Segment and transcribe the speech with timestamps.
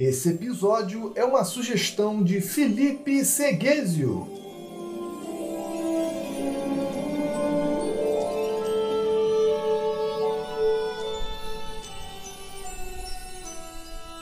[0.00, 4.26] Esse episódio é uma sugestão de Felipe Seguesio.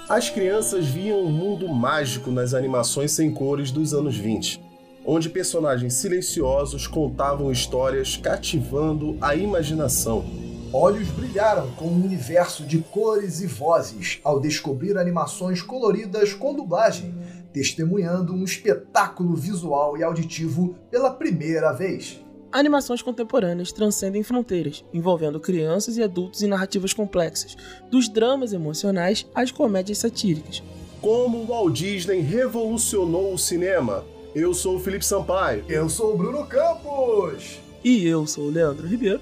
[0.09, 4.61] As crianças viam um mundo mágico nas animações sem cores dos anos 20,
[5.07, 10.48] onde personagens silenciosos contavam histórias cativando a imaginação.
[10.73, 17.15] Olhos brilharam com um universo de cores e vozes ao descobrir animações coloridas com dublagem,
[17.55, 22.21] testemunhando um espetáculo visual e auditivo pela primeira vez.
[22.53, 27.57] Animações contemporâneas transcendem fronteiras, envolvendo crianças e adultos em narrativas complexas,
[27.91, 30.63] dos dramas emocionais às comédias satíricas.
[31.01, 34.05] Como o Walt Disney revolucionou o cinema.
[34.35, 35.65] Eu sou o Felipe Sampaio.
[35.67, 37.59] Eu sou o Bruno Campos.
[37.83, 39.21] E eu sou o Leandro Ribeiro.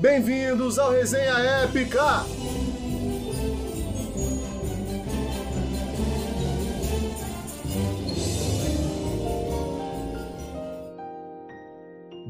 [0.00, 2.24] Bem-vindos ao Resenha Épica!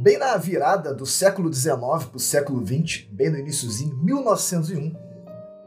[0.02, 4.92] Bem na virada do século XIX para o século XX, bem no iníciozinho, 1901,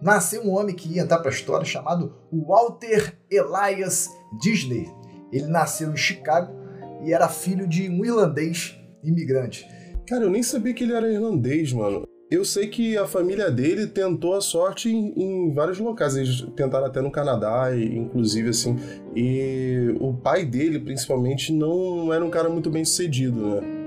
[0.02, 4.10] nasceu um homem que ia entrar para a história chamado Walter Elias
[4.42, 4.92] Disney.
[5.32, 6.54] Ele nasceu em Chicago
[7.02, 9.66] e era filho de um irlandês imigrante.
[10.08, 12.08] Cara, eu nem sabia que ele era irlandês, mano.
[12.30, 16.16] Eu sei que a família dele tentou a sorte em, em, vários locais.
[16.16, 18.76] Eles tentaram até no Canadá, inclusive, assim.
[19.16, 23.84] E o pai dele, principalmente, não era um cara muito bem sucedido, né?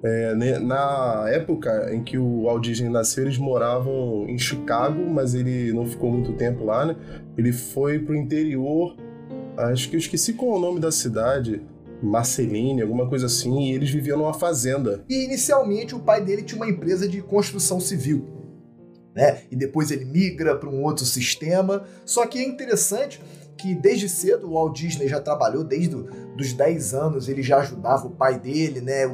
[0.00, 5.72] É, na época em que o Walt Disney nasceu, eles moravam em Chicago, mas ele
[5.72, 6.96] não ficou muito tempo lá, né?
[7.36, 8.94] Ele foi pro interior,
[9.56, 11.62] acho que eu esqueci qual é o nome da cidade,
[12.02, 15.04] Marceline, alguma coisa assim, e eles viviam numa fazenda.
[15.08, 18.26] E inicialmente o pai dele tinha uma empresa de construção civil.
[19.14, 19.42] Né?
[19.50, 21.84] E depois ele migra para um outro sistema.
[22.04, 23.20] Só que é interessante
[23.56, 28.06] que desde cedo o Walt Disney já trabalhou, desde os 10 anos ele já ajudava
[28.06, 29.04] o pai dele, né?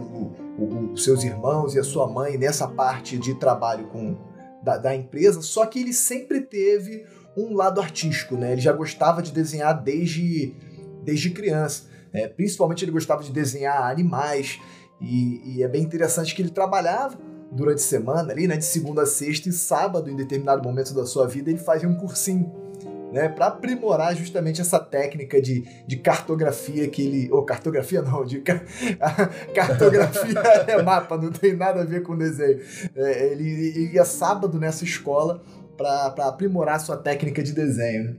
[0.92, 4.16] Os seus irmãos e a sua mãe nessa parte de trabalho com
[4.62, 7.04] da, da, empresa, só que ele sempre teve
[7.36, 8.52] um lado artístico, né?
[8.52, 10.54] Ele já gostava de desenhar desde,
[11.02, 11.84] desde criança.
[12.14, 12.28] Né?
[12.28, 14.60] Principalmente ele gostava de desenhar animais.
[15.00, 17.18] E, e, é bem interessante que ele trabalhava
[17.50, 18.56] durante a semana ali, né?
[18.56, 21.96] De segunda a sexta e sábado, em determinado momento da sua vida, ele fazia um
[21.96, 22.64] cursinho
[23.12, 27.32] né, para aprimorar justamente essa técnica de, de cartografia que ele.
[27.32, 28.42] Ou cartografia não, de
[29.54, 32.60] cartografia é mapa, não tem nada a ver com desenho.
[32.96, 35.42] É, ele, ele ia sábado nessa escola
[35.76, 38.04] para aprimorar sua técnica de desenho.
[38.04, 38.16] Né?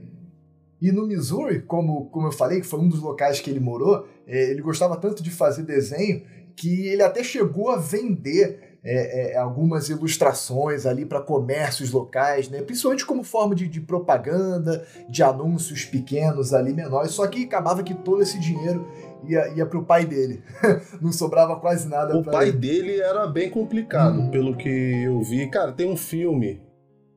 [0.80, 4.06] E no Missouri, como, como eu falei, que foi um dos locais que ele morou,
[4.26, 6.22] é, ele gostava tanto de fazer desenho
[6.54, 12.62] que ele até chegou a vender é, é, algumas ilustrações ali para comércios locais, né?
[12.62, 17.94] principalmente como forma de, de, propaganda, de anúncios pequenos ali, menores, só que acabava que
[17.94, 18.86] todo esse dinheiro
[19.24, 20.40] ia, ia para o pai dele.
[21.02, 22.58] Não sobrava quase nada O pai ele.
[22.58, 24.30] dele era bem complicado, hum.
[24.30, 24.68] pelo que
[25.04, 25.50] eu vi.
[25.50, 26.62] Cara, tem um filme,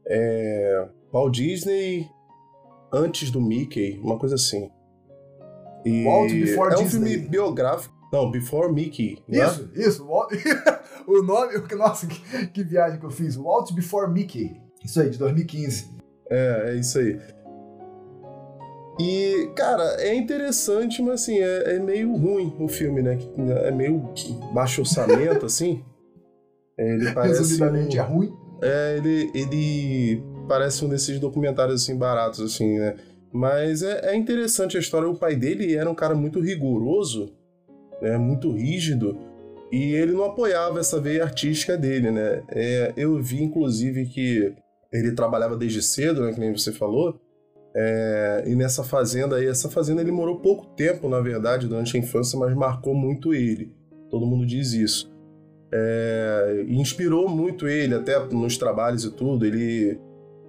[0.07, 2.07] é, Walt Disney
[2.91, 4.69] antes do Mickey, uma coisa assim.
[5.85, 7.09] E Walt Before é um Disney.
[7.09, 7.95] filme biográfico.
[8.11, 9.23] Não, Before Mickey.
[9.27, 9.45] Né?
[9.45, 10.07] Isso, isso.
[11.07, 13.35] o nome, nossa, que, que viagem que eu fiz.
[13.35, 14.59] Walt Before Mickey.
[14.83, 15.89] Isso aí, de 2015.
[16.29, 17.19] É, é isso aí.
[18.99, 23.17] E, cara, é interessante, mas assim, é, é, meio ruim o filme, né?
[23.63, 24.09] É meio
[24.53, 25.83] baixo orçamento, assim.
[26.77, 27.39] Ele parece.
[27.39, 28.33] Resumidamente, um, é ruim?
[28.61, 32.95] É, ele, ele parece um desses documentários, assim, baratos, assim, né?
[33.31, 35.07] Mas é, é interessante a história.
[35.07, 37.31] O pai dele era um cara muito rigoroso,
[38.01, 38.17] né?
[38.17, 39.17] Muito rígido.
[39.71, 42.41] E ele não apoiava essa veia artística dele, né?
[42.49, 44.51] É, eu vi, inclusive, que
[44.91, 46.33] ele trabalhava desde cedo, né?
[46.33, 47.21] Que nem você falou.
[47.75, 51.99] É, e nessa fazenda aí, essa fazenda ele morou pouco tempo, na verdade, durante a
[51.99, 53.71] infância, mas marcou muito ele.
[54.09, 55.13] Todo mundo diz isso.
[55.71, 59.45] É, inspirou muito ele, até nos trabalhos e tudo.
[59.45, 59.99] Ele,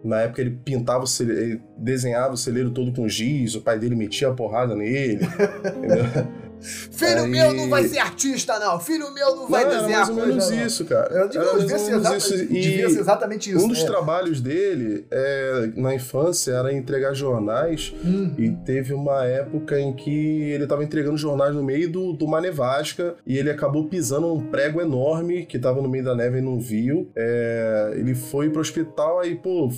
[0.02, 3.78] na época, ele pintava, o celeiro, ele desenhava o celeiro todo com giz, o pai
[3.78, 5.20] dele metia a porrada nele.
[6.60, 7.28] Filho Aí...
[7.28, 8.78] meu não vai ser artista, não.
[8.80, 10.66] Filho meu não vai não, desenhar mais ou menos não.
[10.66, 11.14] isso, cara.
[11.14, 12.36] Eu digo, devia, ser exata, isso.
[12.46, 13.64] devia ser exatamente isso.
[13.64, 13.86] Um dos é.
[13.86, 17.94] trabalhos dele é, na infância era entregar jornais.
[18.04, 18.34] Hum.
[18.38, 22.40] E teve uma época em que ele estava entregando jornais no meio do, do uma
[22.40, 26.40] nevasca e ele acabou pisando um prego enorme que estava no meio da neve e
[26.40, 27.10] não viu.
[27.16, 29.70] É, ele foi pro hospital aí, pô,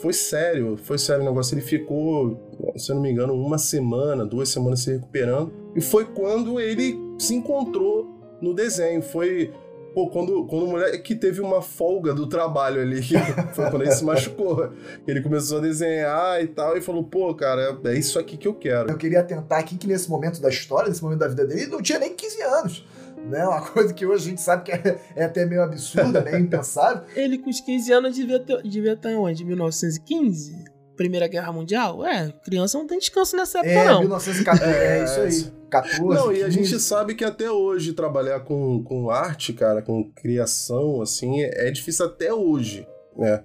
[0.00, 1.54] foi sério, foi sério o negócio.
[1.54, 5.52] Ele ficou se eu não me engano, uma semana, duas semanas se recuperando.
[5.74, 8.08] E foi quando ele se encontrou
[8.40, 9.02] no desenho.
[9.02, 9.52] Foi
[9.94, 13.02] Pô, quando, quando o moleque teve uma folga do trabalho ali,
[13.54, 14.72] foi quando ele se machucou.
[15.06, 18.54] Ele começou a desenhar e tal, e falou, pô, cara, é isso aqui que eu
[18.54, 18.90] quero.
[18.90, 21.72] Eu queria tentar aqui que nesse momento da história, nesse momento da vida dele, ele
[21.72, 22.86] não tinha nem 15 anos.
[23.28, 23.46] Né?
[23.46, 26.38] Uma coisa que hoje a gente sabe que é, é até meio absurda, né?
[26.38, 27.02] Impensável.
[27.14, 29.44] Ele com os 15 anos devia, ter, devia estar onde?
[29.44, 30.69] 1915?
[31.00, 32.04] Primeira Guerra Mundial?
[32.04, 34.00] É, criança não tem descanso nessa época, é, não.
[34.00, 35.52] 1914, é, é isso aí.
[35.70, 40.04] 14, não, e a gente sabe que até hoje trabalhar com, com arte, cara, com
[40.12, 42.86] criação, assim, é, é difícil até hoje,
[43.16, 43.42] né?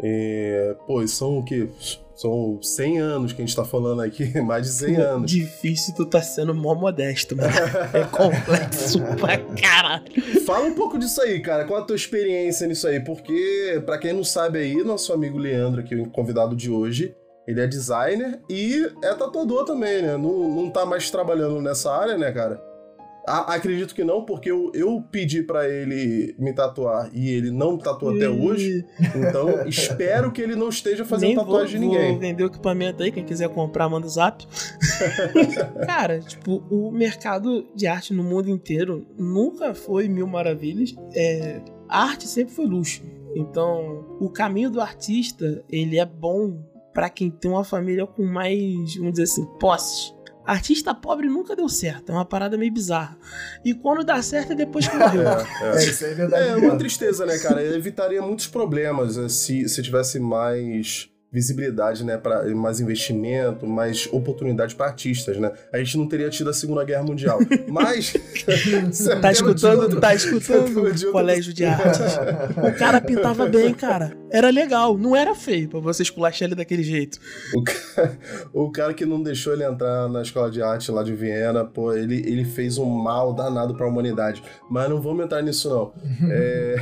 [0.00, 1.68] E, pô, são o quê?
[2.16, 5.30] São 100 anos que a gente tá falando aqui, mais de 100 anos.
[5.30, 7.50] Difícil tu tá sendo mó modesto, mano.
[7.92, 10.04] É complexo pra caralho.
[10.46, 11.66] Fala um pouco disso aí, cara.
[11.66, 13.00] Qual a tua experiência nisso aí?
[13.00, 17.14] Porque, para quem não sabe aí, nosso amigo Leandro, aqui, o convidado de hoje,
[17.46, 20.16] ele é designer e é tatuador também, né?
[20.16, 22.60] Não, não tá mais trabalhando nessa área, né, cara?
[23.26, 28.14] Acredito que não, porque eu, eu pedi para ele me tatuar e ele não tatuou
[28.14, 28.84] até hoje.
[29.14, 32.10] Então, espero que ele não esteja fazendo Nem tatuagem vou, de ninguém.
[32.12, 34.46] Vou vender o equipamento aí, quem quiser comprar, manda o zap.
[35.86, 40.94] Cara, tipo, o mercado de arte no mundo inteiro nunca foi mil maravilhas.
[41.14, 43.02] É, a arte sempre foi luxo.
[43.34, 46.58] Então, o caminho do artista, ele é bom
[46.94, 50.15] para quem tem uma família com mais, vamos dizer assim, posses.
[50.46, 53.18] Artista pobre nunca deu certo, é uma parada meio bizarra.
[53.64, 55.22] E quando dá certo é depois que morreu.
[55.28, 55.76] É, é.
[55.76, 56.48] é isso aí é verdade.
[56.48, 57.62] É uma tristeza, né, cara?
[57.62, 64.74] Evitaria muitos problemas eh, se, se tivesse mais visibilidade, né, para mais investimento, mais oportunidade
[64.74, 65.52] para artistas, né?
[65.72, 67.38] A gente não teria tido a Segunda Guerra Mundial.
[67.68, 68.12] Mas
[69.20, 72.00] tá escutando, tá escutando colégio de artes.
[72.56, 74.16] O cara pintava bem, cara.
[74.30, 77.18] Era legal, não era feio para você esculachar ele daquele jeito.
[77.54, 78.18] O cara,
[78.52, 81.92] o cara que não deixou ele entrar na escola de arte lá de Viena, pô,
[81.92, 84.42] ele, ele fez um mal danado para a humanidade.
[84.70, 85.92] Mas não vamos entrar nisso não.
[86.30, 86.76] é...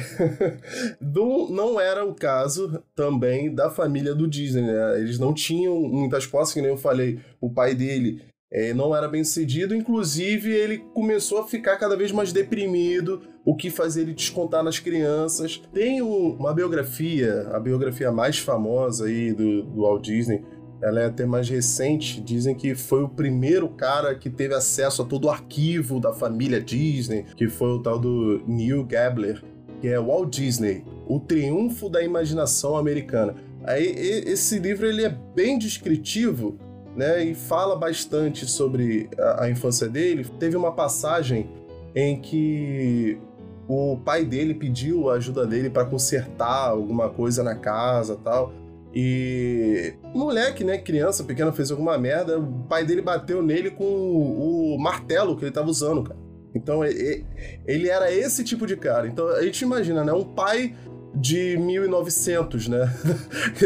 [1.00, 5.00] do, não era o caso também da família do Disney, né?
[5.00, 7.18] Eles não tinham muitas posses, que nem eu falei.
[7.40, 8.20] O pai dele
[8.52, 13.56] é, não era bem sucedido, inclusive ele começou a ficar cada vez mais deprimido, o
[13.56, 15.60] que fazia ele descontar nas crianças.
[15.72, 20.44] Tem um, uma biografia, a biografia mais famosa aí do, do Walt Disney,
[20.80, 22.20] ela é até mais recente.
[22.20, 26.60] Dizem que foi o primeiro cara que teve acesso a todo o arquivo da família
[26.60, 29.42] Disney, que foi o tal do Neil Gabler,
[29.80, 33.34] que é Walt Disney, o triunfo da imaginação americana.
[33.66, 33.86] Aí
[34.26, 36.58] esse livro ele é bem descritivo,
[36.94, 40.24] né, e fala bastante sobre a, a infância dele.
[40.38, 41.50] Teve uma passagem
[41.94, 43.18] em que
[43.66, 48.52] o pai dele pediu a ajuda dele para consertar alguma coisa na casa, tal.
[48.94, 54.74] E moleque, né, criança pequena, fez alguma merda, o pai dele bateu nele com o,
[54.74, 56.20] o martelo que ele tava usando, cara.
[56.54, 59.08] Então ele era esse tipo de cara.
[59.08, 60.76] Então a gente imagina, né, um pai
[61.14, 62.92] de 1900, né?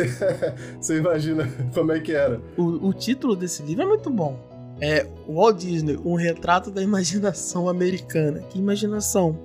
[0.81, 2.41] Você imagina como é que era.
[2.57, 4.39] O, o, título desse livro é muito bom.
[4.81, 8.41] É Walt Disney, um retrato da imaginação americana.
[8.51, 9.37] Que imaginação.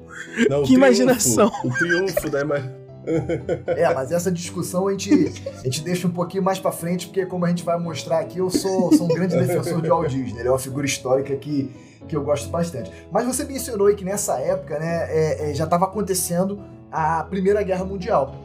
[0.50, 1.52] Não, que o imaginação.
[1.64, 2.84] o triunfo da imaginação.
[3.68, 7.26] É, mas essa discussão a gente, a gente deixa um pouquinho mais para frente, porque
[7.26, 10.40] como a gente vai mostrar aqui, eu sou, sou um grande defensor de Walt Disney.
[10.40, 11.70] Ele é uma figura histórica que,
[12.08, 12.90] que eu gosto bastante.
[13.12, 16.62] Mas você mencionou aí que nessa época, né, é, é, já estava acontecendo
[16.94, 18.36] a Primeira Guerra Mundial.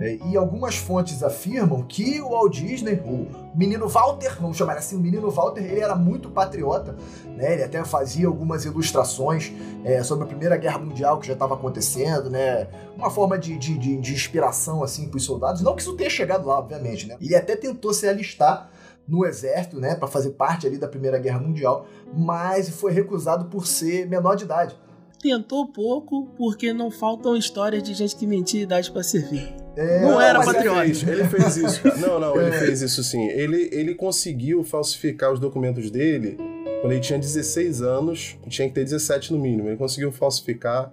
[0.00, 4.94] É, e algumas fontes afirmam que o Walt Disney, o menino Walter, vamos chamar assim,
[4.94, 6.94] o menino Walter, ele era muito patriota,
[7.36, 7.54] né?
[7.54, 9.52] Ele até fazia algumas ilustrações
[9.84, 12.68] é, sobre a Primeira Guerra Mundial que já estava acontecendo, né?
[12.96, 15.62] Uma forma de, de, de, de inspiração assim para os soldados.
[15.62, 17.16] Não que isso tenha chegado lá, obviamente, né?
[17.20, 18.70] Ele até tentou se alistar
[19.06, 23.66] no exército, né, para fazer parte ali da Primeira Guerra Mundial, mas foi recusado por
[23.66, 24.76] ser menor de idade
[25.18, 29.54] tentou pouco porque não faltam histórias de gente que mentia idade para servir.
[29.76, 30.84] É, não era patriota.
[30.84, 31.88] Ele fez, ele fez isso.
[31.98, 32.58] Não, não, ele é.
[32.58, 33.28] fez isso sim.
[33.28, 36.36] Ele, ele conseguiu falsificar os documentos dele
[36.80, 39.68] quando ele tinha 16 anos, tinha que ter 17 no mínimo.
[39.68, 40.92] Ele conseguiu falsificar.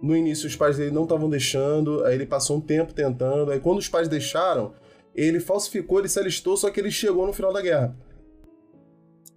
[0.00, 3.50] No início, os pais dele não estavam deixando, aí ele passou um tempo tentando.
[3.50, 4.72] Aí, quando os pais deixaram,
[5.14, 7.96] ele falsificou, ele se alistou, só que ele chegou no final da guerra.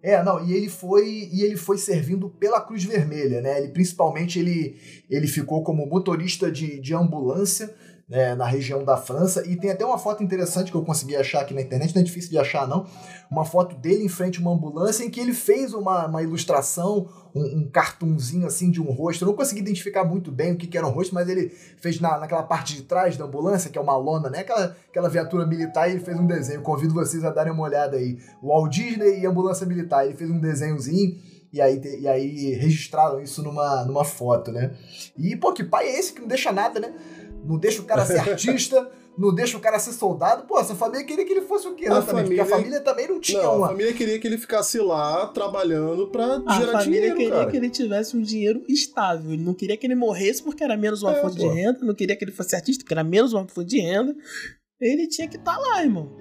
[0.08, 3.60] É, não, e ele foi e ele foi servindo pela Cruz Vermelha, né?
[3.60, 4.78] Ele principalmente ele,
[5.10, 7.76] ele ficou como motorista de, de ambulância
[8.08, 9.46] né, na região da França.
[9.46, 12.06] E tem até uma foto interessante que eu consegui achar aqui na internet, não é
[12.06, 12.86] difícil de achar, não.
[13.30, 17.10] Uma foto dele em frente a uma ambulância em que ele fez uma, uma ilustração,
[17.36, 19.24] um, um cartunzinho assim de um rosto.
[19.24, 22.00] Eu não consegui identificar muito bem o que, que era um rosto, mas ele fez
[22.00, 24.40] na, naquela parte de trás da ambulância, que é uma lona, né?
[24.40, 26.62] Aquela, aquela viatura militar, e ele fez um desenho.
[26.62, 28.18] Convido vocês a darem uma olhada aí.
[28.42, 30.06] Walt Disney e ambulância militar.
[30.06, 31.18] Ele fez um desenhozinho
[31.52, 34.74] E aí, e aí registraram isso numa, numa foto, né?
[35.18, 36.94] E, pô, que pai é esse que não deixa nada, né?
[37.48, 40.44] Não deixa o cara ser artista, não deixa o cara ser soldado.
[40.46, 41.86] Pô, essa família queria que ele fosse o quê?
[41.86, 43.66] A Exatamente, família- Porque a família também não tinha Não, uma.
[43.68, 47.50] a família queria que ele ficasse lá trabalhando pra A gerar família dinheiro, queria cara.
[47.52, 49.32] que ele tivesse um dinheiro estável.
[49.32, 51.48] Ele não queria que ele morresse porque era menos uma É, fonte pô.
[51.48, 51.80] de renda.
[51.82, 54.14] Não queria que ele fosse artista porque era menos uma fonte de renda.
[54.80, 56.12] Ele tinha que estar lá, irmão.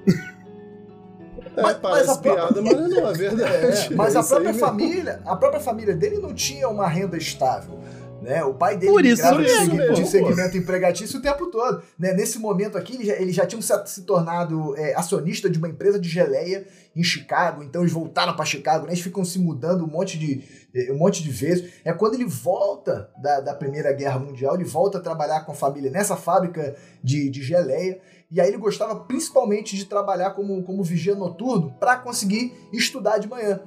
[1.57, 3.93] É, Mas- parece mas a própria- piada, mas não, é verdade.
[3.93, 4.61] É, mas É a própria mesmo.
[4.67, 7.79] família, a própria família dele não tinha uma renda estável.
[8.23, 8.43] Né?
[8.45, 10.07] O pai dele Por isso de, mesmo, de pô.
[10.07, 11.83] segmento empregatício o tempo todo.
[11.99, 12.13] Né?
[12.13, 15.69] Nesse momento aqui, eles já, eles já tinham se, se tornado é, acionista de uma
[15.69, 18.93] empresa de geleia em Chicago, então eles voltaram para Chicago, né?
[18.93, 20.43] eles ficam se mudando um monte de,
[20.75, 21.71] eh, um monte de vezes.
[21.85, 25.55] É quando ele volta da, da Primeira Guerra Mundial, ele volta a trabalhar com a
[25.55, 28.01] família nessa fábrica de, de geleia.
[28.31, 33.29] E aí ele gostava principalmente de trabalhar como, como vigia noturno para conseguir estudar de
[33.29, 33.61] manhã.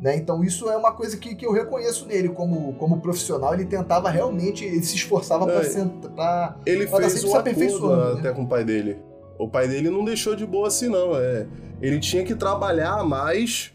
[0.00, 0.16] Né?
[0.16, 3.54] Então isso é uma coisa que, que eu reconheço nele como, como profissional.
[3.54, 5.54] Ele tentava realmente, ele se esforçava É.
[5.54, 8.20] para Ele Ela fez um se acordo né?
[8.20, 8.98] até com o pai dele.
[9.38, 11.16] O pai dele não deixou de boa assim, não.
[11.16, 11.46] É,
[11.80, 13.72] ele tinha que trabalhar mais,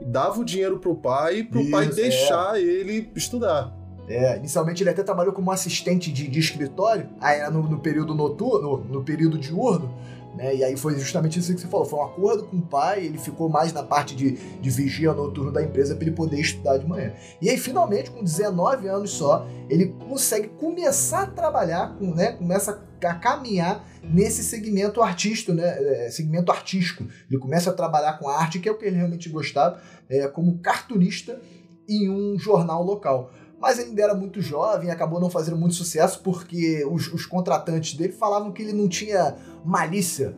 [0.00, 2.02] dava o dinheiro pro pai, pro pai Isso, é.
[2.02, 3.72] deixar ele estudar.
[4.08, 8.14] É, inicialmente ele até trabalhou como assistente de, de escritório, aí era no, no período
[8.14, 9.92] noturno, no período diurno,
[10.36, 10.54] né?
[10.54, 13.18] E aí foi justamente isso que você falou, foi um acordo com o pai, ele
[13.18, 16.86] ficou mais na parte de, de vigia noturno da empresa para ele poder estudar de
[16.86, 17.12] manhã.
[17.40, 22.32] E aí finalmente, com 19 anos só, ele consegue começar a trabalhar, com, né?
[22.32, 25.64] Começa a caminhar nesse segmento artístico, né?
[26.06, 27.06] é, segmento artístico.
[27.30, 30.58] Ele começa a trabalhar com arte, que é o que ele realmente gostava, é, como
[30.58, 31.40] cartunista
[31.88, 33.30] em um jornal local.
[33.60, 37.94] Mas ele ainda era muito jovem, acabou não fazendo muito sucesso porque os, os contratantes
[37.94, 39.34] dele falavam que ele não tinha
[39.64, 40.36] malícia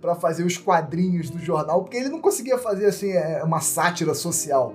[0.00, 4.14] para fazer os quadrinhos do jornal, porque ele não conseguia fazer assim é, uma sátira
[4.14, 4.74] social,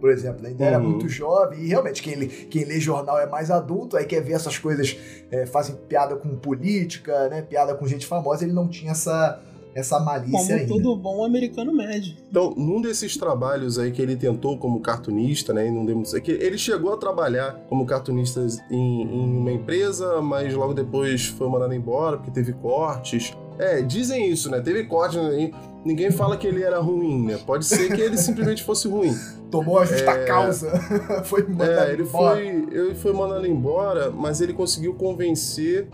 [0.00, 0.44] por exemplo.
[0.44, 0.90] Ainda era Uhum.
[0.90, 4.32] muito jovem e realmente quem lê, quem lê jornal é mais adulto, aí quer ver
[4.32, 4.96] essas coisas,
[5.30, 9.40] é, fazem piada com política, né, piada com gente famosa, ele não tinha essa,
[9.74, 10.68] essa malícia Como ainda.
[10.68, 12.14] todo bom americano médio.
[12.30, 16.32] Então, num desses trabalhos aí que ele tentou como cartunista, né, e não certo, que
[16.32, 21.74] ele chegou a trabalhar como cartunista em, em uma empresa, mas logo depois foi mandado
[21.74, 23.32] embora porque teve cortes.
[23.58, 24.60] É, dizem isso, né?
[24.60, 25.50] Teve cortes, né?
[25.84, 27.38] ninguém fala que ele era ruim, né?
[27.46, 29.14] Pode ser que ele simplesmente fosse ruim.
[29.50, 30.24] Tomou a justa É.
[30.24, 30.70] causa,
[31.24, 32.36] foi mandado É, ele embora.
[32.36, 35.86] foi, ele foi mandado embora, mas ele conseguiu convencer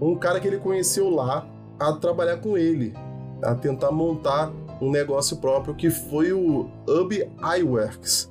[0.00, 1.46] um cara que ele conheceu lá
[1.78, 2.94] a trabalhar com ele,
[3.42, 7.12] a tentar montar um negócio próprio que foi o Ub
[7.58, 8.30] Iwerks.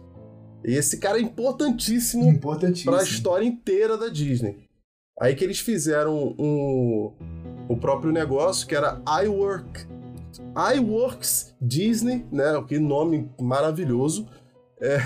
[0.64, 2.92] E esse cara é importantíssimo Importantíssimo.
[2.92, 4.70] para a história inteira da Disney.
[5.20, 7.12] Aí que eles fizeram um,
[7.68, 9.88] o próprio negócio que era iWork.
[10.76, 12.44] iWorks Disney, né?
[12.68, 14.28] Que nome maravilhoso.
[14.82, 14.98] É.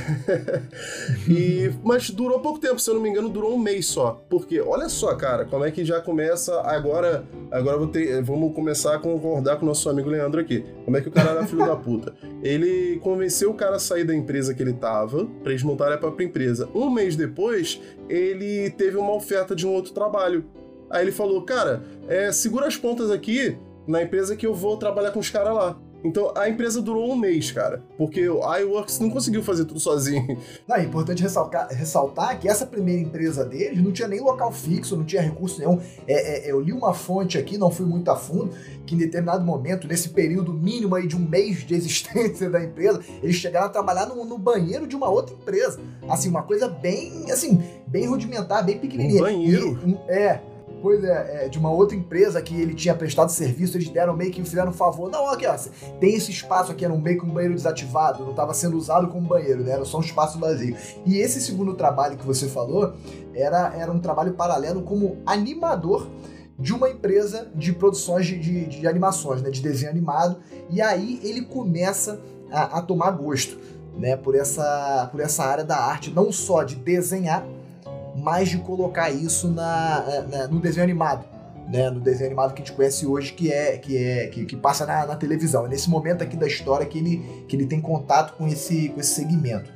[1.30, 4.24] e, mas durou pouco tempo, se eu não me engano, durou um mês só.
[4.30, 6.62] Porque, olha só, cara, como é que já começa.
[6.62, 10.66] Agora, agora ter, vamos começar a concordar com o nosso amigo Leandro aqui.
[10.86, 12.16] Como é que o cara era filho da puta?
[12.42, 15.98] Ele convenceu o cara a sair da empresa que ele tava, pra eles montarem a
[15.98, 16.70] própria empresa.
[16.74, 20.46] Um mês depois, ele teve uma oferta de um outro trabalho.
[20.90, 25.12] Aí ele falou, cara, é, segura as pontas aqui na empresa que eu vou trabalhar
[25.12, 25.78] com os caras lá.
[26.04, 27.84] Então a empresa durou um mês, cara.
[27.98, 30.38] Porque o iWorks não conseguiu fazer tudo sozinho.
[30.68, 34.96] Não, é importante ressaltar, ressaltar que essa primeira empresa deles não tinha nem local fixo,
[34.96, 35.80] não tinha recurso nenhum.
[36.08, 38.52] É, é, eu li uma fonte aqui, não fui muito a fundo,
[38.86, 43.02] que em determinado momento, nesse período mínimo aí de um mês de existência da empresa,
[43.22, 45.80] eles chegaram a trabalhar no, no banheiro de uma outra empresa.
[46.10, 49.22] Assim, uma coisa bem, assim, bem rudimentar, bem pequenininha.
[49.22, 49.80] Um banheiro?
[49.86, 50.42] E, é.
[50.82, 54.44] Coisa é, de uma outra empresa que ele tinha prestado serviço, eles deram meio que
[54.44, 55.10] fizeram um favor.
[55.10, 55.56] Não, aqui, ó,
[56.00, 59.08] tem esse espaço aqui, era um meio que um banheiro desativado, não estava sendo usado
[59.08, 59.72] como banheiro, né?
[59.72, 60.76] Era só um espaço vazio.
[61.06, 62.94] E esse segundo trabalho que você falou
[63.34, 66.08] era, era um trabalho paralelo como animador
[66.58, 69.50] de uma empresa de produções de, de, de animações, né?
[69.50, 70.38] De desenho animado.
[70.70, 73.58] E aí ele começa a, a tomar gosto,
[73.98, 74.16] né?
[74.16, 77.46] Por essa, por essa área da arte, não só de desenhar,
[78.26, 81.24] mas de colocar isso na, na- no desenho animado.
[81.68, 84.56] Né, no desenho animado que a gente conhece hoje, que é que é que, que
[84.56, 85.66] passa na, na televisão.
[85.66, 87.18] É nesse momento aqui da história que ele,
[87.48, 89.74] que ele tem contato com esse, com esse segmento.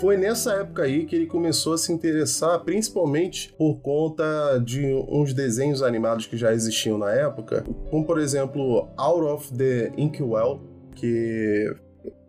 [0.00, 5.34] Foi nessa época aí que ele começou a se interessar, principalmente por conta de uns
[5.34, 10.58] desenhos animados que já existiam na época, como por exemplo Out of the Inkwell,
[10.94, 11.70] que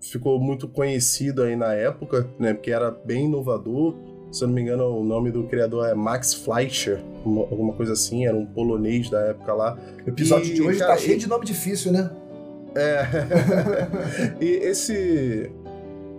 [0.01, 3.96] ficou muito conhecido aí na época, né, porque era bem inovador.
[4.34, 8.25] Se eu não me engano, o nome do criador é Max Fleischer, alguma coisa assim,
[8.25, 9.78] era um polonês da época lá.
[10.06, 12.12] O episódio e, de hoje tá cara, tá cheio de nome difícil, né?
[12.75, 13.06] É.
[14.44, 15.51] e esse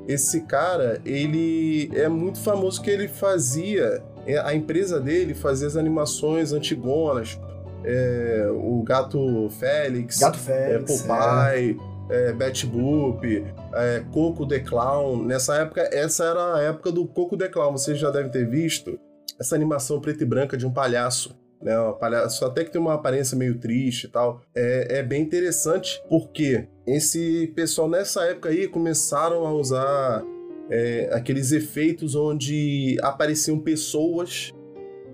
[0.06, 5.76] esse cara, ele é muito famoso que ele fazia, é, a empresa dele fazia as
[5.76, 7.38] animações antigonas,
[7.84, 11.80] é, o Gato Félix, Gato Félix é, Popeye,
[12.10, 12.28] é.
[12.28, 13.44] é Betty Boop,
[13.74, 15.24] é, Coco the Clown.
[15.24, 18.98] Nessa época, essa era a época do Coco the Clown, vocês já devem ter visto
[19.38, 21.78] essa animação preta e branca de um palhaço né?
[21.78, 24.42] Um palhaço até que tem uma aparência meio triste e tal.
[24.54, 30.24] É, é bem interessante porque esse pessoal nessa época aí começaram a usar
[30.68, 34.52] é, aqueles efeitos onde apareciam pessoas,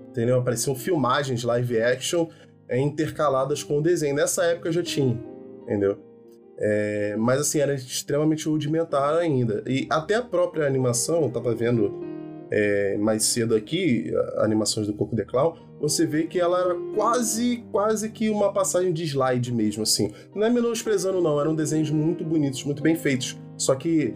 [0.09, 0.39] entendeu?
[0.39, 2.27] Apareciam filmagens live action
[2.67, 4.15] é, intercaladas com o desenho.
[4.15, 5.19] Nessa época já tinha,
[5.63, 5.99] entendeu?
[6.61, 9.63] É, mas assim, era extremamente rudimentar ainda.
[9.65, 12.08] E até a própria animação, eu tava vendo
[12.51, 17.63] é, mais cedo aqui, animações do Coco de Clown, você vê que ela era quase,
[17.71, 20.11] quase que uma passagem de slide mesmo, assim.
[20.35, 23.39] Não é menosprezando, não, eram desenhos muito bonitos, muito bem feitos.
[23.57, 24.13] Só que,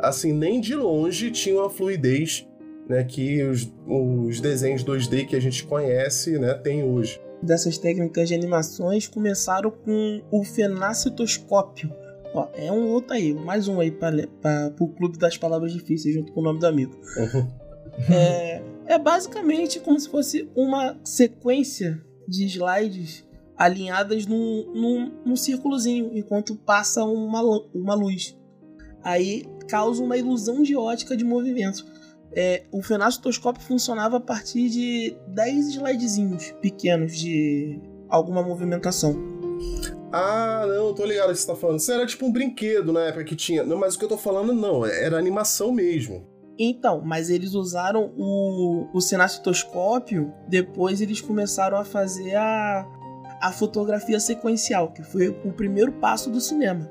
[0.00, 2.46] assim, nem de longe tinham a fluidez
[2.88, 7.20] né, que os, os desenhos 2D que a gente conhece né, tem hoje.
[7.42, 11.92] Dessas técnicas de animações começaram com o fenacitoscópio.
[12.34, 16.32] Ó, é um outro aí, mais um aí para o Clube das Palavras Difíceis, junto
[16.32, 16.94] com o nome do amigo.
[17.16, 17.65] Uhum.
[18.10, 23.24] É, é basicamente como se fosse uma sequência de slides
[23.56, 27.40] alinhadas num, num, num círculozinho, enquanto passa uma,
[27.74, 28.36] uma luz.
[29.02, 31.86] Aí causa uma ilusão de ótica de movimento.
[32.32, 39.16] É, o fenastoscópio funcionava a partir de 10 slidezinhos pequenos de alguma movimentação.
[40.12, 41.78] Ah, não, tô ligado o que você tá falando.
[41.78, 43.64] Isso era tipo um brinquedo na época que tinha.
[43.64, 46.26] Não, mas o que eu tô falando não, era animação mesmo.
[46.58, 52.86] Então, mas eles usaram o, o cenacitoscópio, depois eles começaram a fazer a,
[53.42, 56.90] a fotografia sequencial, que foi o primeiro passo do cinema.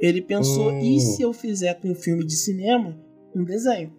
[0.00, 0.80] Ele pensou, hum.
[0.80, 2.98] e se eu fizer com um filme de cinema
[3.34, 3.92] um desenho?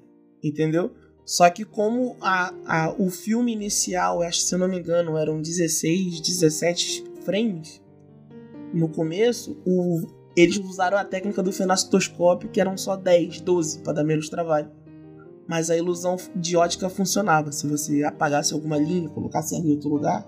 [0.43, 0.93] Entendeu?
[1.25, 5.41] Só que como a, a, o filme inicial, acho se eu não me engano, eram
[5.41, 7.81] 16, 17 frames
[8.73, 10.01] no começo, o,
[10.35, 14.69] eles usaram a técnica do fenacitoscópio, que eram só 10, 12, para dar menos trabalho
[15.47, 17.51] mas a ilusão de ótica funcionava.
[17.51, 20.25] Se você apagasse alguma linha, colocasse ela em outro lugar,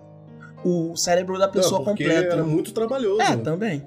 [0.64, 2.34] o cérebro da pessoa Não, completa.
[2.34, 3.22] Era muito trabalhoso.
[3.22, 3.84] É, também.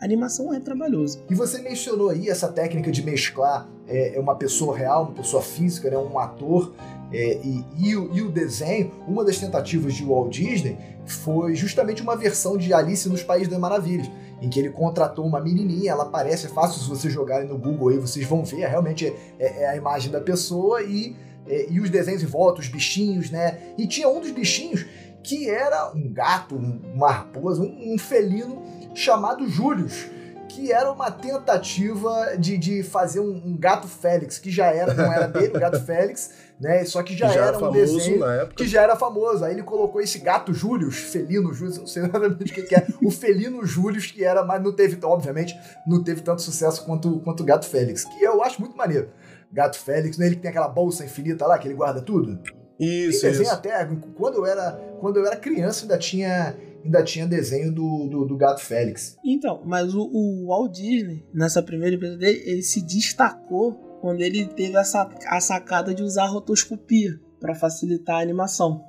[0.00, 1.20] A animação é trabalhoso.
[1.30, 5.42] E você mencionou aí essa técnica de mesclar é, é uma pessoa real, uma pessoa
[5.42, 6.72] física, né, um ator
[7.12, 8.90] é, e, e, o, e, o, desenho.
[9.06, 13.58] Uma das tentativas de Walt Disney foi justamente uma versão de Alice nos Países das
[13.58, 14.10] Maravilhas
[14.42, 17.90] em que ele contratou uma menininha, ela aparece, é fácil se vocês jogarem no Google
[17.90, 21.80] aí, vocês vão ver, realmente é, é, é a imagem da pessoa e, é, e
[21.80, 23.58] os desenhos em volta, os bichinhos, né?
[23.78, 24.84] E tinha um dos bichinhos
[25.22, 28.60] que era um gato, uma raposa, um, um felino
[28.94, 30.10] chamado Július
[30.48, 35.10] que era uma tentativa de, de fazer um, um, gato Félix, que já era, não
[35.10, 36.30] era dele, o gato Félix,
[36.62, 36.84] né?
[36.84, 38.22] Só que já, já era, um desenho
[38.56, 39.44] que já era famoso.
[39.44, 42.86] Aí ele colocou esse gato Július, felino Július, não sei exatamente o que, que é,
[43.02, 45.54] o felino Július, que era, mas não teve, obviamente,
[45.86, 49.10] não teve tanto sucesso quanto, quanto o gato Félix, que eu acho muito maneiro.
[49.52, 50.26] Gato Félix, né?
[50.26, 52.40] Ele que tem aquela bolsa infinita lá, que ele guarda tudo.
[52.78, 53.52] Isso, tem desenho isso.
[53.52, 58.24] até, quando eu era, quando eu era criança ainda tinha ainda tinha desenho do, do,
[58.24, 59.16] do Gato Félix.
[59.24, 64.44] Então, mas o, o, Walt Disney, nessa primeira empresa dele, ele se destacou quando ele
[64.46, 68.84] teve essa, a sacada de usar a rotoscopia para facilitar a animação.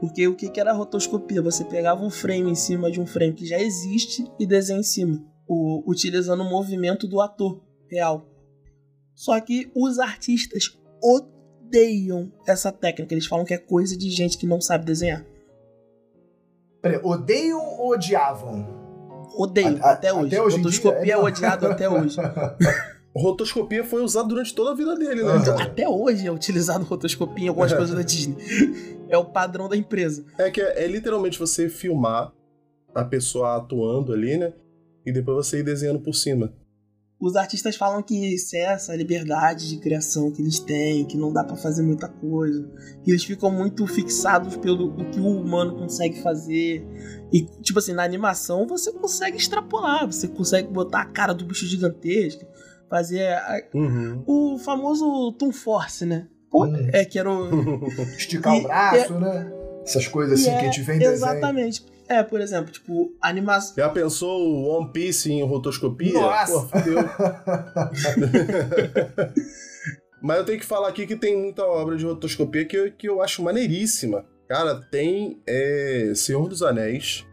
[0.00, 1.40] Porque o que, que era a rotoscopia?
[1.40, 4.82] Você pegava um frame em cima de um frame que já existe e desenha em
[4.82, 8.28] cima, o, utilizando o movimento do ator real.
[9.14, 13.14] Só que os artistas odeiam essa técnica.
[13.14, 15.24] Eles falam que é coisa de gente que não sabe desenhar.
[16.82, 18.66] Peraí, odeiam ou odiavam?
[19.36, 20.26] Odeio, a, a, até hoje.
[20.26, 22.16] Até hoje Rotoscopia é odiado até hoje.
[23.16, 25.38] Rotoscopia foi usado durante toda a vida dele, né?
[25.38, 28.36] Então, até hoje é utilizado rotoscopia em algumas coisas da Disney.
[29.08, 30.24] É o padrão da empresa.
[30.36, 32.32] É que é, é, literalmente você filmar
[32.94, 34.52] a pessoa atuando ali, né?
[35.04, 36.52] E depois você ir desenhando por cima
[37.20, 41.42] os artistas falam que cessa a liberdade de criação que eles têm, que não dá
[41.42, 42.70] para fazer muita coisa,
[43.02, 46.86] que eles ficam muito fixados pelo o que o humano consegue fazer.
[47.32, 51.66] E, tipo assim, na animação você consegue extrapolar, você consegue botar a cara do bicho
[51.66, 52.46] gigantesco,
[52.88, 54.22] fazer a, uhum.
[54.26, 56.26] o famoso Toon Force, né?
[56.50, 56.88] Pô, uhum.
[56.92, 57.86] É que era o.
[58.16, 59.52] Esticar e, o braço, é, né?
[59.82, 61.82] Essas coisas assim é, que a gente vem Exatamente.
[61.82, 61.98] Desenho.
[62.08, 63.74] É, por exemplo, tipo, animação.
[63.76, 66.14] Já pensou o One Piece em rotoscopia?
[66.14, 66.62] Nossa!
[66.62, 66.68] Pô,
[70.22, 73.08] Mas eu tenho que falar aqui que tem muita obra de rotoscopia que eu, que
[73.08, 74.24] eu acho maneiríssima.
[74.48, 77.26] Cara, tem é, Senhor dos Anéis,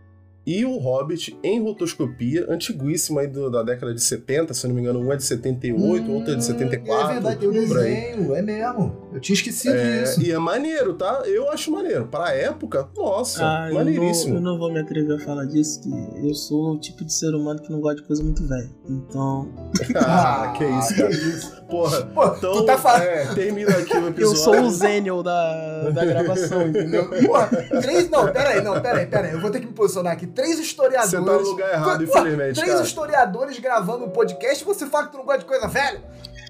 [0.45, 4.81] e o Hobbit em rotoscopia, antiguíssima aí do, da década de 70, se não me
[4.81, 7.10] engano, um é de 78, hum, outro é de 74.
[7.10, 9.05] É verdade, tem o desenho, é mesmo.
[9.15, 10.21] Eu tinha esquecido é, disso.
[10.21, 11.23] E é maneiro, tá?
[11.25, 12.06] Eu acho maneiro.
[12.06, 14.36] Pra época, nossa, ah, maneiríssimo.
[14.36, 15.89] Eu não, eu não vou me atrever a falar disso, que
[16.21, 18.69] eu sou o tipo de ser humano que não gosta de coisa muito velha.
[18.89, 19.47] Então.
[19.95, 21.08] ah, que isso, cara.
[21.08, 21.63] Que isso.
[21.69, 23.04] Porra, Pô, então, tu tá falando.
[23.04, 24.21] É, termina aqui o episódio.
[24.21, 27.10] Eu sou o Zenial da, da gravação, entendeu?
[27.10, 27.47] Porra,
[27.82, 28.10] três.
[28.10, 29.32] Não, peraí, não, peraí, peraí.
[29.32, 30.28] Eu vou ter que me posicionar aqui.
[30.28, 31.10] Três historiadores.
[31.10, 32.56] Você tá no lugar errado, infelizmente.
[32.56, 32.84] Três cara.
[32.84, 36.04] historiadores gravando um podcast e você fala que tu não gosta de coisa velha?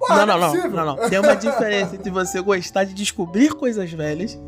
[0.07, 1.09] Porra, não, não, não, não, não.
[1.09, 4.39] Tem uma diferença entre você gostar de descobrir coisas velhas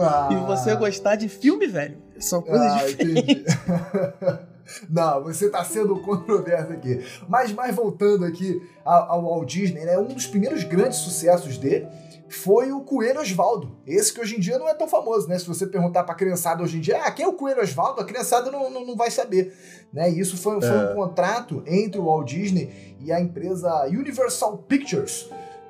[0.00, 0.28] ah.
[0.30, 1.98] e você gostar de filme velho.
[2.18, 3.56] São coisas ah, diferentes.
[4.90, 7.04] Não, você está sendo controverso aqui.
[7.28, 9.96] Mas, mais voltando aqui ao, ao Walt Disney, né?
[9.96, 11.86] Um dos primeiros grandes sucessos dele
[12.28, 13.76] foi o Coelho Osvaldo.
[13.86, 15.38] Esse que hoje em dia não é tão famoso, né?
[15.38, 18.00] Se você perguntar pra criançada hoje em dia, ah, quem é o Coelho Osvaldo?
[18.00, 19.54] A criançada não, não, não vai saber.
[19.92, 20.10] Né?
[20.10, 20.90] E isso foi, foi é.
[20.90, 25.28] um contrato entre o Walt Disney e a empresa Universal Pictures.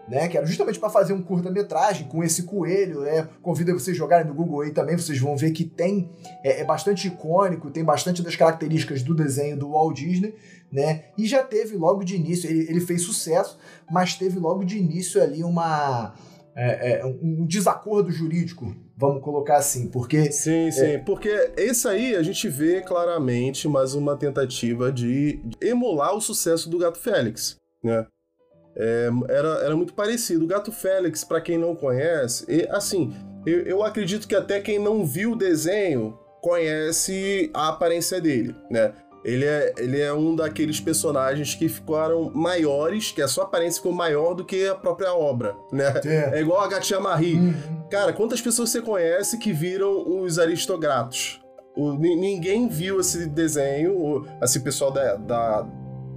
[0.09, 3.01] Né, que era justamente para fazer um curta-metragem com esse coelho.
[3.01, 3.29] Né?
[3.43, 6.09] Convido vocês a jogarem no Google aí também, vocês vão ver que tem
[6.45, 10.37] é, é, bastante icônico, tem bastante das características do desenho do Walt Disney,
[10.71, 11.07] né?
[11.19, 13.59] E já teve logo de início, ele, ele fez sucesso,
[13.91, 16.15] mas teve logo de início ali uma
[16.57, 20.33] é, é, um desacordo jurídico, vamos colocar assim, porque...
[20.33, 20.99] Sim, sim, é...
[20.99, 26.79] porque esse aí a gente vê claramente mais uma tentativa de emular o sucesso do
[26.79, 28.07] Gato Félix, né?
[28.79, 30.45] É, era, era muito parecido.
[30.45, 33.15] O Gato Félix, para quem não conhece, e, assim,
[33.47, 38.93] eu, eu acredito que até quem não viu o desenho conhece a aparência dele, né?
[39.27, 43.93] Ele é, ele é um daqueles personagens que ficaram maiores, que a sua aparência ficou
[43.93, 46.01] maior do que a própria obra, né?
[46.05, 47.35] É, é igual a Gatia Marie.
[47.35, 47.83] Uhum.
[47.91, 51.41] Cara, quantas pessoas você conhece que viram os aristocratos?
[51.77, 55.67] O, ninguém viu esse desenho, o, assim, pessoal da, da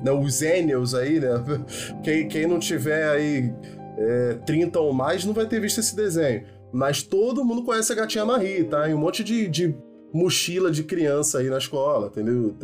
[0.03, 1.29] né, os Zenials aí, né?
[2.03, 3.51] Quem, quem não tiver aí
[3.97, 6.43] é, 30 ou mais não vai ter visto esse desenho.
[6.71, 8.87] Mas todo mundo conhece a Gatinha Marie, tá?
[8.87, 9.75] E um monte de, de
[10.13, 12.55] mochila de criança aí na escola, entendeu?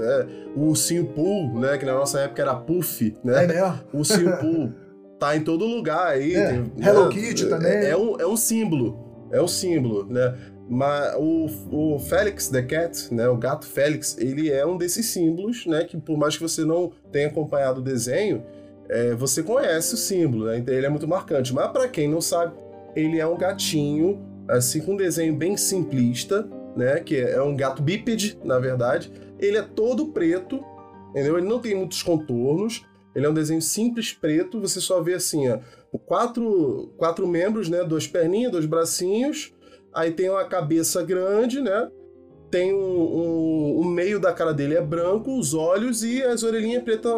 [0.55, 1.77] O ursinho Pooh, né?
[1.77, 3.43] Que na nossa época era Puff, né?
[3.43, 3.79] É mesmo?
[3.93, 4.71] O ursinho Pooh
[5.19, 6.35] tá em todo lugar aí.
[6.35, 7.11] É, tem, Hello né?
[7.11, 7.71] Kitty também.
[7.71, 10.35] É, é, um, é um símbolo, é um símbolo, né?
[10.67, 15.65] Mas o, o Félix the Cat, né, o gato Félix, ele é um desses símbolos,
[15.67, 18.43] né, que por mais que você não tenha acompanhado o desenho,
[18.89, 21.53] é, você conhece o símbolo, né, então ele é muito marcante.
[21.53, 22.55] Mas para quem não sabe,
[22.95, 26.99] ele é um gatinho, assim, com um desenho bem simplista, né?
[26.99, 29.11] Que é um gato bípede, na verdade.
[29.39, 30.63] Ele é todo preto,
[31.11, 31.37] entendeu?
[31.37, 32.85] Ele não tem muitos contornos.
[33.15, 34.59] Ele é um desenho simples preto.
[34.59, 35.59] Você só vê assim, ó,
[35.99, 37.83] quatro, quatro membros, né?
[37.83, 39.53] Duas perninhas, dois bracinhos.
[39.93, 41.89] Aí tem uma cabeça grande, né?
[42.51, 46.83] Tem um, um, o meio da cara dele é branco, os olhos e as orelhinhas
[46.83, 47.09] preta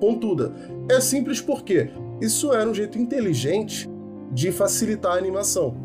[0.00, 0.52] pontuda.
[0.90, 1.90] É simples porque
[2.20, 3.88] isso era um jeito inteligente
[4.32, 5.76] de facilitar a animação,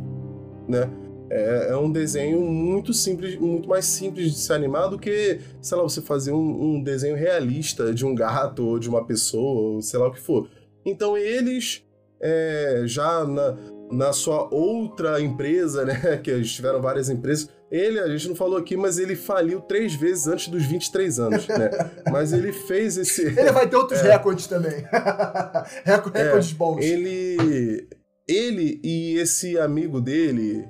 [0.67, 0.89] né?
[1.29, 5.77] É, é, um desenho muito simples, muito mais simples de se animar do que, sei
[5.77, 9.81] lá, você fazer um, um, desenho realista de um gato ou de uma pessoa, ou
[9.81, 10.49] sei lá o que for.
[10.85, 11.83] Então eles,
[12.21, 13.57] é, já na,
[13.91, 18.57] na sua outra empresa, né, que eles tiveram várias empresas, ele, a gente não falou
[18.57, 21.69] aqui, mas ele faliu três vezes antes dos 23 anos, né?
[22.09, 23.23] Mas ele fez esse...
[23.37, 24.85] Ele vai ter outros é, recordes também.
[25.83, 26.81] recordes bons.
[26.81, 27.89] Ele...
[28.25, 30.67] Ele e esse amigo dele,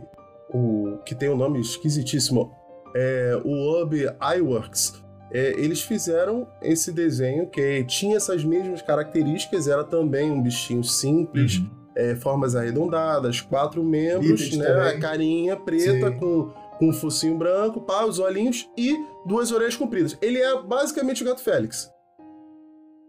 [0.50, 2.52] o que tem um nome esquisitíssimo,
[2.96, 3.94] é, o Ub
[4.38, 10.84] iWorks, é, eles fizeram esse desenho que tinha essas mesmas características, era também um bichinho
[10.84, 11.70] simples, uhum.
[11.96, 16.18] é, formas arredondadas, quatro membros, né, a carinha preta Sim.
[16.18, 20.18] com, com um focinho branco, pá, os olhinhos e duas orelhas compridas.
[20.22, 21.92] Ele é basicamente o Gato Félix.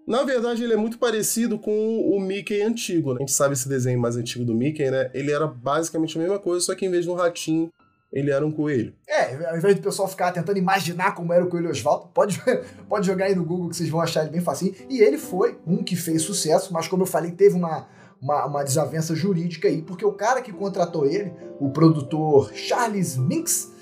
[0.08, 3.16] Na verdade, ele é muito parecido com o Mickey antigo, né?
[3.18, 5.10] A gente sabe esse desenho mais antigo do Mickey, né?
[5.12, 7.70] Ele era basicamente a mesma coisa, só que em vez de um ratinho,
[8.10, 8.94] ele era um coelho.
[9.06, 12.42] É, ao invés do pessoal ficar tentando imaginar como era o coelho Oswaldo, pode,
[12.88, 14.74] pode jogar aí no Google que vocês vão achar ele bem facinho.
[14.88, 17.86] E ele foi um que fez sucesso, mas como eu falei, teve uma,
[18.18, 23.72] uma, uma desavença jurídica aí, porque o cara que contratou ele, o produtor Charles Minks,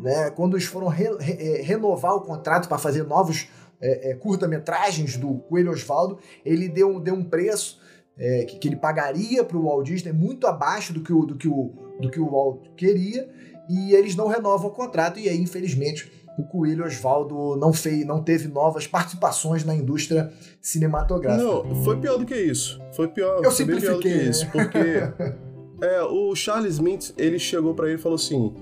[0.00, 3.48] né, quando eles foram re, re, é, renovar o contrato para fazer novos
[3.80, 7.80] é, é, curta-metragens do Coelho Osvaldo, ele deu, deu um preço
[8.16, 11.36] é, que, que, ele pagaria para o Walt Disney muito abaixo do que, o, do,
[11.36, 13.28] que o, do que o Walt queria,
[13.68, 18.22] e eles não renovam o contrato, e aí, infelizmente, o Coelho Osvaldo não fez, não
[18.22, 21.44] teve novas participações na indústria cinematográfica.
[21.44, 22.80] Não, foi pior do que isso.
[22.92, 24.50] Foi pior, Eu foi bem pior do que simplifiquei, isso, né?
[24.52, 28.52] porque é, o Charles Mintz, ele chegou pra ele e falou assim: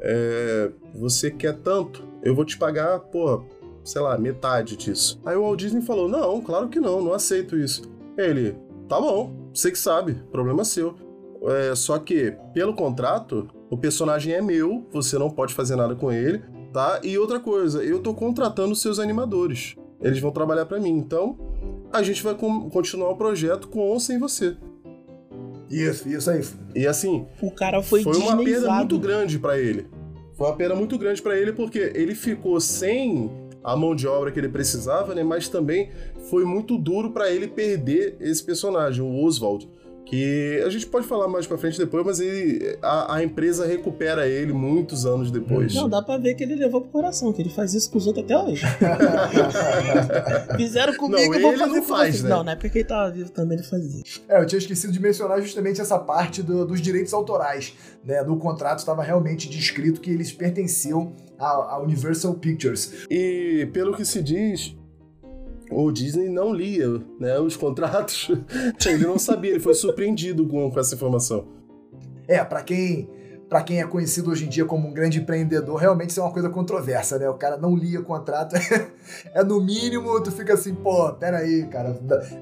[0.00, 3.42] é, você quer tanto, eu vou te pagar, pô,
[3.84, 5.20] sei lá, metade disso.
[5.24, 7.82] Aí o Walt Disney falou: não, claro que não, não aceito isso.
[8.18, 8.56] Ele,
[8.88, 10.94] tá bom, você que sabe, problema seu.
[11.46, 16.10] É, só que, pelo contrato, o personagem é meu, você não pode fazer nada com
[16.10, 16.42] ele,
[16.72, 17.00] tá?
[17.02, 19.76] E outra coisa, eu tô contratando seus animadores.
[20.00, 21.36] Eles vão trabalhar pra mim, então
[21.92, 24.56] a gente vai com- continuar o projeto com ou sem você.
[25.70, 26.40] Isso, isso aí.
[26.74, 29.86] E assim, O cara foi, foi uma perda muito grande pra ele.
[30.36, 33.30] Foi uma perda muito grande pra ele porque ele ficou sem
[33.64, 35.24] a mão de obra que ele precisava, né?
[35.24, 35.90] Mas também
[36.28, 39.66] foi muito duro pra ele perder esse personagem, o Oswald.
[40.06, 44.28] Que a gente pode falar mais pra frente depois, mas ele, a, a empresa recupera
[44.28, 45.74] ele muitos anos depois.
[45.74, 48.06] Não, dá pra ver que ele levou pro coração, que ele faz isso com os
[48.06, 48.62] outros até hoje.
[50.56, 52.22] Fizeram comigo, Não, eu vou ele fazer não com faz, vocês.
[52.22, 52.30] né?
[52.30, 54.02] Não, na época que ele tava vivo também ele fazia.
[54.28, 57.72] É, eu tinha esquecido de mencionar justamente essa parte do- dos direitos autorais.
[58.04, 58.22] Né?
[58.22, 63.06] No contrato estava realmente descrito que eles pertenciam à, à Universal Pictures.
[63.10, 64.76] E pelo que se diz,
[65.70, 68.30] o Disney não lia né, os contratos.
[68.86, 71.46] ele não sabia, ele foi surpreendido com, com essa informação.
[72.26, 73.08] É, pra quem
[73.54, 76.32] para quem é conhecido hoje em dia como um grande empreendedor, realmente isso é uma
[76.32, 77.28] coisa controversa, né?
[77.28, 78.56] O cara não lia contrato.
[79.32, 81.96] é no mínimo, tu fica assim, pô, peraí, cara,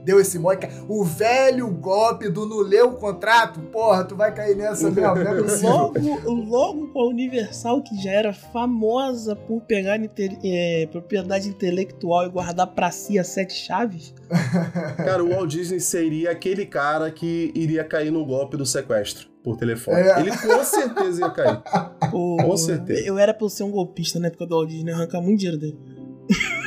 [0.07, 0.61] deu esse mole.
[0.88, 5.20] O velho golpe do não ler o contrato, porra, tu vai cair nessa mesmo, não
[5.20, 5.42] é.
[5.68, 12.25] Logo, logo com a Universal, que já era famosa por pegar inte- é, propriedade intelectual
[12.25, 14.14] e guardar pra si as sete chaves.
[14.96, 19.57] Cara, o Walt Disney seria aquele cara que iria cair no golpe do sequestro por
[19.57, 19.96] telefone.
[20.00, 20.20] É.
[20.20, 21.61] Ele com certeza ia cair.
[22.11, 23.00] Pô, Com certeza.
[23.07, 25.59] Eu era pra eu ser um golpista na época do Walt Disney, arrancar muito dinheiro
[25.61, 25.78] dele.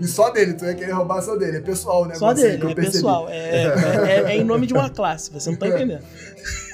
[0.00, 1.58] E só dele, tu ia querer roubar só dele.
[1.58, 2.94] É pessoal o negócio Só dele, que eu é percebi.
[2.96, 3.28] pessoal.
[3.28, 6.02] É, é- é em nome de uma classe, você não tá entendendo.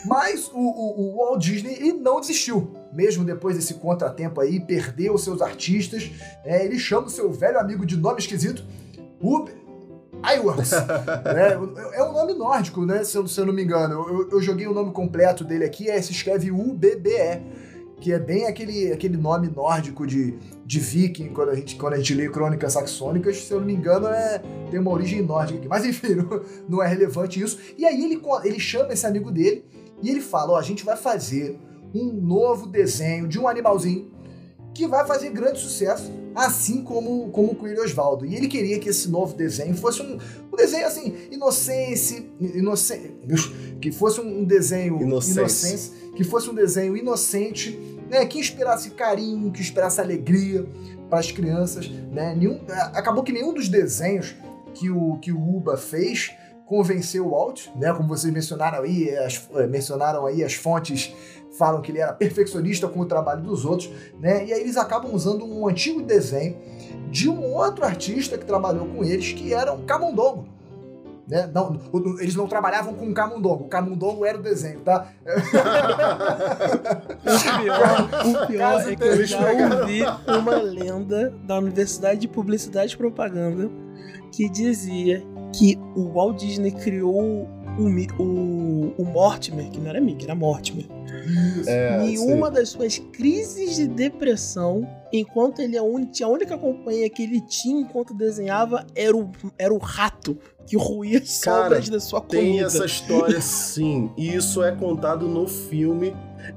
[0.04, 2.70] Mas o, o, o Walt Disney ele não desistiu.
[2.92, 6.10] Mesmo depois desse contratempo aí, perdeu os seus artistas.
[6.44, 8.62] né, ele chama o seu velho amigo de nome esquisito,
[9.20, 9.54] Uber
[10.24, 10.70] Iwerks.
[11.34, 11.58] né,
[11.94, 13.04] é um nome nórdico, né?
[13.04, 13.94] Se eu, se eu não me engano.
[14.08, 17.62] Eu, eu- joguei o nome completo dele aqui, é, se escreve UBBE.
[18.00, 20.34] Que é bem aquele, aquele nome nórdico de,
[20.66, 23.74] de viking, quando a, gente, quando a gente lê crônicas saxônicas, se eu não me
[23.74, 25.68] engano, é, tem uma origem nórdica aqui.
[25.68, 27.58] Mas enfim, não, não é relevante isso.
[27.78, 29.64] E aí ele, ele chama esse amigo dele
[30.02, 31.56] e ele fala: Ó, a gente vai fazer
[31.94, 34.10] um novo desenho de um animalzinho
[34.74, 38.24] que vai fazer grande sucesso, assim como, como o Coelho Osvaldo.
[38.24, 40.18] E ele queria que esse novo desenho fosse um,
[40.52, 43.16] um desenho assim, inocência, inocente,
[43.80, 45.40] que fosse um desenho Inocência.
[45.40, 50.66] inocência, que fosse um desenho inocente, né, que inspirasse carinho, que inspirasse alegria
[51.08, 52.34] para as crianças, né?
[52.34, 52.60] Nenhum,
[52.94, 54.34] acabou que nenhum dos desenhos
[54.74, 56.32] que o, que o Uba fez
[56.64, 57.92] convenceu o Walt, né?
[57.92, 61.14] Como vocês mencionaram aí, as, mencionaram aí as fontes
[61.62, 64.44] falam que ele era perfeccionista com o trabalho dos outros, né?
[64.44, 66.56] E aí eles acabam usando um antigo desenho
[67.08, 70.48] de um outro artista que trabalhou com eles, que era um camundongo.
[71.28, 71.48] Né?
[71.54, 71.78] Não,
[72.18, 75.06] eles não trabalhavam com o camundongo, o camundongo era o desenho, tá?
[77.24, 82.94] O pior, o pior é que eu já ouvi uma lenda da Universidade de Publicidade
[82.94, 83.70] e Propaganda
[84.32, 85.22] que dizia
[85.54, 90.86] que o Walt Disney criou o, o, o Mortimer, que não era Mickey, era Mortimer,
[91.66, 97.08] É, uma das suas crises de depressão, enquanto ele é a un- a única companhia
[97.08, 102.20] que ele tinha enquanto desenhava era o, era o rato que ruía sobras da sua
[102.20, 102.42] comida.
[102.42, 106.14] Tem essa história sim, e isso é contado no filme.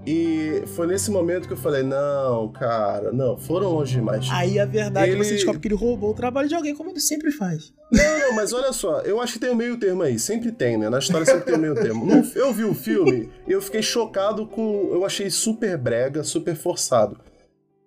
[0.08, 4.28] E foi nesse momento que eu falei: não, cara, não, foram longe demais.
[4.32, 7.00] Aí a verdade Ele- você descobre que ele roubou o trabalho de alguém, como ele
[7.00, 7.74] sempre faz.
[7.92, 10.78] Não, não, mas olha só, eu acho que tem um meio termo aí, sempre tem,
[10.78, 10.90] né?
[10.90, 12.06] Na história sempre tem um meio termo.
[12.36, 14.90] Eu vi o filme e eu fiquei chocado com.
[14.92, 17.20] Eu achei super brega, super forçado.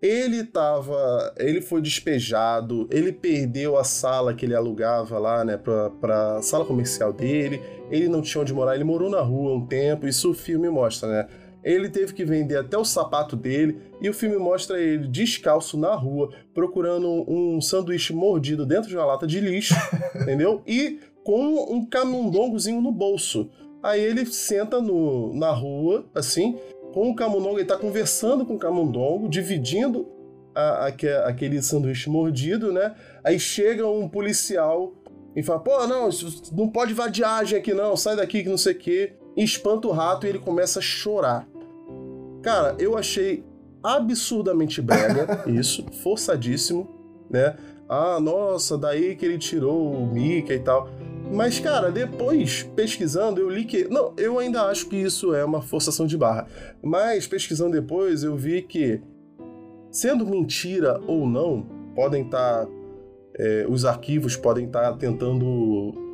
[0.01, 1.35] Ele tava.
[1.37, 6.65] Ele foi despejado, ele perdeu a sala que ele alugava lá, né, pra, pra sala
[6.65, 7.61] comercial dele.
[7.91, 11.09] Ele não tinha onde morar, ele morou na rua um tempo, isso o filme mostra,
[11.09, 11.29] né?
[11.71, 15.95] Ele teve que vender até o sapato dele e o filme mostra ele descalço na
[15.95, 19.75] rua, procurando um sanduíche mordido dentro de uma lata de lixo,
[20.23, 20.63] entendeu?
[20.67, 23.51] E com um camundongozinho no bolso.
[23.83, 26.57] Aí ele senta no, na rua, assim,
[26.93, 30.09] com o camundongo, ele tá conversando com o camundongo, dividindo
[30.55, 32.95] a- aque- aquele sanduíche mordido, né?
[33.23, 34.95] Aí chega um policial
[35.37, 36.09] e fala: pô, não,
[36.53, 39.13] não pode vadiagem aqui não, sai daqui que não sei o quê.
[39.37, 41.47] E espanta o rato e ele começa a chorar.
[42.43, 43.45] Cara, eu achei
[43.83, 46.89] absurdamente brega, isso, forçadíssimo,
[47.31, 47.57] né?
[47.89, 50.89] Ah, nossa, daí que ele tirou o Mickey e tal.
[51.31, 53.85] Mas, cara, depois, pesquisando, eu li que.
[53.85, 56.47] Não, eu ainda acho que isso é uma forçação de barra.
[56.83, 59.01] Mas, pesquisando depois, eu vi que,
[59.91, 62.67] sendo mentira ou não, podem estar.
[62.67, 62.73] Tá,
[63.41, 66.08] é, os arquivos podem estar tá tentando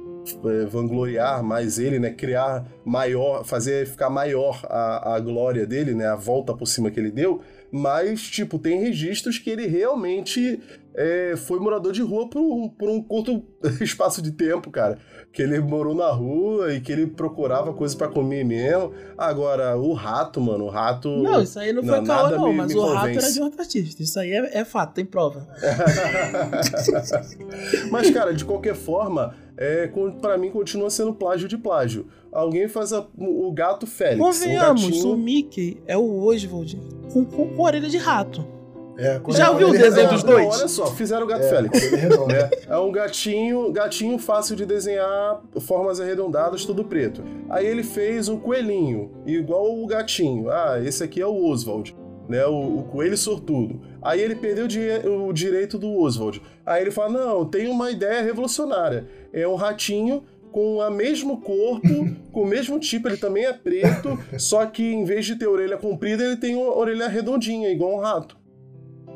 [0.45, 2.11] é, vangloriar mais ele, né?
[2.11, 6.07] Criar maior, fazer ficar maior a, a glória dele, né?
[6.07, 7.41] A volta por cima que ele deu.
[7.71, 10.61] Mas, tipo, tem registros que ele realmente
[10.95, 13.43] é, foi morador de rua por um, por um curto
[13.83, 14.97] espaço de tempo, cara.
[15.33, 18.93] Que ele morou na rua e que ele procurava coisa para comer mesmo.
[19.19, 21.09] Agora, o rato, mano, o rato.
[21.09, 22.97] Não, isso aí não foi não, caô, não, me, mas me o convence.
[22.97, 24.03] rato era de outro artista.
[24.05, 25.49] Isso aí é, é fato, tem prova.
[27.91, 29.89] mas, cara, de qualquer forma, é,
[30.21, 32.07] para mim continua sendo plágio de plágio.
[32.33, 34.19] Alguém faz a, o gato Félix.
[34.19, 35.13] Convenhamos, um gatinho...
[35.13, 36.81] o Mickey é o Oswald
[37.13, 38.55] com, com, com orelha de rato.
[38.97, 40.47] É, Já ouviu o desenho dos dois?
[40.47, 41.93] Não, olha só, fizeram o gato é, Félix.
[41.93, 42.51] Né?
[42.69, 47.23] É um gatinho, gatinho fácil de desenhar, formas arredondadas, tudo preto.
[47.49, 50.49] Aí ele fez um coelhinho, igual o gatinho.
[50.49, 51.95] Ah, esse aqui é o Oswald.
[52.27, 53.83] Né, o, o coelho sortudo.
[54.01, 54.67] Aí ele perdeu
[55.05, 56.41] o, o direito do Oswald.
[56.65, 59.07] Aí ele fala: Não, tem uma ideia revolucionária.
[59.35, 61.89] É um ratinho com o mesmo corpo,
[62.33, 65.77] com o mesmo tipo, ele também é preto, só que em vez de ter orelha
[65.77, 68.37] comprida, ele tem uma orelha redondinha, igual um rato.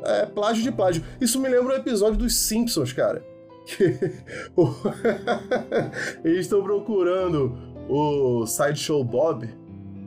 [0.03, 1.03] É plágio de plágio.
[1.19, 3.23] Isso me lembra um episódio dos Simpsons, cara.
[6.23, 7.57] Eles estão procurando
[7.89, 9.49] o Sideshow Bob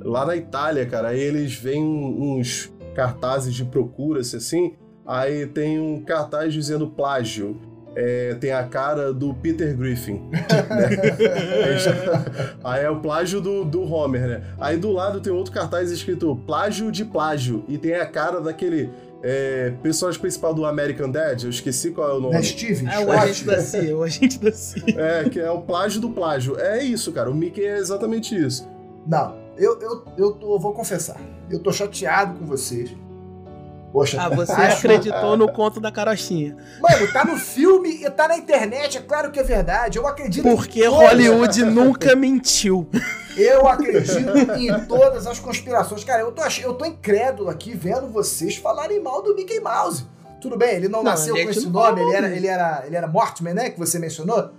[0.04, 1.08] lá na Itália, cara.
[1.08, 4.74] Aí eles veem uns cartazes de procura, assim.
[5.04, 7.60] Aí tem um cartaz dizendo plágio.
[7.94, 10.22] É, tem a cara do Peter Griffin.
[10.72, 10.88] Né?
[12.64, 14.42] aí é o plágio do, do Homer, né?
[14.58, 17.64] Aí do lado tem outro cartaz escrito plágio de plágio.
[17.68, 18.90] E tem a cara daquele
[19.22, 22.34] é, personagem principal do American Dad, eu esqueci qual é o nome.
[22.34, 22.86] É Steve.
[22.86, 24.82] É o agente da CIA, o agente da CIA.
[24.96, 26.58] É, que é o plágio do plágio.
[26.58, 27.30] É isso, cara.
[27.30, 28.68] O Mickey é exatamente isso.
[29.06, 31.20] Não, eu, eu, eu, tô, eu vou confessar.
[31.50, 32.94] Eu tô chateado com vocês.
[33.92, 36.56] Poxa, ah, você acreditou no conto da carochinha.
[36.80, 39.98] Mano, tá no filme e tá na internet, é claro que é verdade.
[39.98, 42.88] Eu acredito Porque Hollywood nunca mentiu.
[43.36, 46.02] Eu acredito em todas as conspirações.
[46.04, 50.06] Cara, eu tô, eu tô incrédulo aqui vendo vocês falarem mal do Mickey Mouse.
[50.40, 53.06] Tudo bem, ele não, não nasceu com esse nome, ele era, ele, era, ele era
[53.06, 53.70] Mortimer, né?
[53.70, 54.50] Que você mencionou?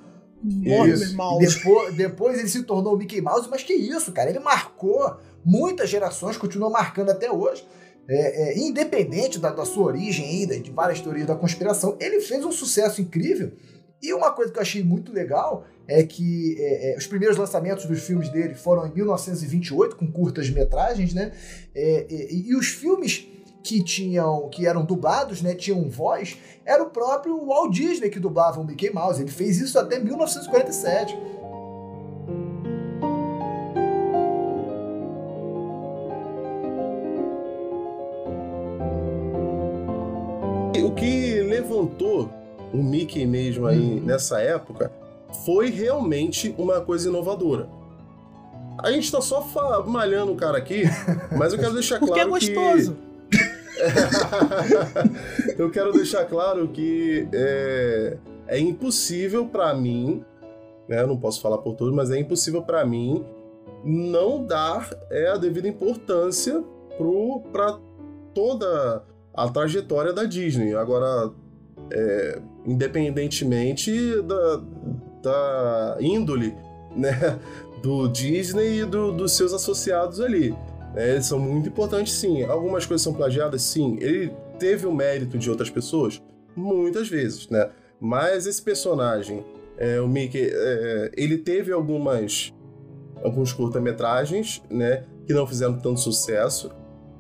[0.42, 1.58] Mortimer Mouse.
[1.58, 4.30] Depois, depois ele se tornou o Mickey Mouse, mas que isso, cara.
[4.30, 7.68] Ele marcou muitas gerações, continua marcando até hoje.
[8.08, 12.44] É, é, independente da, da, sua origem aí, de várias teorias da conspiração, ele fez
[12.44, 13.54] um sucesso incrível.
[14.02, 17.86] E uma coisa que eu achei muito legal é que é, é os primeiros lançamentos
[17.86, 21.32] dos filmes dele foram em 1928, com curtas metragens, né?
[21.74, 23.28] É, e, e os filmes
[23.64, 28.60] que tinham que eram dublados, né, tinham voz, era o próprio Walt Disney que dublava
[28.60, 29.22] o Mickey Mouse.
[29.22, 31.18] Ele fez isso até 1947.
[40.96, 42.30] Que levantou
[42.74, 44.06] o Mickey mesmo aí uhum.
[44.06, 44.92] nessa época
[45.46, 47.68] foi realmente uma coisa inovadora.
[48.78, 49.46] A gente tá só
[49.86, 50.84] malhando o cara aqui,
[51.38, 52.98] mas eu quero deixar claro Porque é gostoso.
[53.30, 53.44] que...
[55.62, 60.24] eu quero deixar claro que é, é impossível para mim,
[60.88, 63.24] né, eu não posso falar por todos, mas é impossível para mim
[63.84, 66.64] não dar é, a devida importância
[67.52, 67.78] para
[68.34, 70.76] toda a trajetória da Disney.
[70.76, 71.32] Agora,
[71.92, 74.62] é, independentemente da,
[75.22, 76.56] da índole
[76.96, 77.40] né,
[77.82, 80.52] do Disney e do, dos seus associados ali.
[80.94, 82.44] Né, eles são muito importantes, sim.
[82.44, 83.98] Algumas coisas são plagiadas, sim.
[84.00, 86.22] Ele teve o mérito de outras pessoas,
[86.56, 87.70] muitas vezes, né?
[88.00, 89.44] Mas esse personagem,
[89.78, 92.54] é, o Mickey, é, ele teve algumas
[93.24, 96.70] alguns curta-metragens, né, que não fizeram tanto sucesso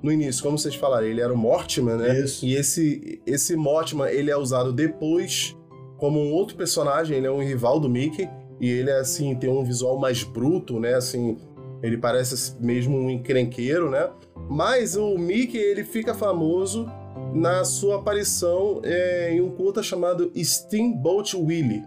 [0.03, 2.19] no início, como vocês falaram, ele era o Mortimer, né?
[2.19, 2.45] Isso.
[2.45, 5.55] E esse, esse Mortimer, ele é usado depois
[5.97, 9.63] como um outro personagem, ele é um rival do Mickey, e ele, assim, tem um
[9.63, 10.95] visual mais bruto, né?
[10.95, 11.37] Assim,
[11.81, 14.09] ele parece mesmo um encrenqueiro, né?
[14.49, 16.85] Mas o Mickey, ele fica famoso
[17.33, 21.83] na sua aparição é, em um curta chamado Steamboat Willie.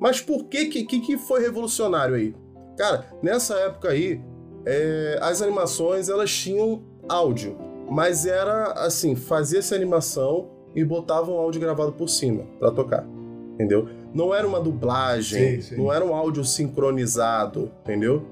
[0.00, 2.34] Mas por que, que que foi revolucionário aí?
[2.78, 4.20] Cara, nessa época aí,
[4.64, 7.56] é, as animações elas tinham áudio,
[7.90, 13.04] mas era assim, fazia essa animação e botava um áudio gravado por cima para tocar,
[13.54, 13.88] entendeu?
[14.14, 15.76] Não era uma dublagem, sim, sim.
[15.76, 18.24] não era um áudio sincronizado, entendeu?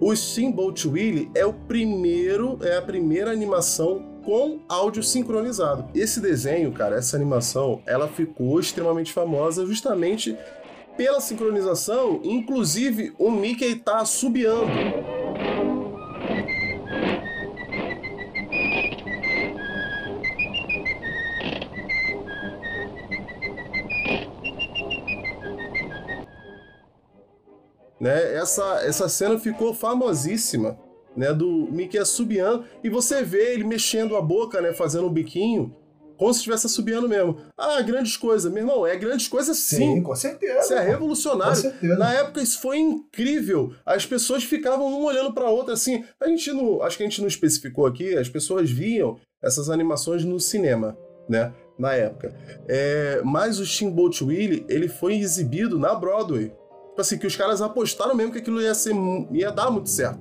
[0.00, 5.88] O Steamboat Willie é o primeiro, é a primeira animação com áudio sincronizado.
[5.94, 10.36] Esse desenho, cara, essa animação, ela ficou extremamente famosa justamente
[10.96, 15.19] pela sincronização, inclusive o Mickey tá subiando.
[28.00, 28.34] Né?
[28.34, 30.78] Essa, essa cena ficou famosíssima,
[31.16, 31.32] né?
[31.34, 34.72] Do Mickey assobiando, e você vê ele mexendo a boca, né?
[34.72, 35.76] Fazendo um biquinho,
[36.16, 37.38] como se estivesse assobiando mesmo.
[37.56, 38.52] Ah, grandes coisas.
[38.52, 39.76] Meu irmão, é grandes coisas sim.
[39.76, 40.60] Sim, com certeza.
[40.60, 41.54] Isso é revolucionário.
[41.54, 41.96] Com certeza.
[41.96, 43.72] Na época isso foi incrível.
[43.86, 46.04] As pessoas ficavam um olhando para outra assim.
[46.20, 48.14] A gente não, acho que a gente não especificou aqui.
[48.16, 50.94] As pessoas viam essas animações no cinema,
[51.26, 51.54] né?
[51.78, 52.34] Na época.
[52.68, 56.52] É, mas o Steamboat Willie ele foi exibido na Broadway.
[57.00, 58.94] Tipo assim que os caras apostaram mesmo que aquilo ia ser,
[59.32, 60.18] ia dar muito certo.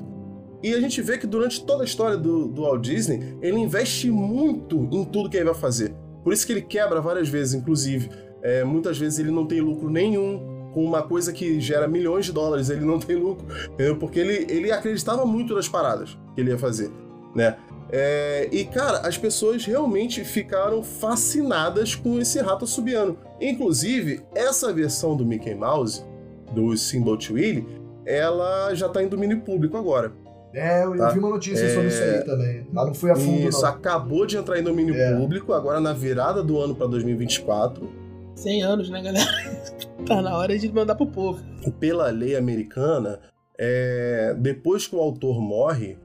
[0.64, 4.10] E a gente vê que durante toda a história do, do Walt Disney, ele investe
[4.10, 5.94] muito em tudo que ele vai fazer.
[6.24, 8.10] Por isso que ele quebra várias vezes, inclusive.
[8.42, 12.32] É, muitas vezes ele não tem lucro nenhum com uma coisa que gera milhões de
[12.32, 13.98] dólares, ele não tem lucro, entendeu?
[13.98, 16.90] Porque ele, ele acreditava muito nas paradas que ele ia fazer,
[17.36, 17.58] né?
[17.92, 23.18] É, e, cara, as pessoas realmente ficaram fascinadas com esse rato subiano.
[23.42, 26.06] Inclusive, essa versão do Mickey Mouse,
[26.54, 27.68] do Steamboat Willie,
[28.06, 30.12] ela já tá em domínio público agora.
[30.54, 31.10] É, eu, eu Tá.
[31.12, 31.70] vi uma notícia É.
[31.74, 32.68] sobre isso aí também.
[32.72, 33.70] Mas não fui a fundo, Isso, não.
[33.70, 35.16] acabou de entrar em domínio É.
[35.16, 37.88] público, agora na virada do ano para 2024.
[38.36, 39.26] 100 anos, né, galera?
[40.08, 41.40] tá na hora de mandar pro povo.
[41.80, 43.20] Pela lei americana,
[43.60, 45.98] é, depois que o autor morre,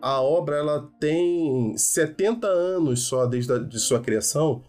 [0.00, 4.62] a obra ela tem 70 anos só desde a, de sua criação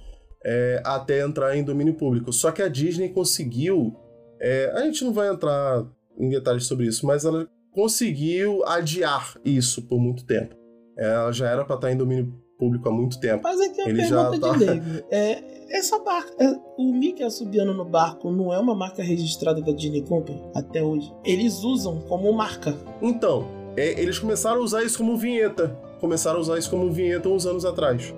[0.43, 2.33] é, até entrar em domínio público.
[2.33, 3.95] Só que a Disney conseguiu.
[4.41, 5.85] É, a gente não vai entrar
[6.17, 10.55] em detalhes sobre isso, mas ela conseguiu adiar isso por muito tempo.
[10.97, 13.41] É, Ela já era para estar em domínio público há muito tempo.
[13.43, 14.85] Mas aqui é Ele já pergunta tá- de leigo.
[15.09, 19.71] É, essa barca, é, o Mickey assobiando no barco não é uma marca registrada da
[19.71, 21.11] Disney Company até hoje?
[21.23, 22.75] Eles usam como marca.
[23.01, 25.69] Então, é, eles começaram a usar isso como vinheta.
[26.01, 28.13] Começaram a usar isso como vinheta uns anos atrás.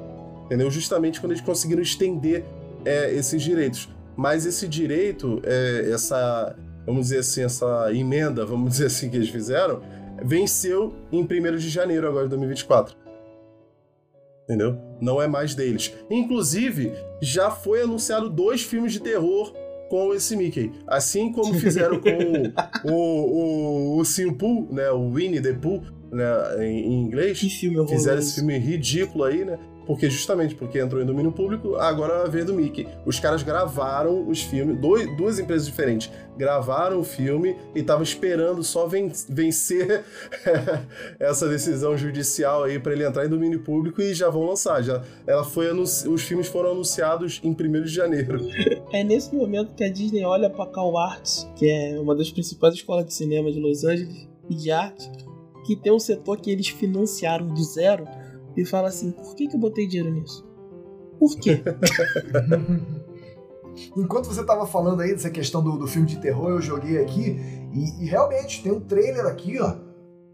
[0.45, 0.69] Entendeu?
[0.71, 2.43] Justamente quando eles conseguiram estender
[2.84, 3.88] é, esses direitos.
[4.16, 6.55] Mas esse direito, é, essa,
[6.86, 9.82] vamos dizer assim, essa emenda, vamos dizer assim, que eles fizeram,
[10.24, 12.95] venceu em 1 de janeiro agora de 2024.
[14.43, 14.78] Entendeu?
[14.99, 15.93] Não é mais deles.
[16.09, 16.91] Inclusive,
[17.22, 19.53] já foi anunciado dois filmes de terror
[19.89, 20.72] com esse Mickey.
[20.86, 24.89] Assim como fizeram com o, o, o Simple, né?
[24.91, 26.26] O Winnie the Pooh, né?
[26.66, 27.39] Em, em inglês.
[27.39, 27.99] Que filme horroroso.
[27.99, 29.57] Fizeram esse filme ridículo aí, né?
[29.86, 32.88] Porque justamente porque entrou em domínio público, agora a vez do Mickey.
[33.05, 38.63] Os caras gravaram os filmes, dois, duas empresas diferentes gravaram o filme e estavam esperando
[38.63, 40.03] só ven- vencer
[41.19, 44.81] essa decisão judicial aí para ele entrar em domínio público e já vão lançar.
[44.81, 48.47] Já, ela foi os filmes foram anunciados em 1 de janeiro.
[48.91, 52.73] É nesse momento que a Disney olha pra Cal Arts, que é uma das principais
[52.73, 55.09] escolas de cinema de Los Angeles e de arte,
[55.65, 58.05] que tem um setor que eles financiaram do zero,
[58.55, 60.45] e fala assim: por que, que eu botei dinheiro nisso?
[61.19, 61.61] Por quê?
[63.97, 67.39] Enquanto você tava falando aí dessa questão do, do filme de terror, eu joguei aqui
[67.73, 69.75] e, e realmente tem um trailer aqui, ó.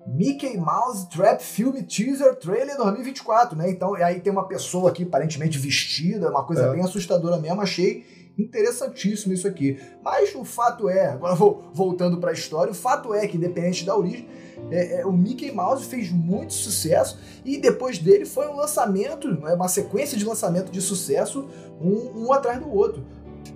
[0.07, 3.69] Mickey Mouse Trap Film Teaser Trailer 2024, né?
[3.69, 6.71] Então, e aí tem uma pessoa aqui aparentemente vestida, uma coisa É.
[6.71, 7.61] bem assustadora mesmo.
[7.61, 8.03] Achei
[8.41, 9.79] interessantíssimo isso aqui.
[10.03, 13.95] Mas o fato é, agora vou voltando pra história, o fato é que, independente da
[13.95, 14.27] origem,
[14.71, 19.53] é, é, o Mickey Mouse fez muito sucesso e depois dele foi um lançamento, né,
[19.53, 21.47] uma sequência de lançamento de sucesso,
[21.81, 23.05] um, um atrás do outro.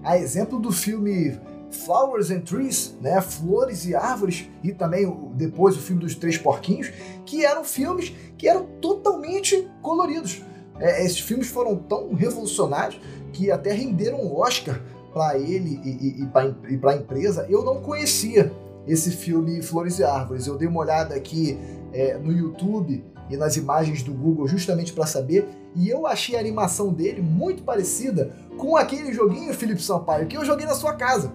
[0.03, 1.37] A exemplo do filme
[1.71, 6.91] Flowers and Trees, né, Flores e Árvores, e também depois o filme dos Três Porquinhos,
[7.25, 10.41] que eram filmes que eram totalmente coloridos.
[10.79, 12.99] É, esses filmes foram tão revolucionários
[13.33, 14.81] que até renderam um Oscar
[15.13, 17.45] para ele e, e, e para a empresa.
[17.49, 18.51] Eu não conhecia
[18.87, 20.47] esse filme Flores e Árvores.
[20.47, 21.57] Eu dei uma olhada aqui
[21.91, 26.39] é, no YouTube e nas imagens do Google justamente para saber, e eu achei a
[26.39, 31.31] animação dele muito parecida com aquele joguinho, Felipe Sampaio, que eu joguei na sua casa,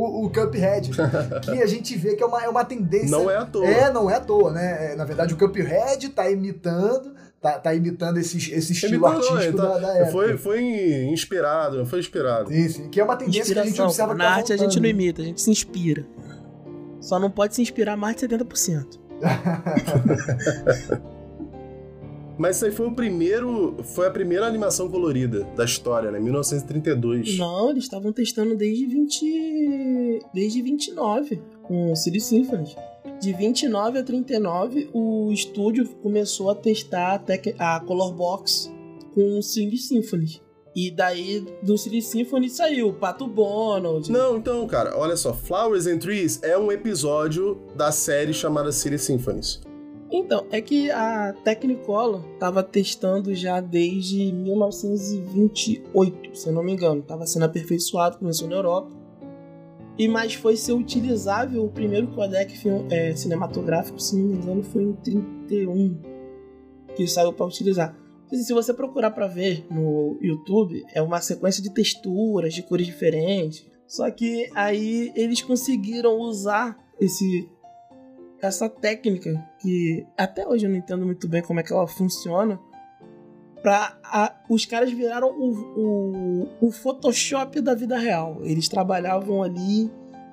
[0.00, 0.90] o, o Cuphead,
[1.42, 3.08] que a gente vê que é uma, é uma tendência.
[3.10, 3.66] Não é à toa.
[3.66, 4.92] É, não é à toa, né?
[4.92, 9.32] É, Na verdade, o Cuphead tá imitando, tá, tá imitando esse, esse estilo Imitando, não,
[9.34, 10.12] artístico tá- da, da época.
[10.12, 10.62] Foi, foi
[11.12, 12.48] inspirado, foi inspirado.
[12.50, 13.86] Sim, sim, que é uma tendência que a gente Inspiração.
[13.86, 14.82] observa que Na tá arte a gente voltando.
[14.82, 16.06] não imita, a gente se inspira.
[17.00, 18.98] Só não pode se inspirar mais de 70%.
[22.38, 23.76] Mas isso aí foi o primeiro.
[23.82, 26.20] Foi a primeira animação colorida da história, né?
[26.20, 27.36] 1932.
[27.36, 30.20] Não, eles estavam testando desde 20.
[30.32, 32.74] Desde 29 com o City Symphony.
[33.20, 38.70] De 29 a 39, o estúdio começou a testar a, tec- a Color Box
[39.14, 40.40] com o Sing Symphony.
[40.76, 44.12] E daí do Silly Symphony saiu Pato Donald.
[44.12, 45.32] Não, então, cara, olha só.
[45.32, 49.60] Flowers and Trees é um episódio da série chamada Silly Symphonies.
[50.10, 57.02] Então, é que a Technicolor tava testando já desde 1928, se eu não me engano.
[57.02, 58.90] Tava sendo aperfeiçoado, começou na Europa.
[59.98, 62.54] E mais foi ser utilizável o primeiro codec
[62.90, 66.00] é, cinematográfico, se não me engano, foi em 31
[66.94, 67.96] que saiu para utilizar.
[68.32, 73.66] Se você procurar para ver no YouTube, é uma sequência de texturas, de cores diferentes.
[73.86, 77.48] Só que aí eles conseguiram usar esse
[78.40, 82.58] essa técnica que até hoje eu não entendo muito bem como é que ela funciona.
[83.62, 88.38] Pra a, os caras viraram o, o, o Photoshop da vida real.
[88.42, 89.90] Eles trabalhavam ali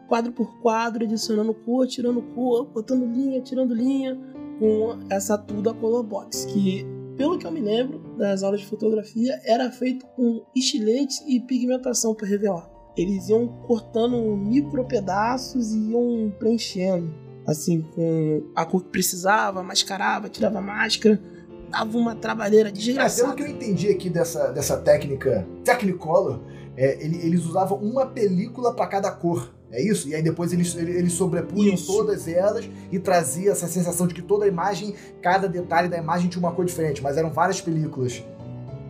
[0.08, 4.16] quadro por quadro, adicionando cor, tirando cor, botando linha, tirando linha,
[4.60, 6.86] com essa tool da Colorbox, que,
[7.18, 12.14] pelo que eu me lembro das aulas de fotografia, era feito com estilete e pigmentação
[12.14, 12.70] para revelar.
[12.96, 20.30] Eles iam cortando micro pedaços e iam preenchendo assim, com a cor que precisava, mascarava,
[20.30, 21.22] tirava máscara,
[21.70, 23.32] dava uma trabalheira desgraçada.
[23.32, 26.40] É, pelo que eu entendi aqui dessa, dessa técnica Technicolor,
[26.78, 29.54] é, eles usavam uma película para cada cor.
[29.72, 30.08] É isso?
[30.08, 31.88] E aí depois eles, eles sobrepunham isso.
[31.88, 36.30] todas elas e trazia essa sensação de que toda a imagem, cada detalhe da imagem
[36.30, 38.24] tinha uma cor diferente, mas eram várias películas.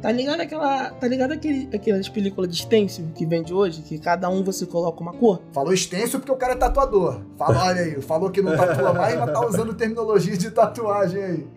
[0.06, 0.92] Tá ligado aquela.
[0.92, 3.82] Tá ligado aquele, aquelas películas de stencil que vende hoje?
[3.82, 5.42] Que cada um você coloca uma cor?
[5.52, 7.22] Falou stencil porque o cara é tatuador.
[7.40, 11.48] Olha aí, falou que não tatua mais, mas tá usando terminologia de tatuagem aí.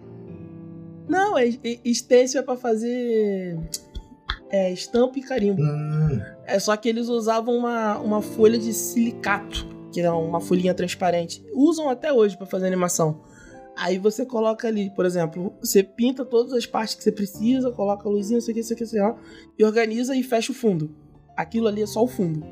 [1.06, 3.58] Não, é, é, stencil é pra fazer.
[4.48, 5.60] É, estampa e carimbo.
[5.60, 6.18] Hum.
[6.46, 11.44] É só que eles usavam uma, uma folha de silicato, que é uma folhinha transparente.
[11.52, 13.20] Usam até hoje para fazer animação.
[13.80, 18.08] Aí você coloca ali, por exemplo, você pinta todas as partes que você precisa, coloca
[18.08, 19.20] a luzinha, isso aqui, isso aqui, isso aqui,
[19.56, 20.90] e organiza e fecha o fundo.
[21.36, 22.44] Aquilo ali é só o fundo.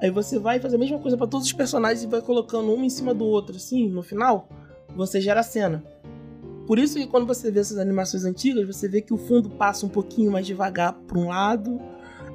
[0.00, 2.82] Aí você vai fazer a mesma coisa para todos os personagens e vai colocando um
[2.82, 4.48] em cima do outro, assim, no final,
[4.96, 5.84] você gera a cena.
[6.66, 9.84] Por isso que quando você vê essas animações antigas, você vê que o fundo passa
[9.84, 11.78] um pouquinho mais devagar para um lado,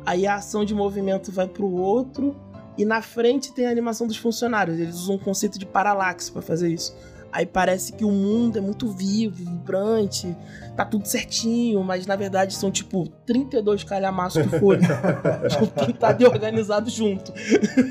[0.06, 2.36] aí a ação de movimento vai para o outro,
[2.78, 4.78] e na frente tem a animação dos funcionários.
[4.78, 6.96] Eles usam um conceito de paralaxe para fazer isso.
[7.32, 10.36] Aí parece que o mundo é muito vivo, vibrante,
[10.76, 14.88] tá tudo certinho, mas na verdade são tipo 32 calhamaços de folha
[15.86, 17.32] pintado e organizado junto.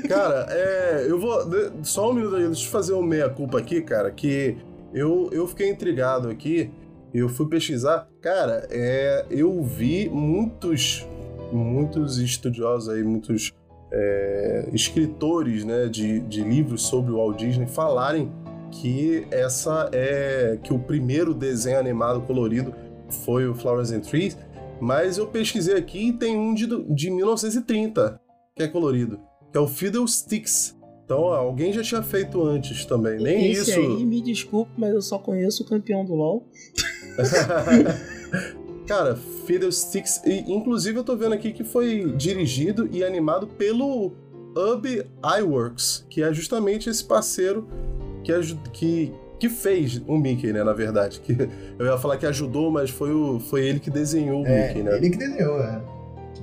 [0.07, 1.39] Cara, é, eu vou.
[1.83, 4.57] Só um minuto aí, deixa eu fazer uma meia-culpa aqui, cara, que
[4.93, 6.69] eu, eu fiquei intrigado aqui,
[7.13, 8.07] eu fui pesquisar.
[8.21, 11.07] Cara, é, eu vi muitos,
[11.51, 13.53] muitos estudiosos aí, muitos
[13.91, 18.31] é, escritores né, de, de livros sobre o Walt Disney falarem
[18.71, 22.73] que essa é que o primeiro desenho animado colorido
[23.25, 24.37] foi o Flowers and Trees,
[24.79, 28.19] mas eu pesquisei aqui e tem um de, de 1930
[28.55, 29.19] que é colorido,
[29.51, 30.77] que é o Fiddlesticks.
[31.05, 33.79] Então alguém já tinha feito antes também, nem Esse isso.
[33.79, 36.47] Aí, me desculpe, mas eu só conheço o campeão do LoL.
[38.85, 39.15] Cara,
[39.45, 44.13] Fiddlesticks, e, inclusive eu tô vendo aqui que foi dirigido e animado pelo
[44.55, 45.05] Ub
[45.39, 47.67] Iworks, que é justamente esse parceiro
[48.33, 51.19] que, que, que fez o Mickey, né, na verdade.
[51.19, 54.67] Que, eu ia falar que ajudou, mas foi, o, foi ele que desenhou o é,
[54.67, 54.97] Mickey, né?
[54.97, 55.81] Ele que desenhou, é.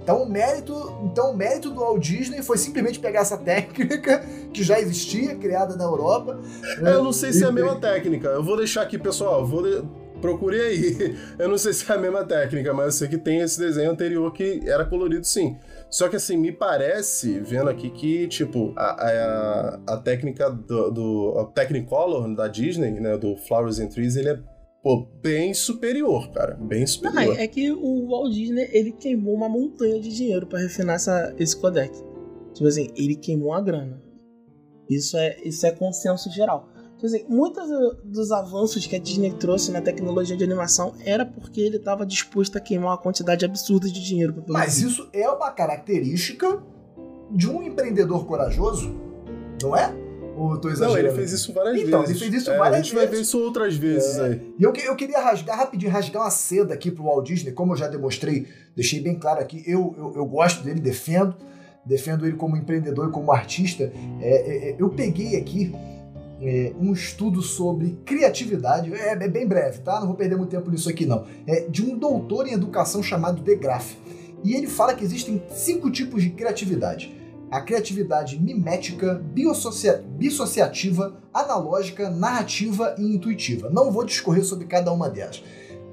[0.02, 4.62] Então o mérito, então o mérito do Walt Disney foi simplesmente pegar essa técnica que
[4.62, 6.38] já existia, criada na Europa.
[6.80, 8.28] É, eu não sei se é a mesma técnica.
[8.28, 9.84] Eu vou deixar aqui, pessoal, vou de...
[10.20, 11.16] procure aí.
[11.38, 13.90] Eu não sei se é a mesma técnica, mas eu sei que tem esse desenho
[13.90, 15.56] anterior que era colorido sim.
[15.90, 21.38] Só que assim, me parece, vendo aqui, que, tipo, a, a, a técnica do, do
[21.38, 24.38] a Technicolor da Disney, né, do Flowers and Trees, ele é
[24.82, 26.54] pô, bem superior, cara.
[26.54, 27.24] Bem superior.
[27.24, 31.34] Não, é que o Walt Disney, ele queimou uma montanha de dinheiro para refinar essa,
[31.38, 31.92] esse codec.
[32.54, 34.02] Tipo assim, ele queimou a grana.
[34.88, 36.68] Isso é, isso é consenso geral.
[37.06, 37.68] Quer dizer, muitos
[38.02, 42.56] dos avanços que a Disney trouxe na tecnologia de animação era porque ele estava disposto
[42.58, 44.42] a queimar uma quantidade absurda de dinheiro.
[44.48, 46.60] Mas isso é uma característica
[47.30, 48.92] de um empreendedor corajoso,
[49.62, 49.94] não é?
[50.36, 51.00] Ou tô exagerando?
[51.00, 52.16] Não, ele fez isso várias então, vezes.
[52.16, 52.80] Então, ele fez isso é, várias vezes.
[52.80, 53.08] A gente vezes.
[53.08, 54.24] vai ver isso outras vezes é.
[54.24, 54.54] aí.
[54.58, 57.76] E eu, eu queria rasgar rapidinho, rasgar uma seda aqui pro Walt Disney, como eu
[57.76, 61.36] já demonstrei, deixei bem claro aqui, eu, eu, eu gosto dele, defendo,
[61.84, 63.92] defendo ele como empreendedor e como artista.
[64.20, 65.72] É, é, é eu peguei aqui
[66.40, 70.00] é, um estudo sobre criatividade, é, é, bem breve, tá?
[70.00, 71.24] Não vou perder muito tempo nisso aqui não.
[71.46, 73.96] É de um doutor em educação chamado De Graff.
[74.44, 77.14] E ele fala que existem cinco tipos de criatividade.
[77.50, 79.14] A criatividade mimética,
[80.14, 83.70] bissociativa, analógica, narrativa e intuitiva.
[83.70, 85.42] Não vou discorrer sobre cada uma delas.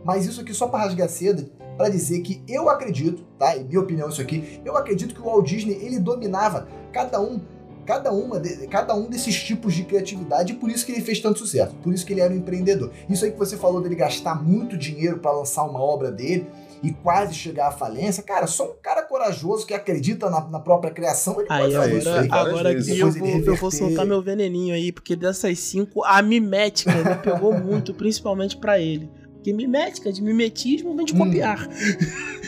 [0.03, 3.55] Mas isso aqui só para rasgar seda, para dizer que eu acredito, tá?
[3.55, 7.39] Em minha opinião isso aqui, eu acredito que o Walt Disney ele dominava cada um
[7.85, 11.19] cada, uma de, cada um desses tipos de criatividade e por isso que ele fez
[11.19, 12.91] tanto sucesso, por isso que ele era um empreendedor.
[13.09, 16.47] Isso aí que você falou dele gastar muito dinheiro para lançar uma obra dele
[16.81, 20.91] e quase chegar à falência, cara, só um cara corajoso que acredita na, na própria
[20.91, 22.27] criação, ele aí, pode agora, fazer isso aí.
[22.29, 26.91] Agora aqui eu vou, eu vou soltar meu veneninho aí, porque dessas cinco, a mimética
[26.91, 29.09] me pegou muito, principalmente para ele.
[29.43, 31.67] Porque mimética, de mimetismo, vem de copiar.
[31.67, 31.73] Hum.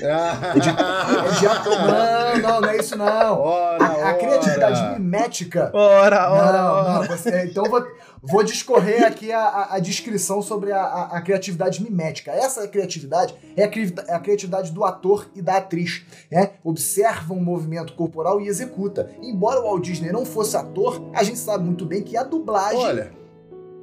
[0.01, 1.45] é de, é de,
[2.41, 3.37] não, não, não é isso não.
[3.37, 5.71] Ora, a, a criatividade mimética.
[5.73, 6.93] Ora, ora, não, ora.
[6.93, 7.85] Não, você, então vou,
[8.23, 12.31] vou discorrer aqui a, a, a descrição sobre a, a, criatividade mimética.
[12.31, 13.69] Essa criatividade é a,
[14.07, 16.01] é a criatividade do ator e da atriz.
[16.31, 16.51] Né?
[16.63, 19.11] Observa um movimento corporal e executa.
[19.21, 22.79] Embora o Walt Disney não fosse ator, a gente sabe muito bem que a dublagem.
[22.79, 23.24] Olha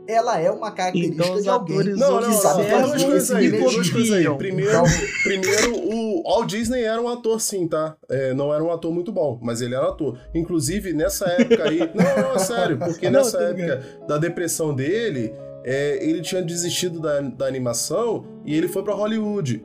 [0.06, 1.84] ela é uma característica então, de alguém.
[1.94, 4.22] Não, não, sabe não, duas coisas aí, duas coisas aí.
[4.22, 4.82] Então, Primeiro,
[5.22, 7.96] primeiro, o Walt Disney era um ator sim, tá?
[8.08, 10.18] É, não era um ator muito bom, mas ele era um ator.
[10.34, 11.78] Inclusive, nessa época aí...
[11.94, 15.32] não, não, é sério, porque não, nessa época da depressão dele,
[15.64, 19.64] é, ele tinha desistido da, da animação e ele foi pra Hollywood.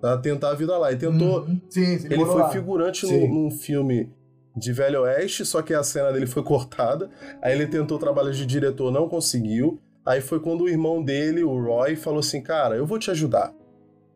[0.00, 0.90] Pra tentar a vida lá.
[0.92, 1.40] E tentou...
[1.40, 1.60] Uhum.
[1.68, 2.48] Sim, sim, ele foi lá.
[2.48, 4.10] figurante num, num filme
[4.56, 7.10] de Velho Oeste, só que a cena dele foi cortada.
[7.42, 9.80] Aí ele tentou trabalhar de diretor, não conseguiu.
[10.04, 13.52] Aí foi quando o irmão dele, o Roy, falou assim: Cara, eu vou te ajudar.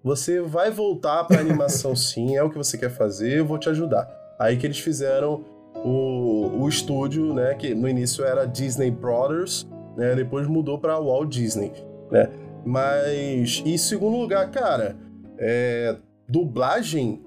[0.02, 3.68] Você vai voltar pra animação sim, é o que você quer fazer, eu vou te
[3.68, 4.08] ajudar.
[4.38, 5.44] Aí que eles fizeram
[5.76, 7.54] o, o estúdio, né?
[7.54, 9.66] Que no início era Disney Brothers,
[9.96, 10.14] né?
[10.14, 11.72] Depois mudou pra Walt Disney,
[12.10, 12.30] né?
[12.64, 14.96] Mas, em segundo lugar, cara,
[15.38, 17.23] é, dublagem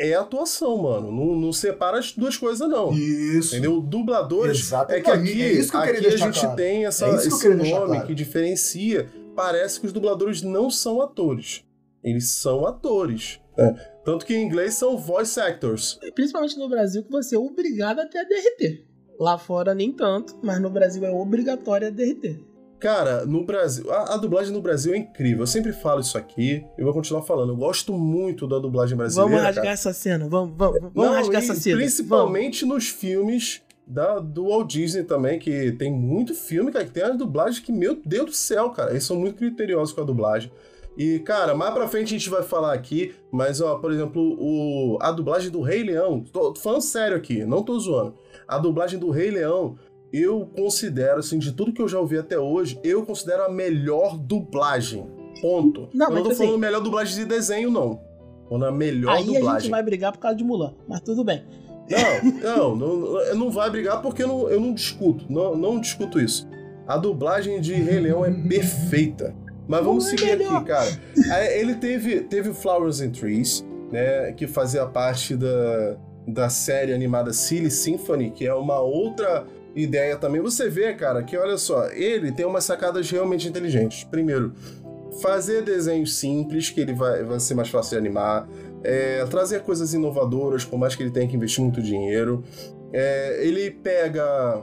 [0.00, 1.12] é atuação, mano.
[1.12, 2.92] Não, não separa as duas coisas, não.
[2.92, 3.54] Isso.
[3.54, 3.80] Entendeu?
[3.80, 4.58] Dubladores.
[4.58, 4.92] Exato.
[4.92, 6.56] É que aqui, é isso que eu aqui a gente claro.
[6.56, 8.06] tem essa, é esse nome claro.
[8.06, 9.08] que diferencia.
[9.36, 11.62] Parece que os dubladores não são atores.
[12.02, 13.40] Eles são atores.
[13.56, 13.74] Né?
[14.04, 15.98] Tanto que em inglês são voice actors.
[16.14, 18.86] Principalmente no Brasil, que você é obrigado a ter a DRT.
[19.18, 22.42] Lá fora nem tanto, mas no Brasil é obrigatório a DRT.
[22.80, 25.40] Cara, no Brasil, a, a, dublagem no Brasil é incrível.
[25.40, 27.52] Eu sempre falo isso aqui e vou continuar falando.
[27.52, 29.30] Eu gosto muito da dublagem brasileira.
[29.30, 29.74] Vamos rasgar cara.
[29.74, 31.76] essa cena, vamos, vamos, vamos Não, rasgar essa cena.
[31.76, 32.76] Principalmente vamos.
[32.76, 37.18] nos filmes da, do Walt Disney também, que tem muito filme, cara, que tem as
[37.18, 40.50] dublagens que, meu Deus do céu, cara, eles são muito criteriosos com a dublagem.
[40.96, 44.98] E, cara, mais pra frente a gente vai falar aqui, mas, ó, por exemplo, o,
[45.00, 48.14] a dublagem do Rei Leão, tô, tô falando sério aqui, não tô zoando.
[48.46, 49.78] A dublagem do Rei Leão
[50.12, 54.18] eu considero, assim, de tudo que eu já ouvi até hoje, eu considero a melhor
[54.18, 55.06] dublagem.
[55.40, 55.88] Ponto.
[55.94, 58.00] Não, eu não tô assim, falando melhor dublagem de desenho, não.
[58.48, 59.48] Ou na melhor aí dublagem.
[59.48, 61.44] a gente vai brigar por causa de Mulan, mas tudo bem.
[62.40, 65.24] Não, não, não, não vai brigar porque eu não, eu não discuto.
[65.28, 66.48] Não, não discuto isso.
[66.86, 69.34] A dublagem de Rei Leão é perfeita.
[69.66, 70.58] Mas vamos é seguir melhor.
[70.58, 70.90] aqui, cara.
[71.32, 74.30] Aí Ele teve, teve Flowers and Trees, né?
[74.32, 75.96] Que fazia parte da,
[76.28, 79.44] da série animada Silly Symphony, que é uma outra
[79.74, 80.40] ideia também.
[80.40, 84.04] Você vê, cara, que olha só, ele tem umas sacadas realmente inteligentes.
[84.04, 84.52] Primeiro,
[85.20, 88.48] fazer desenhos simples, que ele vai, vai ser mais fácil de animar.
[88.82, 92.42] É, trazer coisas inovadoras, por mais que ele tenha que investir muito dinheiro.
[92.92, 94.62] É, ele pega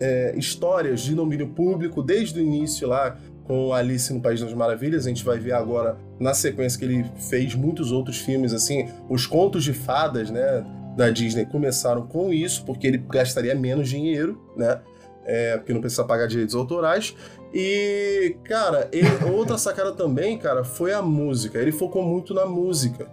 [0.00, 5.06] é, histórias de domínio público desde o início lá com Alice no País das Maravilhas.
[5.06, 9.26] A gente vai ver agora na sequência que ele fez muitos outros filmes assim, os
[9.26, 10.64] contos de fadas, né?
[10.96, 14.80] Da Disney começaram com isso, porque ele gastaria menos dinheiro, né?
[15.24, 17.14] É, porque não precisa pagar direitos autorais.
[17.54, 21.58] E, cara, ele, outra sacada também, cara, foi a música.
[21.58, 23.06] Ele focou muito na música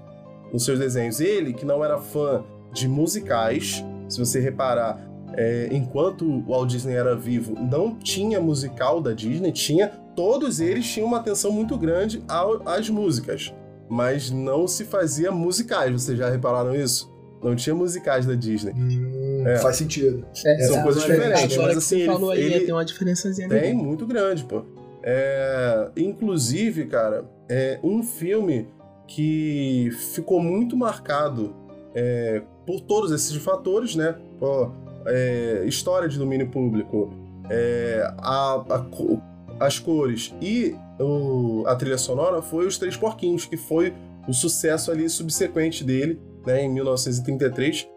[0.52, 1.20] nos seus desenhos.
[1.20, 6.96] Ele, que não era fã de musicais, se você reparar, é, enquanto o Walt Disney
[6.96, 9.90] era vivo, não tinha musical da Disney, tinha.
[10.16, 13.54] Todos eles tinham uma atenção muito grande ao, às músicas,
[13.88, 15.94] mas não se fazia musicais.
[15.94, 17.09] Vocês já repararam isso?
[17.42, 18.74] Não tinha musicais da Disney.
[18.74, 19.58] Hum, É.
[19.58, 20.26] Faz sentido.
[20.46, 23.48] É, São coisas diferentes, agora mas assim, você ele- falou aí, ele- tem uma diferençazinha
[23.48, 23.74] Tem, ali.
[23.74, 24.64] muito grande, pô.
[25.02, 28.68] É, inclusive, cara, é um filme
[29.08, 31.56] que ficou muito marcado
[31.96, 34.16] é, por todos esses fatores, né?
[34.40, 34.70] Pô,
[35.08, 37.12] é, história de domínio público,
[37.50, 43.58] é, a- a as cores e o- a trilha sonora foi Os Três Porquinhos, que
[43.58, 43.94] foi
[44.28, 47.88] o sucesso ali subsequente dele, né, em 1933,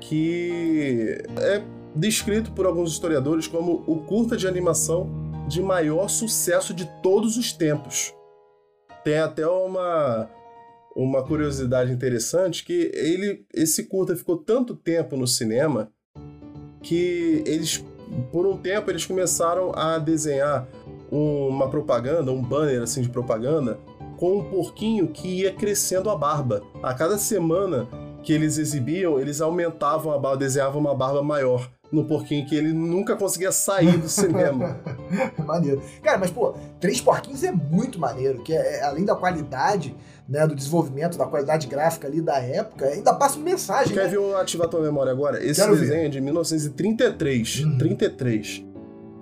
[0.00, 1.62] que é
[1.94, 5.08] descrito por alguns historiadores como o curta de animação
[5.48, 8.14] de maior sucesso de todos os tempos.
[9.04, 10.30] Tem até uma
[10.96, 15.92] uma curiosidade interessante que ele esse curta ficou tanto tempo no cinema
[16.82, 17.84] que eles
[18.32, 20.66] por um tempo eles começaram a desenhar
[21.10, 23.78] uma propaganda, um banner assim de propaganda
[24.18, 26.62] com um porquinho que ia crescendo a barba.
[26.82, 27.88] A cada semana
[28.22, 32.72] que eles exibiam, eles aumentavam a barba, desenhavam uma barba maior no porquinho que ele
[32.72, 34.78] nunca conseguia sair do cinema.
[35.46, 35.80] maneiro.
[36.02, 39.96] Cara, mas pô, Três Porquinhos é muito maneiro, que é, é, além da qualidade,
[40.28, 43.94] né, do desenvolvimento, da qualidade gráfica ali da época, ainda passa uma mensagem.
[43.94, 44.08] Quer né?
[44.08, 45.42] ver eu ativar tua memória agora?
[45.42, 46.06] Esse Quero desenho ver.
[46.06, 47.64] é de 1933.
[47.64, 47.78] Uhum.
[47.78, 48.64] 33.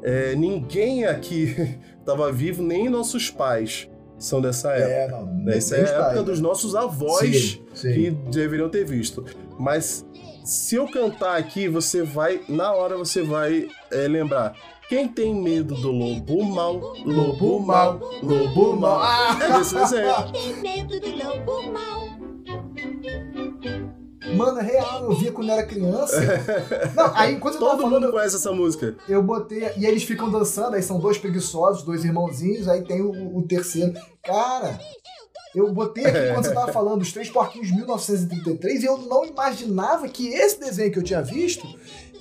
[0.03, 3.89] É, ninguém aqui estava vivo, nem nossos pais
[4.19, 5.19] são dessa é, época.
[5.19, 7.93] É, não, Essa é a época dos nossos avós sim, sim.
[7.93, 9.25] que deveriam ter visto.
[9.59, 10.05] Mas
[10.45, 14.55] se eu cantar aqui, você vai, na hora você vai é, lembrar.
[14.89, 19.03] Quem tem medo do lobo mal, lobo mal, lobo mal.
[19.03, 19.37] Ah!
[19.43, 20.33] É desse desenho.
[20.33, 22.06] Quem tem medo do lobo mal.
[24.37, 26.21] Mano, é real, eu via quando era criança.
[26.95, 28.97] Não, aí enquanto eu Todo tava falando, mundo conhece essa música.
[29.09, 29.71] Eu botei.
[29.77, 33.95] E eles ficam dançando, aí são dois preguiçosos, dois irmãozinhos, aí tem o, o terceiro.
[34.23, 34.79] Cara,
[35.55, 40.09] eu botei aqui quando você tava falando dos Três Porquinhos 1933 e eu não imaginava
[40.09, 41.67] que esse desenho que eu tinha visto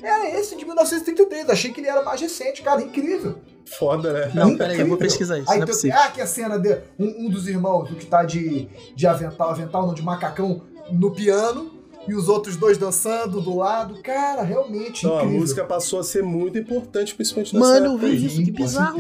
[0.02, 1.50] era esse de 1933.
[1.50, 3.36] Achei que ele era mais recente, cara, incrível.
[3.66, 4.32] Foda, né?
[4.34, 5.52] Não, peraí, eu vou pesquisar isso.
[5.52, 8.24] Aí, não é ah, que a cena de um, um, dos irmãos, do que tá
[8.24, 10.62] de, de avental, avental, não, de macacão
[10.92, 11.72] no piano
[12.08, 14.02] e os outros dois dançando do lado.
[14.02, 15.36] Cara, realmente Não, incrível.
[15.36, 19.00] A música passou a ser muito importante, principalmente nessa Mano, eu vi isso, que bizarro.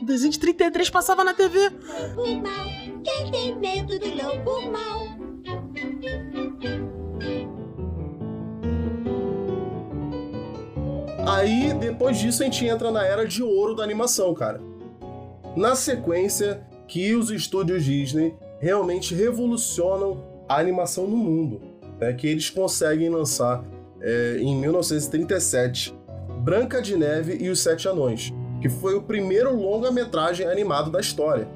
[0.00, 1.70] O desenho de 33 passava na TV.
[3.04, 5.00] Quem tem medo do lobo mal?
[11.26, 14.60] Aí, depois disso, a gente entra na era de ouro da animação, cara.
[15.56, 21.69] Na sequência, que os estúdios Disney realmente revolucionam a animação no mundo
[22.00, 23.62] né, que eles conseguem lançar
[24.00, 25.94] é, em 1937
[26.40, 28.32] Branca de Neve e os Sete Anões,
[28.62, 31.46] que foi o primeiro longa-metragem animado da história.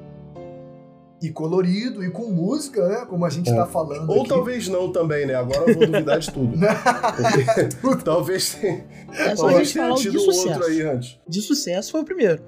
[1.25, 3.05] E colorido, e com música, né?
[3.09, 3.65] Como a gente está é.
[3.65, 4.07] falando.
[4.09, 4.29] Ou aqui.
[4.29, 5.33] talvez não também, né?
[5.33, 6.55] Agora eu vou duvidar de tudo.
[8.05, 11.19] talvez tenha, é só talvez tenha tido outro aí antes.
[11.27, 12.43] De sucesso foi o primeiro.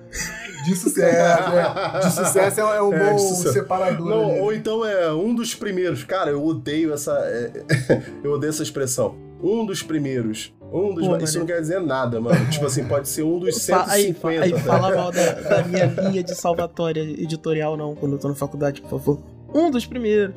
[0.65, 1.99] De sucesso, é.
[1.99, 4.07] De sucesso é, um é, bom separador.
[4.07, 6.03] Não, ou então é um dos primeiros.
[6.03, 7.13] Cara, eu odeio essa.
[7.23, 7.51] É,
[8.23, 9.15] eu odeio essa expressão.
[9.41, 10.53] Um dos primeiros.
[10.71, 11.07] Um dos.
[11.07, 12.49] Pô, isso não quer dizer nada, mano.
[12.49, 14.43] tipo assim, pode ser um dos 150.
[14.43, 18.27] Aí, aí fala mal da, da, minha linha de salvatória editorial, não, quando eu tô
[18.27, 19.19] na faculdade, por favor.
[19.53, 20.35] Um dos primeiros.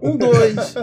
[0.00, 0.54] Um, dois.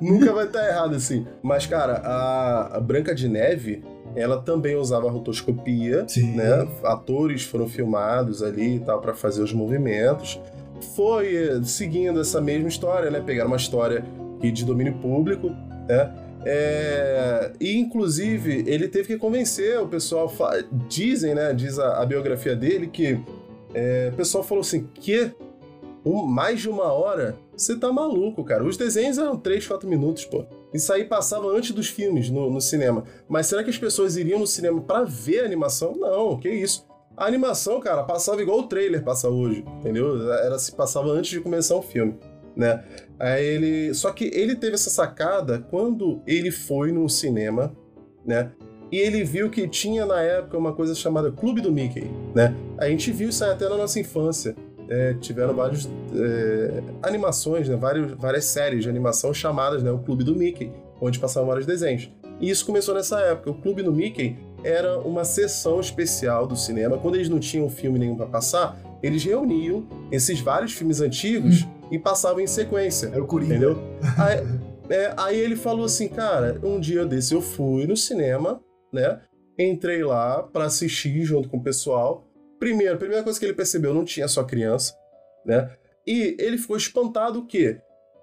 [0.00, 1.26] Nunca vai estar errado assim.
[1.42, 3.82] Mas, cara, a, a Branca de Neve
[4.16, 6.36] ela também usava rotoscopia, Sim.
[6.36, 6.66] né?
[6.84, 10.40] Atores foram filmados ali e tal para fazer os movimentos.
[10.94, 13.20] Foi eh, seguindo essa mesma história, né?
[13.20, 14.04] Pegaram uma história
[14.40, 15.50] de domínio público,
[15.88, 16.12] né?
[16.50, 20.32] É, e inclusive ele teve que convencer o pessoal.
[20.88, 21.52] Dizem, né?
[21.52, 23.20] Diz a, a biografia dele que
[23.74, 25.30] é, o pessoal falou assim: que
[26.02, 27.36] um, mais de uma hora?
[27.54, 28.64] Você tá maluco, cara.
[28.64, 30.46] Os desenhos eram 3, 4 minutos, pô.
[30.72, 33.04] Isso aí passava antes dos filmes no, no cinema.
[33.28, 35.96] Mas será que as pessoas iriam no cinema para ver a animação?
[35.96, 36.86] Não, que isso.
[37.14, 40.32] A animação, cara, passava igual o trailer passa hoje, entendeu?
[40.32, 42.14] Era se passava antes de começar o filme,
[42.56, 42.82] né?
[43.18, 47.74] Aí ele, só que ele teve essa sacada quando ele foi no cinema,
[48.24, 48.52] né?
[48.90, 52.54] E ele viu que tinha na época uma coisa chamada Clube do Mickey, né?
[52.78, 54.54] A gente viu isso até na nossa infância
[54.88, 60.24] é, tiveram várias é, animações, né, várias, várias séries de animação chamadas né, o Clube
[60.24, 62.10] do Mickey, onde passavam vários desenhos.
[62.40, 63.50] E isso começou nessa época.
[63.50, 66.96] O Clube do Mickey era uma sessão especial do cinema.
[66.96, 71.77] Quando eles não tinham filme nenhum para passar, eles reuniam esses vários filmes antigos hum.
[71.90, 73.08] E passavam em sequência.
[73.08, 73.54] Era o Coringa.
[73.54, 73.76] Entendeu?
[74.18, 78.60] aí, é, aí ele falou assim, cara, um dia desse eu fui no cinema,
[78.92, 79.20] né?
[79.58, 82.26] Entrei lá para assistir junto com o pessoal.
[82.58, 84.94] Primeiro, a primeira coisa que ele percebeu, não tinha só criança,
[85.44, 85.70] né?
[86.06, 87.78] E ele ficou espantado que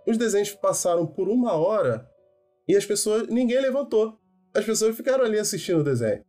[0.08, 2.10] os desenhos passaram por uma hora
[2.68, 4.18] e as pessoas, ninguém levantou.
[4.54, 6.24] As pessoas ficaram ali assistindo o desenho.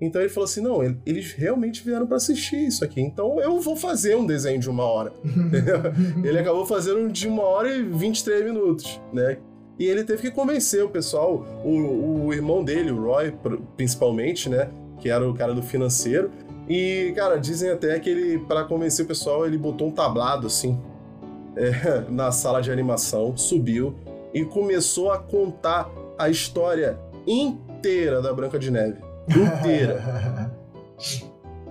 [0.00, 3.00] Então ele falou assim: não, eles realmente vieram para assistir isso aqui.
[3.00, 5.12] Então eu vou fazer um desenho de uma hora.
[6.22, 9.38] ele acabou fazendo um de uma hora e 23 minutos, né?
[9.78, 13.32] E ele teve que convencer o pessoal, o, o irmão dele, o Roy,
[13.76, 14.68] principalmente, né?
[14.98, 16.32] Que era o cara do financeiro,
[16.68, 20.78] e, cara, dizem até que ele, para convencer o pessoal, ele botou um tablado assim
[21.56, 23.94] é, na sala de animação, subiu
[24.34, 29.07] e começou a contar a história inteira da Branca de Neve.
[29.28, 30.52] Inteira.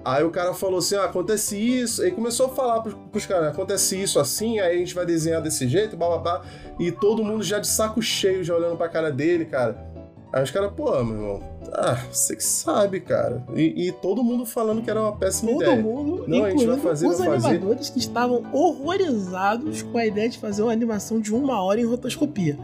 [0.05, 2.05] aí o cara falou assim: ah, acontece isso.
[2.05, 5.41] E começou a falar pros, pros caras: acontece isso assim, aí a gente vai desenhar
[5.41, 6.41] desse jeito, blá.
[6.79, 9.87] E todo mundo já de saco cheio, já olhando pra cara dele, cara.
[10.31, 13.43] Aí os caras, pô, meu irmão, ah, você que sabe, cara.
[13.55, 15.81] E, e, todo mundo falando que era uma péssima todo ideia.
[15.81, 17.47] Todo mundo, Não, a gente vai fazer, os vai fazer.
[17.47, 21.85] animadores que estavam horrorizados com a ideia de fazer uma animação de uma hora em
[21.85, 22.57] rotoscopia.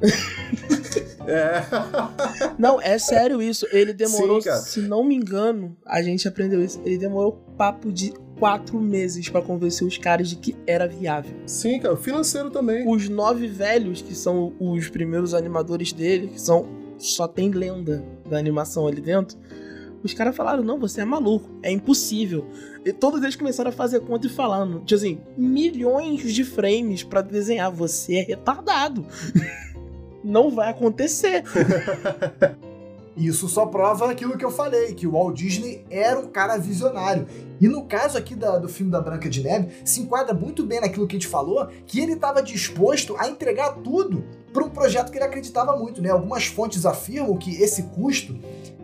[1.26, 1.62] É.
[2.58, 3.66] Não, é sério isso.
[3.72, 6.80] Ele demorou, Sim, se não me engano, a gente aprendeu isso.
[6.84, 11.34] Ele demorou papo de quatro meses pra convencer os caras de que era viável.
[11.46, 12.88] Sim, cara, o financeiro também.
[12.88, 16.84] Os nove velhos, que são os primeiros animadores dele, que são.
[16.96, 19.36] Só tem lenda da animação ali dentro.
[20.02, 22.46] Os caras falaram: não, você é maluco, é impossível.
[22.84, 27.22] E todos eles começaram a fazer conta e falando: tipo assim, milhões de frames pra
[27.22, 29.06] desenhar, você é retardado.
[30.24, 31.44] não vai acontecer.
[33.16, 37.28] Isso só prova aquilo que eu falei, que o Walt Disney era um cara visionário.
[37.60, 40.80] E no caso aqui da, do filme da Branca de Neve, se enquadra muito bem
[40.80, 45.12] naquilo que a gente falou, que ele estava disposto a entregar tudo para um projeto
[45.12, 46.10] que ele acreditava muito, né?
[46.10, 48.36] Algumas fontes afirmam que esse custo,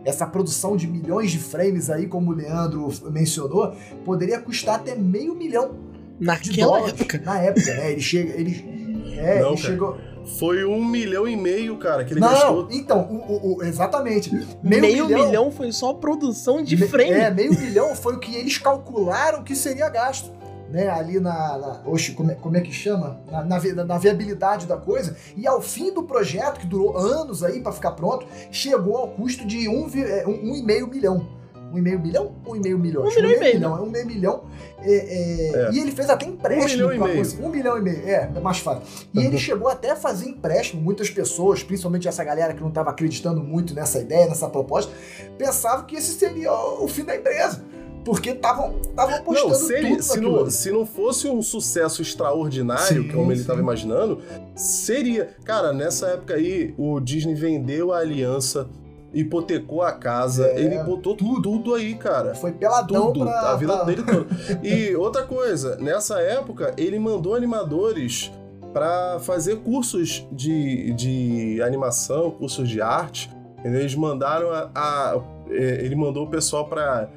[0.05, 3.75] essa produção de milhões de frames aí, como o Leandro mencionou,
[4.05, 5.71] poderia custar até meio milhão
[6.17, 7.01] de Naquela dólares.
[7.01, 7.21] época.
[7.25, 7.91] Na época, né?
[7.91, 9.97] Ele chega, ele, é, Não, ele chegou.
[10.39, 12.67] Foi um milhão e meio, cara, que ele Não, gastou.
[12.71, 14.31] então, o- o- o- exatamente.
[14.63, 17.11] Meio, milhão, foi só produção de Me- frame.
[17.11, 20.31] É, meio milhão foi o que eles calcularam que seria gasto.
[20.69, 21.57] Né, ali na.
[21.57, 23.19] na oxe, como é, como é que chama?
[23.29, 25.17] Na, na na viabilidade da coisa.
[25.35, 29.45] E ao fim do projeto, que durou anos aí pra ficar pronto, chegou ao custo
[29.45, 31.27] de um, vi- é, um, um e meio milhão.
[31.71, 32.31] Um e meio milhão?
[32.47, 33.03] Um e meio milhão.
[33.03, 33.53] Um Acho que milhão e meio.
[33.55, 33.77] milhão.
[33.77, 34.43] É um meio milhão.
[34.83, 35.71] É, é, É.
[35.71, 36.85] E ele fez até empréstimo.
[36.85, 37.17] Um milhão e meio.
[37.23, 38.83] conseguir- Um milhão e meio, é, é mais fácil.
[39.13, 40.81] E ele chegou até a fazer empréstimo.
[40.81, 44.91] Muitas pessoas, principalmente essa galera que não estava acreditando muito nessa ideia, nessa proposta,
[45.37, 47.63] pensavam que esse seria o fim da empresa.
[48.03, 53.03] Porque estavam apostando Não, se, ele, tudo se, não, se não fosse um sucesso extraordinário,
[53.03, 54.19] Sim, como ele estava imaginando,
[54.55, 55.35] seria.
[55.45, 58.67] Cara, nessa época aí, o Disney vendeu a aliança,
[59.13, 62.33] hipotecou a casa, É, ele botou tudo, aí, cara.
[62.33, 63.51] Foi peladão Tudo, pra...
[63.51, 64.27] a vida pra- dele toda.
[64.63, 68.31] E outra coisa, nessa época, ele mandou animadores
[68.73, 73.29] para fazer cursos de, de animação, cursos de arte.
[73.65, 77.09] Eles mandaram a, a- é, ele mandou o pessoal para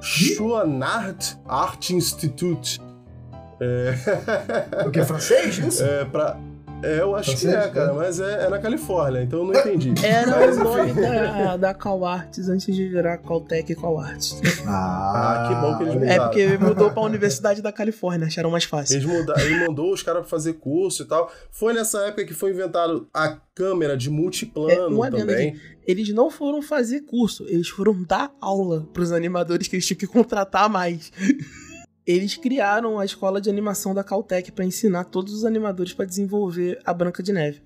[0.00, 2.80] Schwanart Art Institute.
[4.84, 5.58] O que, francês?
[5.58, 5.84] Isso?
[5.84, 6.36] É, pra,
[6.82, 7.92] é, eu acho que é, cara, né?
[7.96, 9.94] mas é, é na Califórnia, então eu não entendi.
[10.04, 14.40] Era Mas, o nome da, da Cal Arts antes de virar Caltech Cal Arts.
[14.66, 16.24] Ah, que bom que eles É mudaram.
[16.24, 18.96] porque mudou pra Universidade da Califórnia, acharam mais fácil.
[18.96, 21.30] Eles muda- ele mandou os caras fazer curso e tal.
[21.50, 25.56] Foi nessa época que foi inventado a câmera de É, multiplano um adendo também.
[25.86, 30.06] Eles não foram fazer curso, eles foram dar aula pros animadores que eles tinham que
[30.06, 31.10] contratar mais.
[32.06, 36.80] Eles criaram a escola de animação da Caltech pra ensinar todos os animadores pra desenvolver
[36.84, 37.62] a Branca de Neve.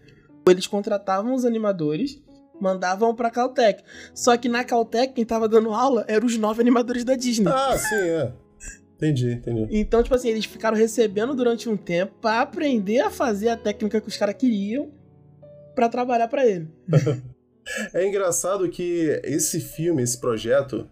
[0.48, 2.22] Eles contratavam os animadores,
[2.60, 3.82] mandavam pra Caltech.
[4.14, 7.50] Só que na Caltech, quem tava dando aula eram os nove animadores da Disney.
[7.50, 8.32] Ah, sim, é.
[8.96, 9.68] Entendi, entendi.
[9.70, 14.00] Então, tipo assim, eles ficaram recebendo durante um tempo pra aprender a fazer a técnica
[14.00, 14.90] que os caras queriam
[15.74, 16.68] pra trabalhar pra ele.
[17.92, 20.88] É engraçado que esse filme, esse projeto,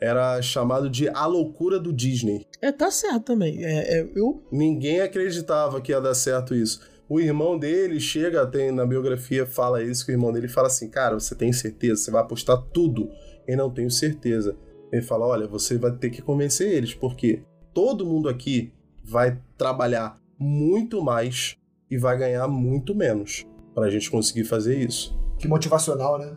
[0.00, 2.46] era chamado de A Loucura do Disney.
[2.60, 3.64] É, tá certo também.
[3.64, 6.80] É, é, eu Ninguém acreditava que ia dar certo isso.
[7.08, 10.90] O irmão dele chega, tem na biografia, fala isso, que o irmão dele fala assim,
[10.90, 12.02] cara, você tem certeza?
[12.02, 13.10] Você vai apostar tudo?
[13.46, 14.54] Eu não tenho certeza.
[14.92, 17.42] Ele fala, olha, você vai ter que convencer eles, porque
[17.72, 18.72] todo mundo aqui
[19.02, 21.56] vai trabalhar muito mais
[21.90, 25.18] e vai ganhar muito menos pra gente conseguir fazer isso.
[25.38, 26.36] Que motivacional, né?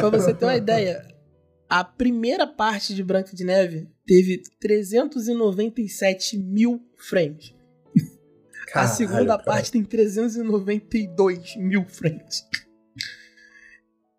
[0.00, 1.04] Pra você ter uma ideia,
[1.68, 7.54] a primeira parte de Branca de Neve teve 397 mil frames.
[8.68, 9.42] a Caralho, segunda cara.
[9.42, 12.44] parte tem 392 mil frames.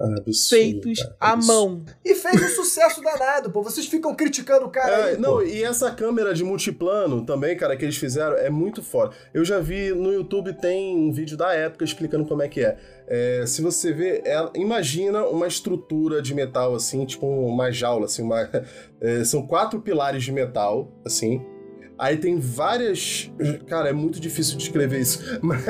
[0.02, 1.54] Absurdo, Feitos cara, à absurdo.
[1.54, 1.86] mão.
[2.06, 3.62] E fez um sucesso danado, pô.
[3.62, 5.41] Vocês ficam criticando o cara É, aí, não, pô.
[5.43, 9.14] e essa câmera de multiplano também, cara, que eles fizeram é muito foda.
[9.34, 12.78] Eu já vi no YouTube, tem um vídeo da época explicando como é que é.
[13.08, 18.22] É, se você vê, é- imagina uma estrutura de metal assim, tipo uma jaula, assim,
[18.24, 18.50] uma,
[19.02, 21.41] é, são quatro pilares de metal, assim.
[21.97, 23.30] Aí tem várias.
[23.68, 25.20] Cara, é muito difícil de escrever isso.
[25.43, 25.62] Mas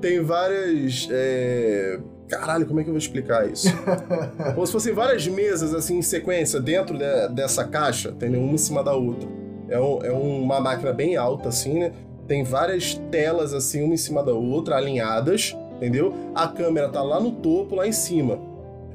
[0.00, 1.08] tem várias.
[1.10, 1.98] é,
[2.28, 3.68] Caralho, como é que eu vou explicar isso?
[4.54, 8.40] Como se fossem várias mesas assim em sequência dentro de- dessa caixa, entendeu?
[8.40, 9.28] Uma em cima da outra.
[9.68, 11.92] É, um- é uma máquina bem alta, assim, né?
[12.26, 16.14] Tem várias telas assim, uma em cima da outra, alinhadas, entendeu?
[16.34, 18.38] A câmera tá lá no topo, lá em cima.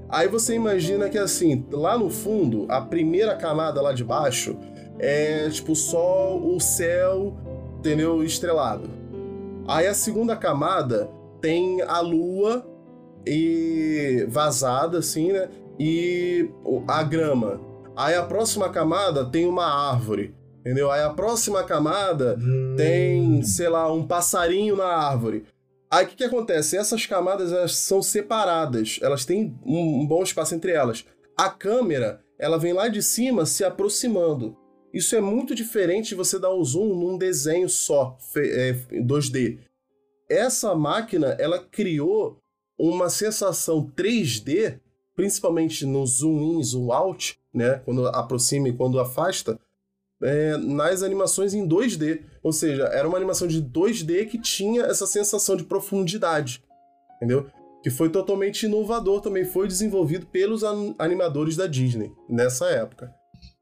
[0.09, 4.57] Aí você imagina que assim, lá no fundo, a primeira camada lá de baixo
[4.97, 7.35] é tipo só o céu,
[7.77, 8.23] entendeu?
[8.23, 8.89] Estrelado.
[9.67, 11.09] Aí a segunda camada
[11.39, 12.65] tem a lua
[13.29, 15.49] e vazada, assim, né?
[15.79, 16.49] E
[16.87, 17.61] a grama.
[17.95, 20.35] Aí a próxima camada tem uma árvore.
[20.59, 20.91] Entendeu?
[20.91, 22.75] Aí a próxima camada hum.
[22.75, 25.45] tem, sei lá, um passarinho na árvore.
[25.91, 26.77] Aí o que, que acontece?
[26.77, 31.05] Essas camadas elas são separadas, elas têm um, bom espaço entre elas.
[31.37, 34.55] A câmera, ela vem lá de cima se aproximando.
[34.93, 39.59] Isso é muito diferente de você dar o um zoom num desenho só, é, 2D.
[40.29, 42.37] Essa máquina, ela criou
[42.79, 44.79] uma sensação 3D,
[45.15, 47.81] principalmente no zoom in, zoom out, né?
[47.83, 49.59] Quando aproxima e quando afasta,
[50.21, 52.21] é, nas animações em 2D.
[52.41, 56.63] Ou seja, era uma animação de 2D que tinha essa sensação de profundidade.
[57.17, 57.47] Entendeu?
[57.83, 60.63] Que foi totalmente inovador, também foi desenvolvido pelos
[60.97, 63.13] animadores da Disney nessa época.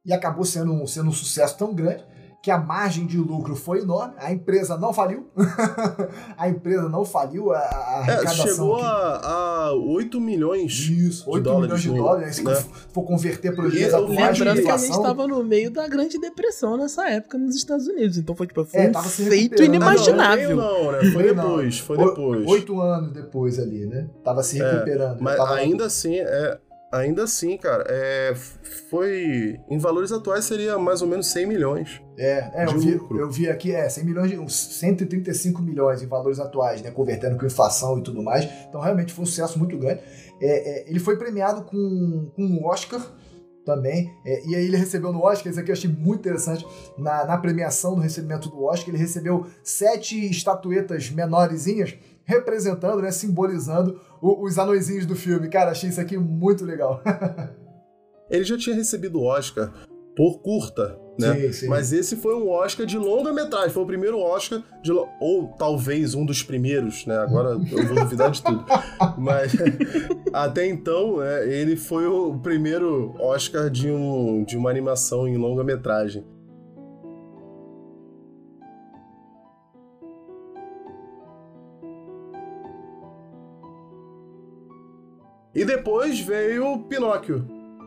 [0.05, 2.03] E acabou sendo, sendo um sucesso tão grande
[2.47, 5.27] que a margem de lucro foi enorme, a empresa não faliu,
[6.37, 11.43] a empresa não faliu, a, a é, chegou a, a 8 milhões Isso, de 8
[11.43, 12.55] dólares, milhões de dólares, se né?
[12.93, 16.17] for converter para os dias atuais Lembrando que a gente estava no meio da Grande
[16.17, 20.55] Depressão nessa época nos Estados Unidos, então foi, tipo, foi é, um feito inimaginável.
[20.55, 21.11] Não, não, né?
[21.11, 22.47] Foi depois, foi depois.
[22.47, 24.07] Oito anos depois ali, né?
[24.23, 25.19] Tava se é, recuperando.
[25.19, 26.57] É, mas ainda assim, é,
[26.91, 28.33] Ainda assim, cara, é,
[28.89, 29.59] foi.
[29.69, 32.01] Em valores atuais seria mais ou menos 100 milhões.
[32.17, 36.39] É, é eu, vi, eu vi aqui, é, 100 milhões, de, 135 milhões em valores
[36.39, 36.89] atuais, né?
[36.89, 38.47] Convertendo com inflação e tudo mais.
[38.69, 40.01] Então, realmente foi um sucesso muito grande.
[40.41, 43.01] É, é, ele foi premiado com, com um Oscar
[43.65, 44.09] também.
[44.25, 46.65] É, e aí ele recebeu no Oscar, isso aqui eu achei muito interessante,
[46.97, 51.97] na, na premiação do recebimento do Oscar, ele recebeu sete estatuetas menorzinhas
[52.27, 55.49] representando, né, simbolizando o, os anõezinhos do filme.
[55.49, 57.01] Cara, achei isso aqui muito legal.
[58.29, 59.71] Ele já tinha recebido o Oscar
[60.13, 61.35] por curta, né?
[61.35, 61.67] Sim, sim.
[61.67, 66.13] Mas esse foi um Oscar de longa metragem, foi o primeiro Oscar de ou talvez
[66.13, 67.15] um dos primeiros, né?
[67.17, 68.65] Agora eu vou duvidar de tudo.
[69.17, 69.53] Mas
[70.33, 75.63] até então, né, ele foi o primeiro Oscar de, um, de uma animação em longa
[75.63, 76.25] metragem.
[85.57, 87.43] E depois veio Pinóquio,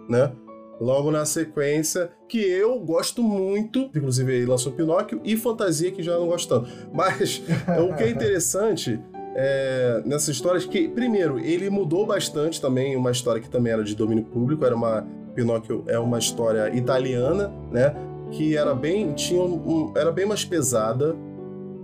[0.08, 0.32] né?
[0.80, 6.18] Logo na sequência, que eu gosto muito, inclusive ele lançou Pinóquio e Fantasia, que já
[6.18, 6.68] não gosto tanto.
[6.92, 7.40] Mas
[7.78, 8.98] o que é interessante
[9.36, 13.84] é, nessa história é que, primeiro, ele mudou bastante também, uma história que também era
[13.84, 15.06] de domínio público, era uma.
[15.32, 17.94] Pinóquio é uma história italiana, né?
[18.32, 19.12] Que era bem.
[19.12, 21.14] Tinha um, era bem mais pesada.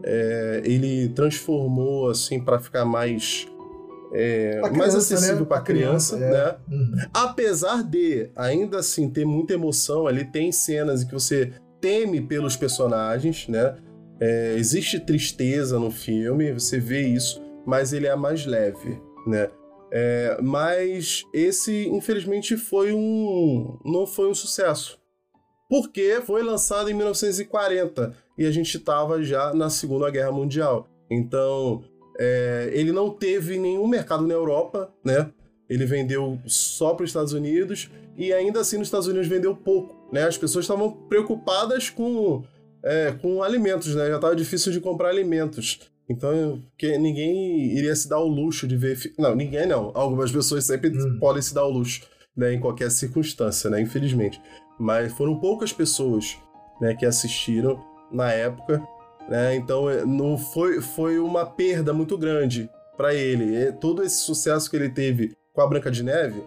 [0.03, 3.47] É, ele transformou assim para ficar mais
[4.13, 5.47] é, criança, mais acessível né?
[5.47, 6.57] para criança, criança, né?
[6.71, 6.75] É.
[6.75, 7.09] Uhum.
[7.13, 12.57] Apesar de ainda assim ter muita emoção, ali tem cenas em que você teme pelos
[12.57, 13.77] personagens, né?
[14.19, 19.51] É, existe tristeza no filme, você vê isso, mas ele é mais leve, né?
[19.93, 23.79] É, mas esse, infelizmente, foi um.
[23.85, 24.99] não foi um sucesso.
[25.69, 30.89] Porque foi lançado em 1940 e a gente estava já na Segunda Guerra Mundial.
[31.11, 31.83] Então,
[32.19, 35.31] é, ele não teve nenhum mercado na Europa, né?
[35.69, 39.95] Ele vendeu só para os Estados Unidos e ainda assim nos Estados Unidos vendeu pouco,
[40.13, 40.23] né?
[40.25, 42.45] As pessoas estavam preocupadas com,
[42.83, 44.09] é, com alimentos, né?
[44.09, 45.81] Já estava difícil de comprar alimentos.
[46.09, 49.13] Então, que ninguém iria se dar o luxo de ver.
[49.19, 49.91] Não, ninguém não.
[49.95, 51.19] Algumas pessoas sempre hum.
[51.19, 52.03] podem se dar o luxo,
[52.37, 52.55] né?
[52.55, 53.81] Em qualquer circunstância, né?
[53.81, 54.41] Infelizmente.
[54.79, 56.39] Mas foram poucas pessoas,
[56.81, 56.95] né?
[56.95, 58.81] Que assistiram na época
[59.29, 59.57] né?
[59.57, 63.73] Então é, não foi, foi uma perda muito grande para ele.
[63.73, 66.43] Todo esse sucesso que ele teve com a Branca de Neve,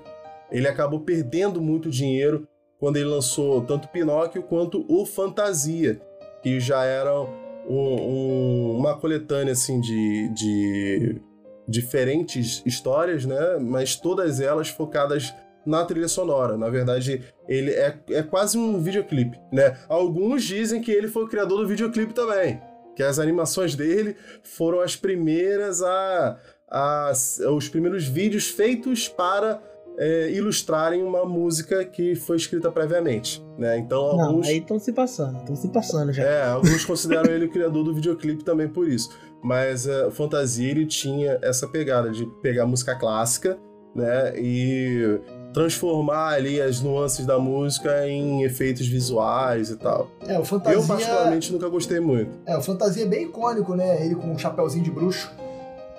[0.52, 2.48] ele acabou perdendo muito dinheiro
[2.80, 6.02] quando ele lançou tanto Pinóquio quanto o Fantasia,
[6.42, 7.28] que já era um,
[7.70, 11.22] um, uma coletânea assim de, de
[11.68, 13.58] diferentes histórias, né?
[13.60, 15.34] Mas todas elas focadas
[15.66, 16.58] na trilha sonora.
[16.58, 19.78] Na verdade, ele é, é quase um videoclipe, né?
[19.90, 22.60] Alguns dizem que ele foi o criador do videoclipe também
[23.00, 26.38] que as animações dele foram as primeiras a,
[26.70, 27.14] a
[27.56, 29.62] os primeiros vídeos feitos para
[29.98, 33.78] é, ilustrarem uma música que foi escrita previamente, né?
[33.78, 36.24] Então Não, alguns aí estão se passando, estão se passando já.
[36.24, 39.10] É, alguns consideram ele o criador do videoclipe também por isso.
[39.42, 43.58] Mas uh, Fantasia ele tinha essa pegada de pegar música clássica,
[43.96, 44.34] né?
[44.38, 45.22] E
[45.54, 50.10] transformar ali as nuances da música em efeitos visuais e tal.
[50.28, 50.80] É, o Fantasia...
[50.80, 52.32] Eu particularmente nunca gostei muito.
[52.46, 54.06] É, o Fantasia é bem icônico, né?
[54.06, 55.32] Ele com um chapéuzinho de bruxo.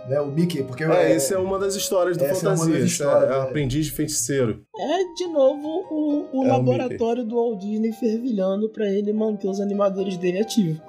[0.08, 0.82] Né, o Mickey, porque...
[0.82, 2.48] É, é, essa é uma das histórias do Fantasia.
[2.48, 4.64] É uma das histórias, é, é, aprendiz de feiticeiro.
[4.76, 9.48] É, de novo, o, o é laboratório o do Walt Disney fervilhando para ele manter
[9.48, 10.80] os animadores dele ativos.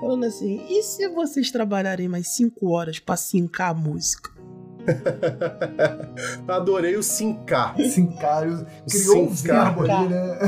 [0.00, 4.37] falando assim: e se vocês trabalharem mais 5 horas pra sincar a música?
[6.46, 7.76] Adorei o sincar.
[7.78, 10.38] Sincar, criou um verbo ali, né?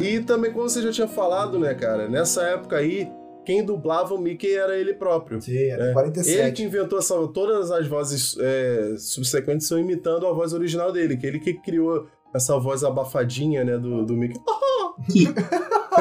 [0.00, 2.08] e também, como você já tinha falado, né, cara?
[2.08, 3.10] Nessa época aí,
[3.44, 5.40] quem dublava o Mickey era ele próprio.
[5.40, 5.92] Sim, era é.
[5.92, 6.38] 47.
[6.38, 11.16] Ele que inventou essa, todas as vozes é, subsequentes são imitando a voz original dele,
[11.16, 14.38] que ele que criou essa voz abafadinha, né, do, do Mickey.
[15.12, 15.26] Que,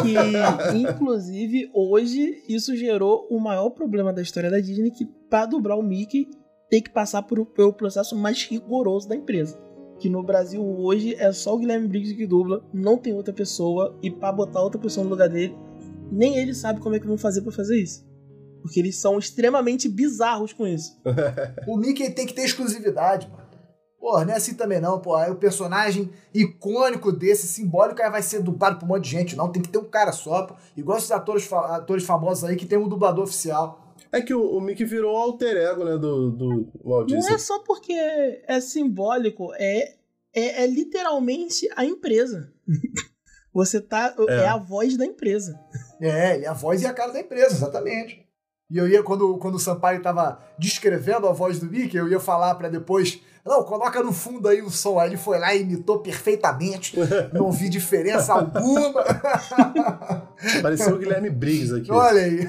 [0.02, 5.78] que, inclusive, hoje isso gerou o maior problema da história da Disney, que para dublar
[5.78, 6.30] o Mickey
[6.70, 9.58] tem que passar por, pelo processo mais rigoroso da empresa.
[10.00, 13.98] Que no Brasil hoje é só o Guilherme Briggs que dubla, não tem outra pessoa,
[14.02, 15.56] e para botar outra pessoa no lugar dele,
[16.12, 18.06] nem ele sabe como é que vão fazer para fazer isso.
[18.62, 21.00] Porque eles são extremamente bizarros com isso.
[21.68, 23.46] o Mickey tem que ter exclusividade, mano.
[24.00, 25.16] Pô, não é assim também não, pô.
[25.16, 29.36] Aí o personagem icônico desse, simbólico, aí vai ser dublado por um monte de gente.
[29.36, 30.56] Não, tem que ter um cara só, pô.
[30.78, 33.85] Igual esses atores, atores famosos aí que tem um dublador oficial.
[34.16, 37.22] É que o, o Mickey virou alter ego, né, do, do Walt Disney.
[37.22, 39.96] Não é só porque é simbólico, é,
[40.34, 42.50] é, é literalmente a empresa.
[43.54, 44.16] Você tá.
[44.28, 44.34] É.
[44.36, 44.48] é.
[44.48, 45.60] a voz da empresa.
[46.02, 48.26] É, ele é a voz e a cara da empresa, exatamente.
[48.70, 52.20] E eu ia, quando, quando o Sampaio tava descrevendo a voz do Mickey, eu ia
[52.20, 53.22] falar para depois.
[53.46, 54.98] Não, coloca no fundo aí o som.
[54.98, 56.98] Aí ele foi lá e imitou perfeitamente.
[57.32, 59.04] Não vi diferença alguma.
[60.64, 61.92] Pareceu o Guilherme Briggs aqui.
[61.92, 62.40] Olha aí.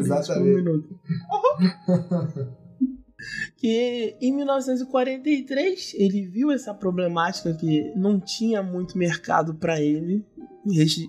[0.00, 0.70] Exatamente.
[0.70, 0.82] Um
[3.58, 10.24] que em 1943 ele viu essa problemática que não tinha muito mercado para ele,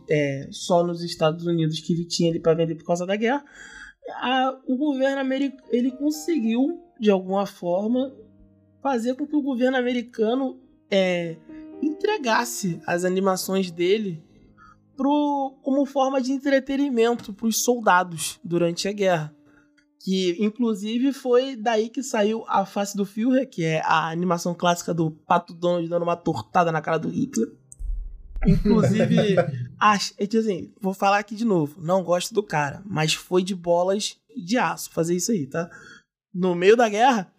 [0.10, 3.45] é, só nos Estados Unidos que ele tinha ele para vender por causa da guerra.
[4.16, 8.12] A, o governo americano ele conseguiu de alguma forma
[8.82, 10.59] fazer com que o governo americano
[10.89, 11.38] é,
[11.82, 14.23] entregasse as animações dele
[14.95, 19.34] pro, como forma de entretenimento para os soldados durante a guerra.
[20.01, 24.93] Que inclusive foi daí que saiu a face do Führer, que é a animação clássica
[24.93, 27.51] do Pato Donald dando uma tortada na cara do Hitler.
[28.47, 29.36] Inclusive,
[29.80, 34.17] acho, assim, vou falar aqui de novo, não gosto do cara, mas foi de bolas
[34.36, 35.69] de aço fazer isso aí, tá?
[36.34, 37.32] No meio da guerra.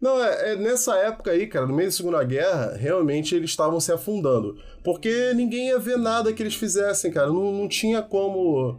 [0.00, 3.80] Não, é, é, nessa época aí, cara, no meio da Segunda Guerra, realmente eles estavam
[3.80, 4.56] se afundando.
[4.82, 7.28] Porque ninguém ia ver nada que eles fizessem, cara.
[7.28, 8.78] Não, não tinha como.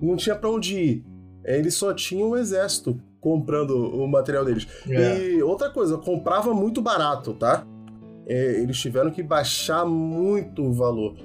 [0.00, 1.04] Não tinha pra onde ir.
[1.44, 4.66] Eles só tinham o exército comprando o material deles.
[4.88, 5.18] É.
[5.18, 7.66] E outra coisa, comprava muito barato, tá?
[8.26, 11.16] É, eles tiveram que baixar muito o valor.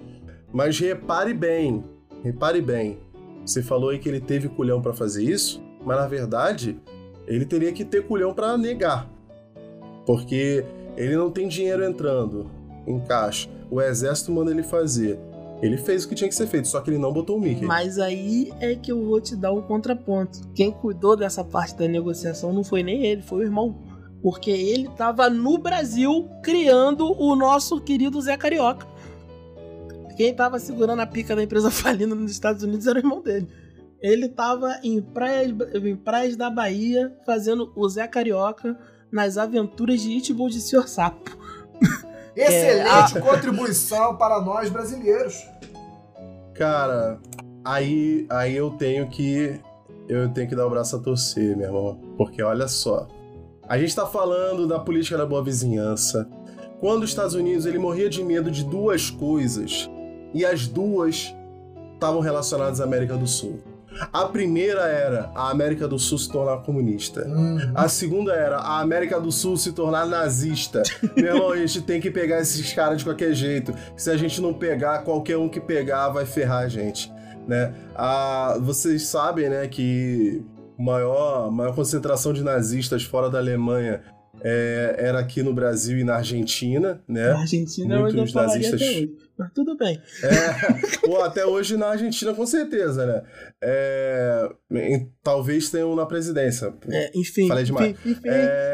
[0.53, 1.83] Mas repare bem,
[2.23, 2.99] repare bem.
[3.45, 6.79] Você falou aí que ele teve culhão para fazer isso, mas na verdade
[7.27, 9.07] ele teria que ter culhão para negar.
[10.05, 10.65] Porque
[10.97, 12.49] ele não tem dinheiro entrando
[12.85, 13.49] em caixa.
[13.69, 15.19] O exército manda ele fazer.
[15.61, 17.65] Ele fez o que tinha que ser feito, só que ele não botou o Mickey.
[17.65, 20.39] Mas aí é que eu vou te dar o contraponto.
[20.55, 23.77] Quem cuidou dessa parte da negociação não foi nem ele, foi o irmão.
[24.23, 28.87] Porque ele estava no Brasil criando o nosso querido Zé Carioca.
[30.17, 33.47] Quem estava segurando a pica da empresa falindo nos Estados Unidos era o irmão dele.
[34.01, 38.77] Ele estava em praias, em praias da Bahia fazendo o Zé Carioca
[39.11, 40.87] nas aventuras de Itbo de Sr.
[40.87, 41.37] Sapo.
[42.35, 43.21] Excelente é, a...
[43.21, 45.45] contribuição para nós brasileiros.
[46.53, 47.19] Cara,
[47.63, 49.59] aí, aí eu tenho que
[50.07, 53.07] eu tenho que dar o braço a torcer, meu irmão, porque olha só.
[53.67, 56.27] A gente tá falando da política da boa vizinhança.
[56.79, 59.89] Quando os Estados Unidos ele morria de medo de duas coisas,
[60.33, 61.33] e as duas
[61.93, 63.59] estavam relacionadas à América do Sul.
[64.11, 67.25] A primeira era a América do Sul se tornar comunista.
[67.27, 67.71] Uhum.
[67.75, 70.81] A segunda era a América do Sul se tornar nazista.
[71.15, 73.73] Meu irmão, a gente tem que pegar esses caras de qualquer jeito.
[73.95, 77.11] Se a gente não pegar, qualquer um que pegar vai ferrar a gente.
[77.47, 77.73] Né?
[77.95, 80.43] Ah, vocês sabem né, que
[80.77, 84.01] maior, maior concentração de nazistas fora da Alemanha
[84.43, 87.29] é, era aqui no Brasil e na Argentina, né?
[87.29, 88.81] Na Argentina Muitos eu nazistas.
[88.81, 90.01] Até hoje, mas tudo bem.
[90.23, 93.23] É, ou até hoje na Argentina, com certeza, né?
[93.61, 94.49] É,
[95.23, 96.73] talvez tenham na presidência.
[96.89, 97.47] É, enfim.
[97.47, 97.91] Falei demais.
[97.91, 98.21] Enfim, enfim.
[98.25, 98.73] É...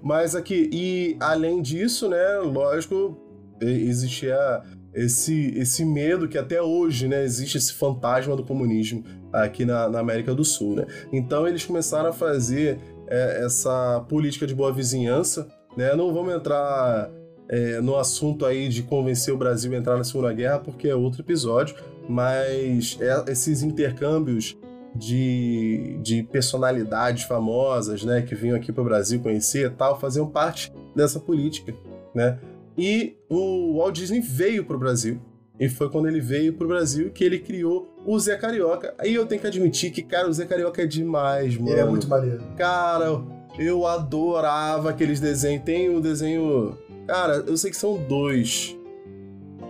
[0.02, 2.38] mas aqui, e além disso, né?
[2.38, 3.20] Lógico,
[3.60, 4.62] existia
[4.94, 7.24] esse, esse medo que até hoje, né?
[7.24, 10.86] Existe esse fantasma do comunismo aqui na, na América do Sul, né?
[11.12, 15.48] Então eles começaram a fazer é, essa política de boa vizinhança.
[15.76, 15.94] Né?
[15.94, 17.10] Não vamos entrar
[17.48, 20.94] é, no assunto aí de convencer o Brasil a entrar na Segunda Guerra, porque é
[20.94, 21.76] outro episódio,
[22.08, 24.56] mas é, esses intercâmbios
[24.94, 30.28] de, de personalidades famosas, né, que vinham aqui para o Brasil conhecer e tal, faziam
[30.28, 31.74] parte dessa política,
[32.14, 32.38] né?
[32.76, 35.20] E o Walt Disney veio para o Brasil,
[35.58, 38.92] E foi quando ele veio pro Brasil que ele criou o Zé Carioca.
[38.98, 41.70] Aí eu tenho que admitir que, cara, o Zé Carioca é demais, mano.
[41.70, 42.42] Ele é muito maneiro.
[42.56, 43.22] Cara,
[43.58, 45.64] eu adorava aqueles desenhos.
[45.64, 46.76] Tem o desenho.
[47.06, 48.76] Cara, eu sei que são dois.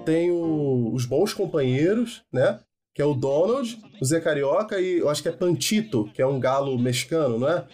[0.07, 0.91] Tem o...
[0.95, 2.59] os bons companheiros, né?
[2.95, 6.27] Que é o Donald, o Zé Carioca e eu acho que é Pantito, que é
[6.27, 7.65] um galo mexicano, não é?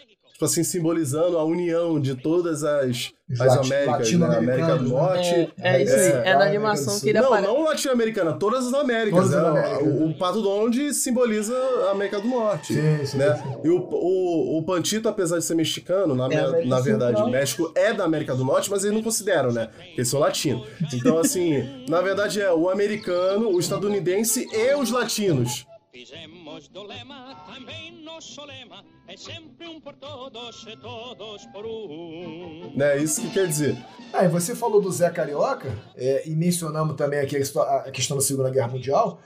[0.41, 4.39] Tipo assim, simbolizando a união de todas as, as Américas, né?
[4.39, 5.53] América do Norte.
[5.61, 6.13] É, é isso aí.
[6.25, 7.47] É, na animação que ele Não, aparece.
[7.47, 9.21] não latino-americana, todas as Américas.
[9.21, 9.61] Todas as né?
[9.61, 10.01] Américas.
[10.01, 11.55] O, o Pato Donald simboliza
[11.89, 12.73] a América do Norte.
[12.73, 13.37] Sim, sim, né?
[13.37, 13.59] sim.
[13.65, 17.27] E o, o, o Pantito, apesar de ser mexicano, na, É na verdade, Central.
[17.27, 19.67] o México é da América do Norte, mas eles não consideram, né?
[19.67, 20.67] Porque eles são latinos.
[20.95, 25.67] Então, assim, na verdade é o americano, o estadunidense e os latinos.
[25.93, 32.73] Fizemos do lema também nosso lema, é sempre um por todos e todos por um.
[32.77, 32.99] Né?
[32.99, 33.77] Isso que quer dizer.
[34.13, 38.23] Ah, e você falou do Zé Carioca, é, e mencionamos também aqui a, questão da
[38.23, 39.21] Segunda Guerra Mundial.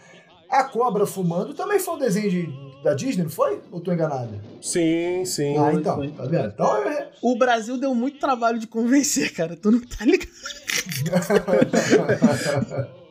[0.48, 3.60] A Cobra Fumando também foi um desenho de- da Disney, não foi?
[3.70, 4.40] Ou tô enganado?
[4.62, 5.58] Sim, sim.
[5.58, 6.12] ah, então, foi.
[6.12, 6.46] tá vendo?
[6.46, 7.10] Então é.
[7.20, 9.54] O Brasil deu muito trabalho de convencer, cara.
[9.54, 10.30] Tu não tá ligado?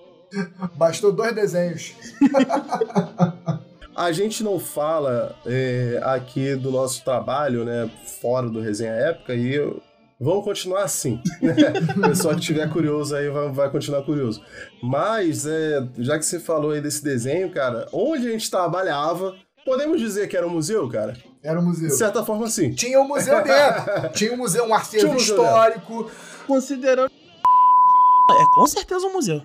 [0.75, 1.93] Bastou dois desenhos.
[3.95, 7.89] A gente não fala é, aqui do nosso trabalho, né,
[8.19, 9.79] fora do Resenha Época, e eu-
[10.19, 11.21] vamos continuar assim.
[11.39, 11.53] Né?
[11.95, 14.41] O pessoal que estiver curioso aí vai, vai continuar curioso.
[14.81, 19.99] Mas, é, já que você falou aí desse desenho, cara, onde a gente trabalhava, podemos
[20.01, 21.15] dizer que era um museu, cara?
[21.43, 21.89] Era um museu.
[21.89, 22.71] De certa forma, sim.
[22.71, 24.09] Tinha um museu dentro.
[24.13, 26.11] Tinha um museu, um acervo Tinha um museu histórico.
[26.47, 27.11] Considerando.
[27.11, 29.43] É com certeza um museu.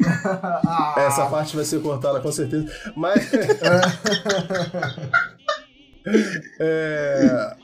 [0.66, 2.66] Ah, Essa parte vai ser cortada com certeza.
[2.96, 3.30] Mas.
[6.58, 7.56] É,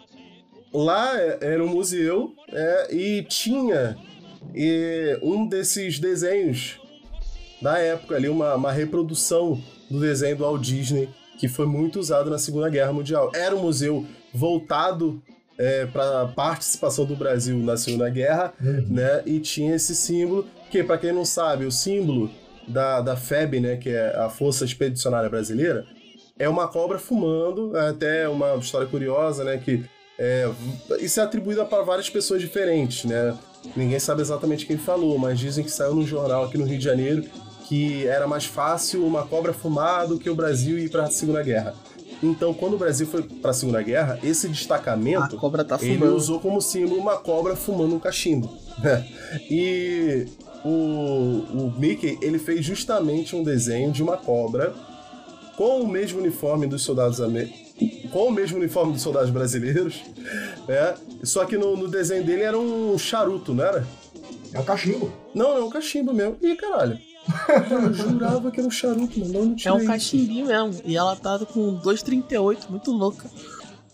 [0.71, 3.97] lá era um museu é, e tinha
[4.55, 6.79] e, um desses desenhos
[7.63, 9.61] da época ali, uma, uma reprodução
[9.91, 11.09] do desenho do Walt Disney,
[11.39, 13.31] que foi muito usado na Segunda Guerra Mundial.
[13.35, 15.23] Era um museu voltado
[15.93, 19.23] para a participação do Brasil na Segunda Guerra, né?
[19.25, 22.31] E tinha esse símbolo, que para quem não sabe, o símbolo
[22.69, 25.87] da, da FEB, né, que é a Força Expedicionária Brasileira,
[26.39, 29.85] é uma cobra fumando, é até uma história curiosa, né, que
[30.19, 30.51] é,
[31.01, 33.37] isso é atribuído para várias pessoas diferentes, né?
[33.77, 36.85] Ninguém sabe exatamente quem falou, mas dizem que saiu num jornal aqui no Rio de
[36.85, 37.25] Janeiro
[37.67, 41.43] que era mais fácil uma cobra fumar do que o Brasil ir para a Segunda
[41.43, 41.75] Guerra.
[42.23, 46.05] Então, quando o Brasil foi para a Segunda Guerra, esse A destacamento cobra tá ele
[46.05, 48.51] usou como símbolo uma cobra fumando um cachimbo.
[48.83, 49.07] né?
[49.51, 50.27] e
[50.65, 54.75] o, o Mickey ele fez justamente um desenho de uma cobra
[55.57, 57.53] com o mesmo uniforme dos soldados ame-
[58.11, 60.03] com o mesmo uniforme dos soldados brasileiros,
[60.67, 60.95] né?
[61.23, 63.87] Só que no, no desenho dele era um charuto, não era?
[64.53, 65.13] É um cachimbo.
[65.35, 66.37] Não, não, um cachimbo mesmo.
[66.43, 66.99] Ih, caralho.
[67.71, 70.81] Eu jurava que era um charuto, mas não, não É um cachimbinho mesmo.
[70.85, 73.29] E ela tá com 2,38, muito louca.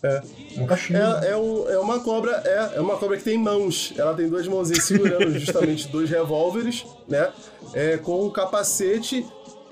[0.03, 0.21] É
[0.57, 0.99] um cachimbo.
[0.99, 3.93] É, é, um- é uma cobra, é, é uma cobra que tem mãos.
[3.97, 7.31] Ela tem duas mãozinhas segurando justamente dois revólveres, né?
[7.73, 9.25] É, com um capacete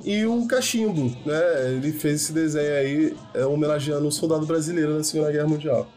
[0.05, 1.73] e um cachimbo, né?
[1.75, 5.87] Ele fez esse desenho aí é, homenageando um soldado brasileiro na Segunda Guerra Mundial.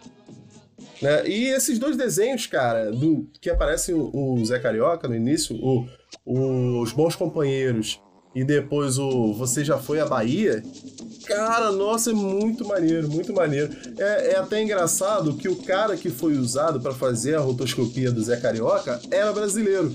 [1.01, 1.27] Né?
[1.28, 5.81] E esses dois desenhos, cara, do que aparecem o, o Zé Carioca no início, o,
[5.82, 5.89] o-
[6.26, 8.01] os Bons Companheiros
[8.34, 10.62] e depois o Você Já Foi à Bahia,
[11.26, 13.74] Cara, nossa, é muito maneiro, muito maneiro.
[13.98, 18.22] É, é até engraçado que o cara que foi usado pra fazer a rotoscopia do
[18.22, 19.94] Zé Carioca era brasileiro.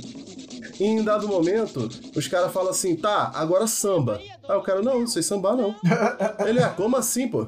[0.79, 4.19] E em dado momento, os caras falam assim, tá, agora samba.
[4.47, 5.75] Aí o cara, não, não sei sambar não.
[6.47, 7.47] Ele, ah, como assim, pô?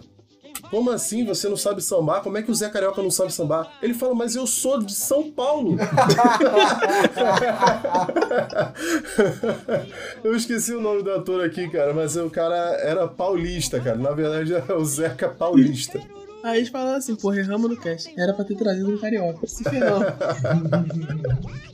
[0.72, 2.24] Como assim você não sabe sambar?
[2.24, 3.74] Como é que o Zé Carioca não sabe sambar?
[3.82, 5.76] Ele fala, mas eu sou de São Paulo.
[10.24, 13.98] eu esqueci o nome do ator aqui, cara, mas o cara era paulista, cara.
[13.98, 16.02] Na verdade, era o Zeca Paulista.
[16.42, 18.12] Aí eles falaram assim, porra, erramos no cast.
[18.18, 19.46] Era pra ter trazido um carioca.
[19.46, 20.00] Se ferrou.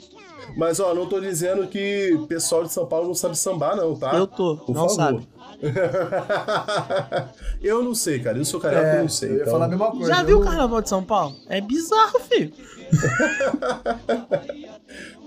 [0.57, 3.95] Mas, ó, não tô dizendo que o pessoal de São Paulo não sabe sambar, não,
[3.95, 4.13] tá?
[4.15, 4.95] Eu tô, Por não favor.
[4.95, 5.27] sabe.
[7.61, 8.37] eu não sei, cara.
[8.37, 9.29] Eu sou carioca, eu É, não sei.
[9.29, 10.07] eu ia então- falar a mesma coisa.
[10.07, 11.35] Já viu o Eu- carnaval de São Paulo?
[11.47, 12.51] É bizarro, filho.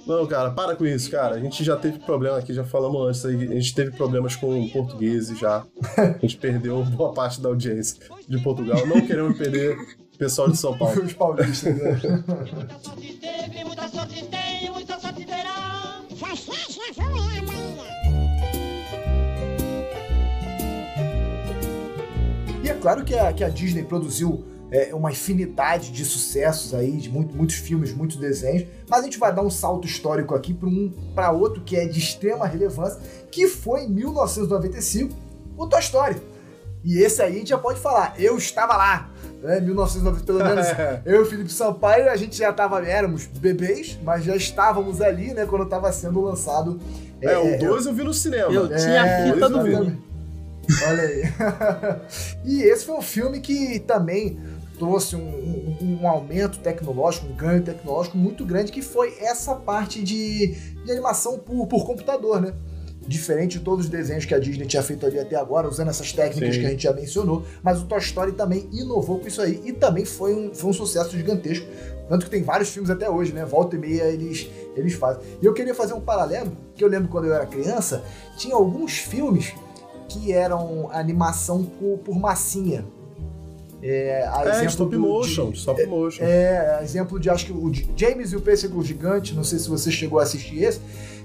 [0.06, 1.36] Não, cara, para com isso, cara.
[1.36, 3.24] A gente já teve problema aqui, já falamos antes.
[3.24, 5.62] A gente teve problemas com portugueses já.
[5.96, 8.84] A gente perdeu boa parte da audiência de Portugal.
[8.86, 9.76] Não queremos perder
[10.14, 10.98] o pessoal de São Paulo.
[11.04, 12.00] Os paulistas, né?
[16.20, 17.90] Terá.
[22.62, 26.96] E é claro que a, que a Disney produziu é, uma infinidade de sucessos aí,
[26.96, 30.54] de muito, muitos filmes, muitos desenhos, mas a gente vai dar um salto histórico aqui
[30.54, 35.14] para um para outro que é de extrema relevância, que foi em 1995,
[35.56, 36.16] o Toy Story.
[36.84, 39.10] E esse aí a gente já pode falar, eu estava lá,
[39.42, 40.66] né, 1990, pelo menos
[41.04, 45.34] eu e o Felipe Sampaio, a gente já estava, éramos bebês, mas já estávamos ali,
[45.34, 46.80] né, quando estava sendo lançado.
[47.20, 48.50] É, o 2 eu vi no cinema.
[48.50, 50.02] Eu tinha a fita do filme.
[50.88, 51.22] Olha aí.
[52.44, 54.38] e esse foi um filme que também
[54.78, 60.02] trouxe um, um- um aumento tecnológico, um ganho tecnológico muito grande, que foi essa parte
[60.02, 60.54] de,
[60.84, 62.54] de animação por, por computador, né?
[63.06, 66.12] Diferente de todos os desenhos que a Disney tinha feito ali até agora, usando essas
[66.12, 66.60] técnicas Sim.
[66.60, 69.72] que a gente já mencionou, mas o Toy Story também inovou com isso aí e
[69.72, 71.66] também foi um, foi um sucesso gigantesco.
[72.08, 73.44] Tanto que tem vários filmes até hoje, né?
[73.44, 75.22] Volta e meia eles, eles fazem.
[75.40, 78.02] E eu queria fazer um paralelo, que eu lembro quando eu era criança,
[78.36, 79.54] tinha alguns filmes
[80.08, 82.84] que eram animação por, por massinha.
[83.82, 86.22] É, É, stop do- motion, de- stop motion.
[86.22, 89.90] é, exemplo de acho que o James e o Pêssego Gigante, não sei se você
[89.90, 90.80] chegou a assistir esse.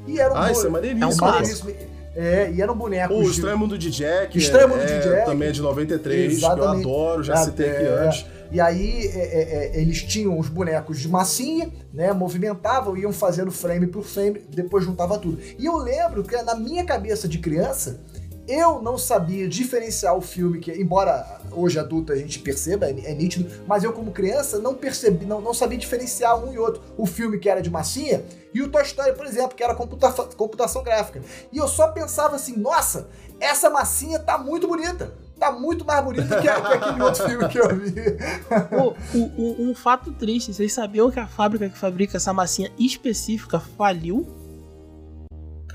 [0.08, 1.04] E era um Ah, isso é maneiríssimo.
[1.04, 1.72] É um clássico.
[2.18, 3.18] É, e eram bonecos.
[3.18, 4.38] O de- Estranho Mundo de Jack.
[4.38, 5.26] Estranho Mundo é, de Jack.
[5.26, 6.80] Também é de 93, que eu Exatamente.
[6.88, 7.88] adoro, já Ah, citei aqui é.
[8.08, 8.26] antes.
[8.52, 12.14] E aí é, é, é, eles tinham os bonecos de massinha, né?
[12.14, 15.40] Movimentavam, iam fazendo frame por frame, depois juntava tudo.
[15.60, 18.00] E eu lembro que na minha cabeça de criança,
[18.48, 23.14] eu não sabia diferenciar o filme, que, embora hoje adulto a gente perceba, é, é
[23.14, 26.82] nítido, mas eu como criança não percebi, não, não sabia diferenciar um e outro.
[26.98, 28.24] O filme que era de massinha
[28.54, 31.22] e o Toy Story, por exemplo, que era computa computação gráfica.
[31.52, 33.08] E eu só pensava assim, nossa,
[33.40, 35.14] essa massinha tá muito bonita.
[35.38, 37.94] Tá muito mais bonita que, que aquele outro filme que eu vi.
[39.36, 44.26] O- um fato triste, vocês sabiam que a fábrica que fabrica essa massinha específica faliu?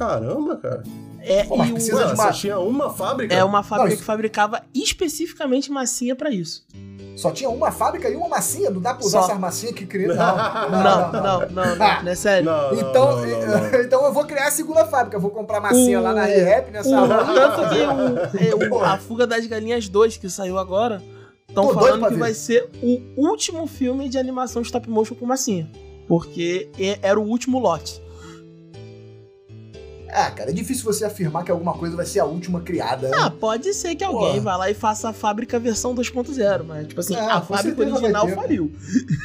[0.01, 0.83] Caramba, cara.
[1.23, 3.35] É, Pô, e o- precisa de Mano, uma- tinha uma fábrica?
[3.35, 6.65] é uma fábrica Não, isso- que fabricava especificamente massinha pra isso.
[7.17, 8.71] Só tinha uma fábrica e uma massinha?
[8.71, 9.27] Não dá pra usar Só.
[9.27, 10.09] essas massinhas que cria?
[10.09, 10.15] Não,
[10.71, 11.13] Não, não,
[11.51, 12.47] não, não, Ah, não é sério.
[12.47, 13.81] Não, não, Então, não, não, não.
[13.85, 15.17] então eu vou criar a segunda fábrica.
[15.19, 18.81] Eu vou comprar massinha O- lá na ReHap, nessa O, tanto que o, é, o-
[18.83, 21.03] a Fuga das Galinhas 2, que saiu agora,
[21.47, 22.19] estão falando que ver.
[22.19, 25.69] vai ser o último filme de animação stop motion com massinha.
[26.09, 28.01] Porque é- era o último lote.
[30.13, 33.09] Ah, cara, é difícil você afirmar que alguma coisa vai ser a última criada.
[33.09, 33.17] né?
[33.21, 34.41] Ah, pode ser que alguém Porra.
[34.41, 38.27] vá lá e faça a fábrica versão 2.0, mas, tipo assim, Ah, a fábrica original
[38.27, 38.35] ter.
[38.35, 38.73] faliu.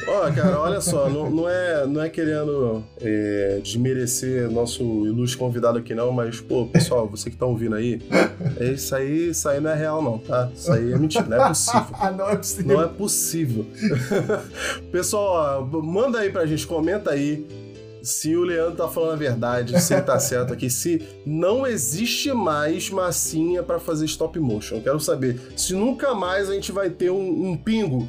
[0.08, 5.78] Ó, cara, olha só, não, não é, não é querendo é, desmerecer nosso ilustre convidado
[5.78, 8.00] aqui, não, mas, pô, pessoal, você que tá ouvindo aí,
[8.58, 10.50] é isso aí, isso aí não é real, não, tá?
[10.54, 11.86] Isso aí é mentira, não é possível.
[11.98, 12.76] Ah, não é possível.
[12.76, 13.66] Não é possível.
[14.92, 17.46] Pessoal, ó, manda aí pra gente, comenta aí
[18.06, 22.32] se o Leandro tá falando a verdade, se ele tá certo aqui, se não existe
[22.32, 24.76] mais massinha pra fazer stop motion.
[24.76, 28.06] Eu quero saber se nunca mais a gente vai ter um, um pingo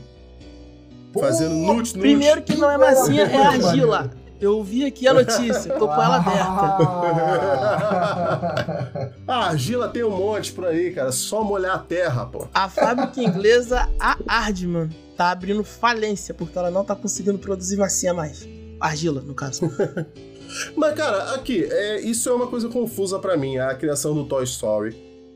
[1.19, 1.99] fazendo Pô, nut, nut.
[1.99, 4.11] Primeiro que não é massinha, é argila.
[4.39, 6.77] Eu vi aqui a notícia, tô com ela aberta.
[7.09, 9.13] aberta.
[9.27, 11.11] Ah, argila tem um monte por aí, cara.
[11.11, 12.47] Só molhar a terra, pô.
[12.53, 18.13] A fábrica inglesa, a Ardman, tá abrindo falência porque ela não tá conseguindo produzir massinha
[18.13, 18.47] mais.
[18.79, 19.61] Argila, no caso.
[20.75, 24.43] Mas, cara, aqui, é, isso é uma coisa confusa pra mim, a criação do Toy
[24.43, 24.95] Story.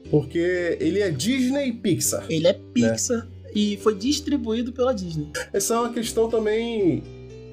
[0.10, 2.26] Porque ele é Disney e Pixar.
[2.30, 5.30] Ele é Pixar e foi distribuído pela Disney.
[5.54, 7.04] Essa é uma questão também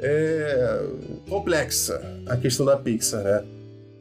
[0.00, 0.86] é,
[1.28, 3.44] complexa, a questão da Pixar, né?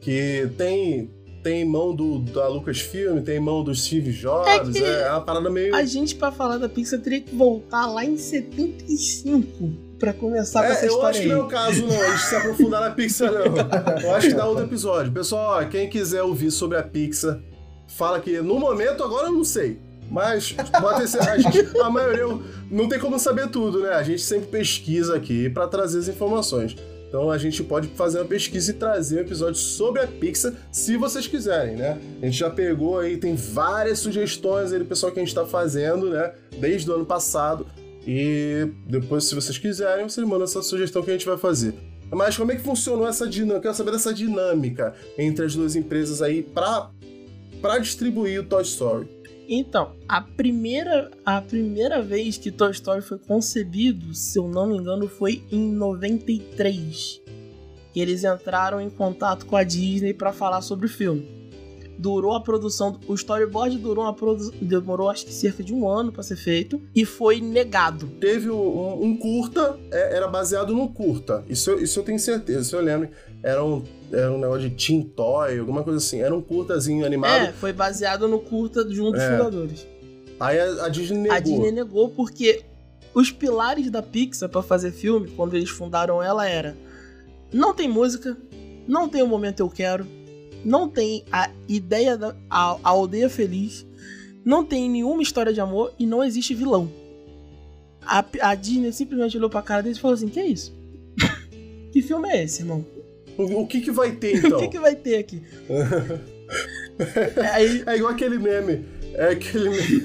[0.00, 1.10] Que tem,
[1.42, 5.50] tem mão do, da Lucasfilm, tem mão do Steve Jobs, É que é, uma parada
[5.50, 5.74] meio...
[5.74, 10.66] A gente, pra falar da Pixar, teria que voltar lá em 75 pra começar com
[10.68, 11.32] É, essa eu história acho que aí.
[11.32, 12.00] não é o caso, não.
[12.02, 13.40] A gente se aprofundar na Pixar, não.
[14.02, 15.12] Eu acho que dá outro episódio.
[15.12, 17.38] Pessoal, quem quiser ouvir sobre a Pixar,
[17.88, 19.78] fala que no momento agora eu não sei.
[20.10, 23.90] Mas pode ter, a, gente, a maioria eu- não tem como saber tudo, né?
[23.90, 26.74] A gente sempre pesquisa aqui pra trazer as informações.
[27.08, 30.96] Então a gente pode fazer uma pesquisa e trazer um episódio sobre a Pixar, se
[30.96, 31.98] vocês quiserem, né?
[32.22, 35.44] A gente já pegou aí, tem várias sugestões aí do pessoal que a gente tá
[35.46, 36.32] fazendo, né?
[36.58, 37.66] Desde o ano passado.
[38.10, 41.74] E depois, se vocês quiserem, vocês mandam essa sugestão que a gente vai fazer.
[42.10, 43.58] Mas como é que funcionou essa dinâmica?
[43.58, 46.90] Eu quero saber dessa dinâmica entre as duas empresas aí pra,
[47.60, 49.06] pra distribuir o Toy Story.
[49.46, 54.78] Então, a primeira, a primeira vez que Toy Story foi concebido, se eu não me
[54.78, 57.20] engano, foi em 93.
[57.92, 61.37] Que eles entraram em contato com a Disney para falar sobre o filme.
[61.98, 66.12] Durou a produção, o storyboard durou uma produ, demorou acho que cerca de um ano
[66.12, 68.06] para ser feito e foi negado.
[68.20, 71.44] Teve um, um- curta, é, era baseado num curta.
[71.48, 73.08] Isso, eu- isso eu tenho certeza, isso eu lembro.
[73.42, 76.20] Era um, era um negócio de Teen Toy, alguma coisa assim.
[76.20, 77.48] Era um curtazinho animado.
[77.48, 79.36] É, foi baseado no curta de um dos É.
[79.36, 79.84] fundadores.
[80.38, 81.36] Aí a, a Disney negou.
[81.36, 82.62] A Disney negou porque
[83.12, 86.76] os pilares da Pixar pra fazer filme, quando eles fundaram ela, era
[87.52, 88.36] não tem música,
[88.86, 90.06] não tem o momento eu quero,
[90.64, 93.86] não tem a ideia da a, a aldeia feliz,
[94.44, 96.90] não tem nenhuma história de amor e não existe vilão.
[98.02, 100.74] A, a Disney simplesmente olhou pra cara deles e falou assim: Que é isso?
[101.92, 102.84] que filme é esse, irmão?
[103.36, 104.56] O, o que que vai ter então?
[104.58, 105.42] o que, que vai ter aqui?
[107.52, 108.84] Aí, É igual aquele meme.
[109.14, 110.02] É aquele meme,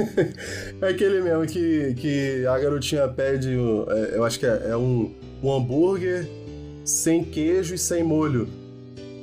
[0.81, 5.13] é aquele meme que, que a garotinha pede, é, eu acho que é, é um,
[5.41, 6.27] um hambúrguer
[6.83, 8.47] sem queijo e sem molho.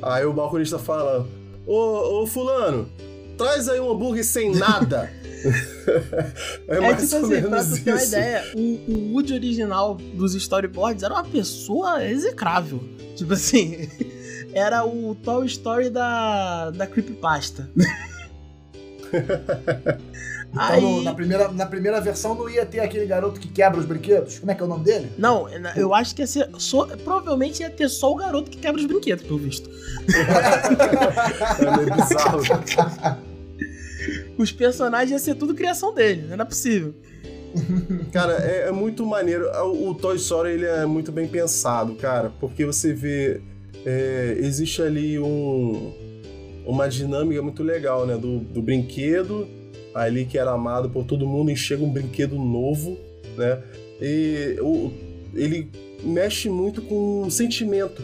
[0.02, 1.26] Aí o balconista fala:
[1.66, 2.88] Ô, ô fulano,
[3.36, 5.10] traz aí um hambúrguer sem nada.
[6.68, 9.32] é é mais tipo ou assim, pra menos tu ter uma ideia, o, o Woody
[9.34, 12.82] original dos storyboards era uma pessoa execrável.
[13.16, 13.88] Tipo assim,
[14.52, 17.70] era o Toy Story da, da Creepypasta.
[20.52, 23.78] Então, Aí- no- na, primeira, na primeira versão não ia ter aquele garoto que quebra
[23.78, 24.38] os brinquedos?
[24.40, 25.12] Como é que é o nome dele?
[25.16, 25.46] Não,
[25.76, 26.48] eu acho que ia ser.
[26.58, 29.70] só- provavelmente ia ter só o garoto que quebra os brinquedos, pelo visto.
[31.60, 32.40] É meio bizarro.
[34.36, 36.94] Os personagens ia ser tudo criação dele, não era possível.
[38.12, 39.46] Cara, é, é muito maneiro.
[39.66, 43.40] O, o Toy Story ele é muito bem pensado, cara, porque você vê.
[43.84, 45.92] é, existe ali um,
[46.66, 48.16] uma dinâmica muito legal, né?
[48.16, 49.46] Do, do brinquedo
[49.94, 52.96] ali que era amado por todo mundo e chega um brinquedo novo,
[53.36, 53.62] né?
[54.00, 54.92] E o,
[55.34, 55.70] ele
[56.02, 58.02] mexe muito com o sentimento.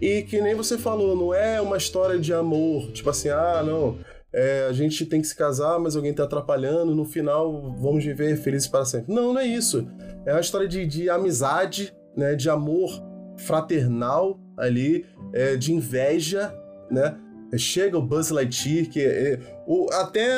[0.00, 3.98] E que nem você falou, não é uma história de amor, tipo assim, ah, não,
[4.32, 8.36] é, a gente tem que se casar, mas alguém tá atrapalhando, no final vamos viver
[8.36, 9.12] felizes para sempre.
[9.12, 9.86] Não, não é isso.
[10.24, 12.90] É uma história de, de amizade, né, de amor
[13.36, 16.54] fraternal ali, é, de inveja,
[16.90, 17.16] né?
[17.58, 20.28] Chega o Buzz Lightyear, que é, o, até...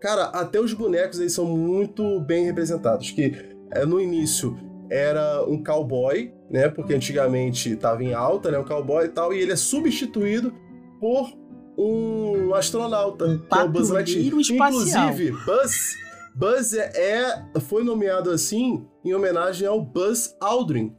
[0.00, 3.32] Cara, até os bonecos aí são muito bem representados, que
[3.70, 4.56] é, no início
[4.90, 6.68] era um cowboy, né?
[6.68, 8.58] Porque antigamente estava em alta, né?
[8.58, 10.52] Um cowboy e tal, e ele é substituído
[11.00, 11.32] por
[11.76, 14.38] um astronauta, Um que é o Buzz Lightyear.
[14.40, 15.04] espacial.
[15.10, 15.96] Inclusive, Buzz,
[16.34, 20.94] Buzz é, é- foi nomeado assim em homenagem ao Buzz Aldrin,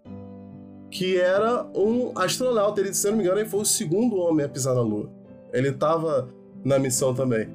[0.90, 2.82] que era um astronauta.
[2.82, 5.10] Ele, se não me engano, ele foi o segundo homem a pisar na Lua.
[5.54, 6.30] Ele estava
[6.64, 7.48] na missão também.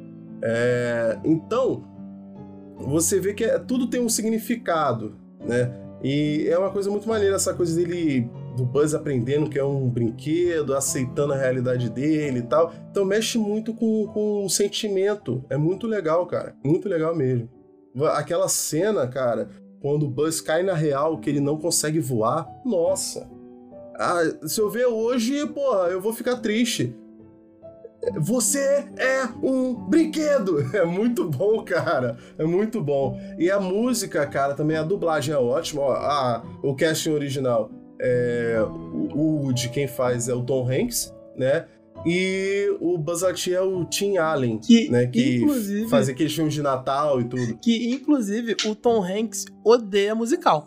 [0.43, 1.85] É, então,
[2.77, 5.73] você vê que é- tudo tem um significado, né?
[6.03, 9.87] E é uma coisa muito maneira essa coisa dele, do Buzz aprendendo que é um
[9.89, 12.73] brinquedo, aceitando a realidade dele e tal.
[12.91, 15.45] Então mexe muito com, com o sentimento.
[15.51, 16.55] É muito legal, cara.
[16.65, 17.51] Muito legal mesmo.
[18.15, 19.49] Aquela cena, cara,
[19.81, 23.29] quando o Buzz cai na real, que ele não consegue voar, nossa.
[23.97, 26.95] Ah, se eu ver hoje, porra, eu vou ficar triste.
[28.19, 30.59] Você é um brinquedo!
[30.73, 32.17] É muito bom, cara.
[32.39, 33.19] É muito bom.
[33.39, 35.83] E a música, cara, também a dublagem é ótima.
[35.83, 37.71] Ó, a, o casting original
[38.01, 41.67] é o, o de quem faz é o Tom Hanks, né?
[42.07, 45.07] E o Buzz Lightyear é o Tim Allen, Que, né?
[45.07, 45.45] Que
[45.89, 47.59] fazia aqueles filmes de Natal e tudo.
[47.59, 50.67] que, inclusive, o Tom Hanks odeia musical.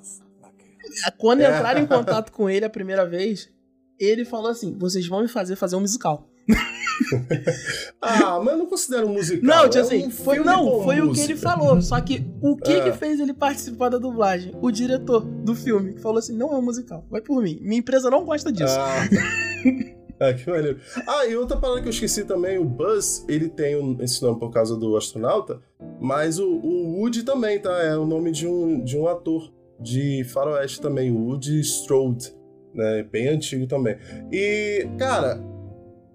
[1.18, 1.46] Quando É.
[1.56, 3.50] entraram em contato com ele a primeira vez,
[4.00, 6.30] ele falou assim: vocês vão me fazer fazer um musical.
[8.00, 9.44] Ah, mas eu não considero um musical.
[9.44, 11.82] Não, tipo é assim, um foi, não, foi o que ele falou.
[11.82, 12.82] Só que o que, É.
[12.82, 14.54] que fez ele participar da dublagem?
[14.62, 17.58] O diretor do filme, que falou assim: não é um musical, vai por mim.
[17.62, 18.76] Minha empresa não gosta disso.
[18.78, 19.08] Ah.
[20.30, 20.80] ah, que maneiro.
[21.08, 24.40] Ah, e outra parada que eu esqueci também, o Buzz, ele tem um- esse nome
[24.40, 25.62] por causa do astronauta,
[26.00, 27.78] mas o, o Woody também, tá?
[27.84, 32.34] É o nome de um, de um ator de faroeste também, o Woody Strode,
[32.74, 33.04] né?
[33.12, 33.98] Bem antigo também.
[34.32, 35.42] E, cara,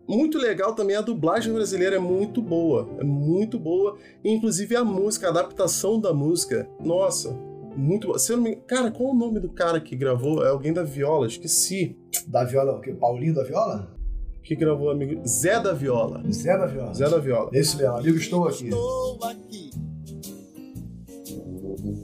[0.08, 5.26] muito legal também, a dublagem brasileira é muito boa, é muito boa, inclusive a música,
[5.26, 7.36] a adaptação da música, nossa,
[7.76, 8.18] muito boa.
[8.18, 8.56] Se eu não me...
[8.56, 10.44] Cara, qual o nome do cara que gravou?
[10.44, 11.96] É alguém da Viola, esqueci.
[12.26, 12.92] Da Viola, o quê?
[12.92, 13.97] Paulinho da Viola?
[14.42, 16.22] Que gravou amigo Zé da Viola.
[16.32, 16.94] Zé da Viola.
[16.94, 17.50] Zé da Viola.
[17.52, 18.64] Esse mesmo, amigo, estou aqui.
[18.64, 19.70] Estou aqui.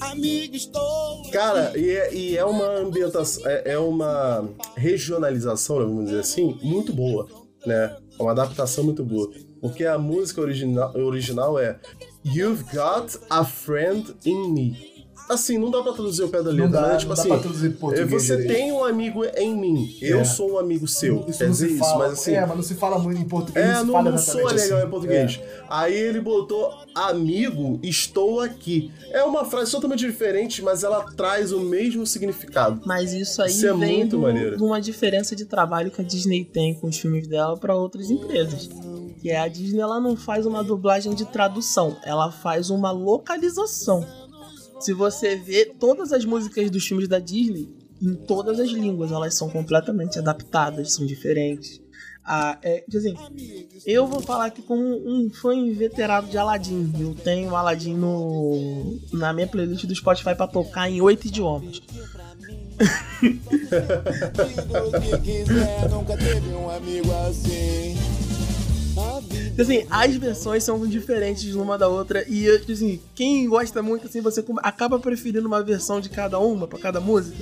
[0.00, 6.04] Amigo, estou Cara, e é, e é uma ambientação, é, é uma regionalização, né, vamos
[6.06, 7.26] dizer assim, muito boa,
[7.66, 7.96] né?
[8.18, 9.30] É uma adaptação muito boa.
[9.60, 11.80] Porque a música original, original é
[12.24, 14.93] You've Got a Friend in Me.
[15.28, 16.96] Assim, não dá pra traduzir o pé da letra, Não dá, né?
[16.98, 18.52] Tipo assim, pra traduzir pro português você direito.
[18.58, 20.24] tem um amigo em mim, eu É.
[20.24, 21.24] sou um amigo seu.
[21.26, 22.32] Isso Quer não dizer se isso, fala, mas assim.
[22.34, 23.64] É, mas não se fala muito em português.
[23.66, 24.86] É, não, não exatamente legal assim.
[24.86, 25.40] em português.
[25.68, 28.92] Aí ele botou amigo, estou aqui.
[29.10, 32.82] É uma frase totalmente diferente, mas ela traz o mesmo significado.
[32.84, 34.56] Mas isso aí Isso é vem muito do- maneiro.
[34.58, 38.10] de uma diferença de trabalho que a Disney tem com os filmes dela para outras
[38.10, 38.68] empresas.
[39.20, 44.04] Que é a Disney ela não faz uma dublagem de tradução, ela faz uma localização.
[44.84, 49.34] Se você vê todas as músicas dos filmes da Disney, em todas as línguas, elas
[49.34, 51.80] são completamente adaptadas, são diferentes.
[52.22, 53.14] Ah, é, assim,
[53.86, 56.92] eu vou falar aqui como um fã inveterado de Aladdin.
[56.98, 61.80] Eu tenho Aladdin no, na minha playlist do Spotify pra tocar em oito idiomas.
[63.24, 68.13] Diga o que quiser, nunca teve um amigo assim.
[68.96, 74.06] A vida Assim, as versões são diferentes uma da outra e assim, quem gosta muito
[74.06, 77.36] assim, você acaba preferindo uma versão de cada uma pra cada música.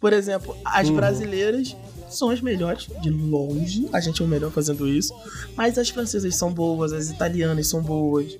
[0.00, 1.74] Por exemplo, as brasileiras
[2.10, 5.14] são as melhores de longe, a gente é o melhor fazendo isso,
[5.56, 8.38] mas as francesas são boas, as italianas são boas.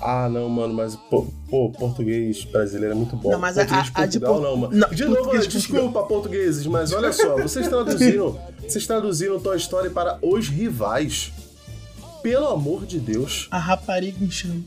[0.00, 3.30] Ah, não, mano, mas pô, pô, português brasileiro é muito bom.
[3.30, 4.76] Não, mas a- português a- a de Portugal Por- não, mano.
[4.76, 9.56] não, de novo, português de desculpa, portugueses, mas olha só, vocês traduziram, vocês traduziram Toy
[9.58, 11.32] Story para os rivais.
[12.22, 13.48] Pelo amor de Deus.
[13.50, 14.66] A rapariga enxame.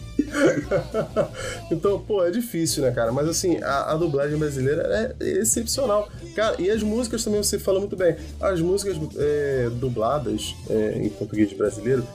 [1.71, 3.13] Então, pô, é difícil, né, cara?
[3.13, 6.09] Mas assim, a, a dublagem brasileira é excepcional.
[6.35, 8.17] Cara, e as músicas também você fala muito bem.
[8.41, 12.07] As músicas é, dubladas é, em português brasileiro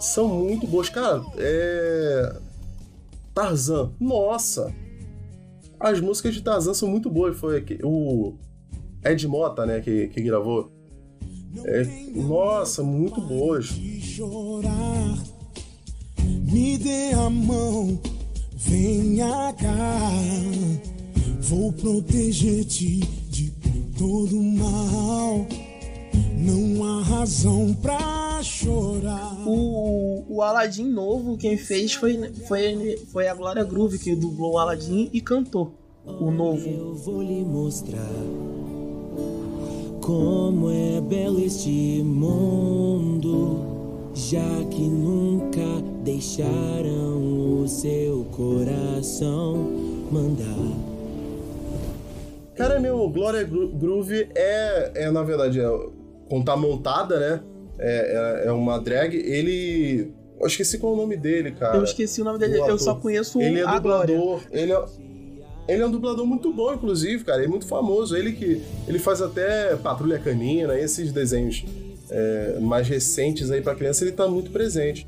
[0.00, 0.88] são muito boas.
[0.88, 2.36] Cara, é.
[3.34, 4.72] Tarzan, nossa!
[5.80, 7.36] As músicas de Tarzan são muito boas.
[7.36, 8.34] Foi o
[9.04, 10.70] Ed Mota, né, que, que gravou.
[11.64, 11.84] É,
[12.14, 13.70] nossa, muito boas.
[16.50, 17.98] Me dê a mão,
[18.54, 20.10] venha cá.
[21.40, 23.50] Vou proteger-te de
[23.98, 25.46] todo mal.
[26.38, 29.46] Não há razão pra chorar.
[29.46, 32.18] O, o Aladdin novo, quem fez foi,
[32.48, 35.74] foi, foi a Glória Groove, que dublou o Aladdin e cantou
[36.04, 36.68] o novo.
[36.68, 38.08] Eu vou lhe mostrar
[40.02, 43.60] como é belo este mundo,
[44.12, 49.54] já que nunca deixaram o seu coração
[50.10, 50.82] mandar.
[52.56, 55.68] Cara, meu, Glória Gro- Groove é, é na verdade, é,
[56.28, 57.40] quando tá montada, né?
[57.78, 59.14] É, é, é uma drag.
[59.16, 60.12] Ele.
[60.40, 61.76] Eu esqueci qual é o nome dele, cara.
[61.78, 64.40] Eu esqueci o nome dele, eu só conheço Ele é dublador.
[64.50, 64.84] Ele é,
[65.68, 67.38] ele é um dublador muito bom, inclusive, cara.
[67.38, 68.16] Ele é muito famoso.
[68.16, 68.62] Ele que.
[68.86, 71.64] Ele faz até Patrulha Canina, esses desenhos
[72.10, 75.06] é, mais recentes aí pra criança, ele tá muito presente.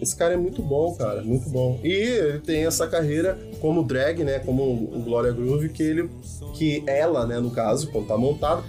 [0.00, 1.78] Esse cara é muito bom, cara, muito bom.
[1.82, 6.10] E ele tem essa carreira como drag, né, como o Gloria Groove, que ele,
[6.54, 8.64] que ela, né, no caso, quando tá montado,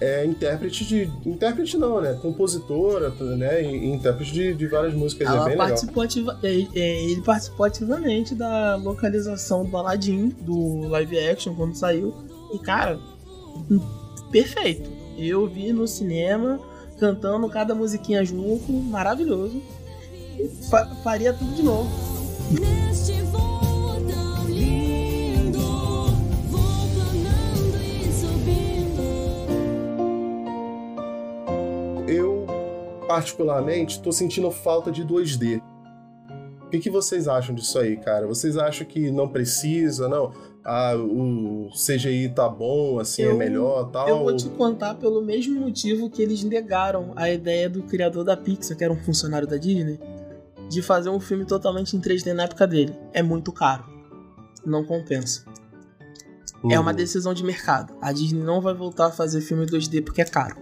[0.00, 5.26] é intérprete de, intérprete não, né, compositora, né, e, e intérprete de, de várias músicas,
[5.28, 5.66] é Ela bem legal.
[5.68, 11.74] participou ativa, é, é, ele participou ativamente da localização do Aladdin, do live action, quando
[11.74, 12.14] saiu.
[12.52, 12.98] E, cara,
[14.30, 14.90] perfeito.
[15.18, 16.60] Eu vi no cinema,
[16.98, 19.60] cantando cada musiquinha junto, maravilhoso.
[20.70, 21.90] Fa- faria tudo de novo.
[22.52, 23.47] Neste voo
[33.08, 35.60] particularmente, tô sentindo falta de 2D.
[36.64, 38.26] O que, que vocês acham disso aí, cara?
[38.26, 40.32] Vocês acham que não precisa, não?
[40.62, 44.06] Ah, o CGI tá bom, assim, é Eu- melhor tal?
[44.06, 48.36] Eu vou te contar pelo mesmo motivo que eles negaram a ideia do criador da
[48.36, 49.98] Pixar, que era um funcionário da Disney,
[50.68, 52.94] de fazer um filme totalmente em 3D na época dele.
[53.14, 53.84] É muito caro.
[54.66, 55.44] Não compensa.
[56.70, 56.96] É uma Uhum.
[56.96, 57.94] decisão de mercado.
[58.02, 60.56] A Disney não vai voltar a fazer filme 2D porque é caro.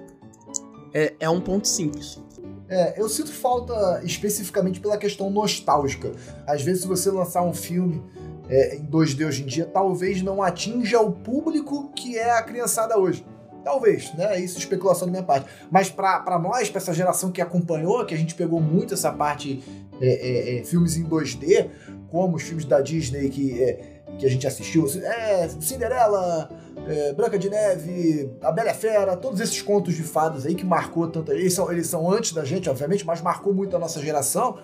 [0.94, 2.22] É, é um ponto simples.
[2.68, 6.12] É, eu sinto falta especificamente pela questão nostálgica.
[6.46, 8.02] Às vezes, se você lançar um filme
[8.48, 12.98] é, em 2D hoje em dia, talvez não atinja o público que é a criançada
[12.98, 13.24] hoje.
[13.64, 14.38] Talvez, né?
[14.38, 15.48] Isso é especulação da minha parte.
[15.70, 19.62] Mas pra nós, pra essa geração que acompanhou, que a gente pegou muito essa parte
[20.00, 21.68] é, é, é, filmes em 2D,
[22.08, 26.48] como os filmes da Disney que, é, que a gente assistiu, é, Cinderela,
[26.86, 31.06] é, Branca de Neve, A Bela Fera, todos esses contos de fadas aí que marcou
[31.08, 31.32] tanto.
[31.32, 34.58] Eles são, eles são antes da gente, obviamente, mas marcou muito a nossa geração.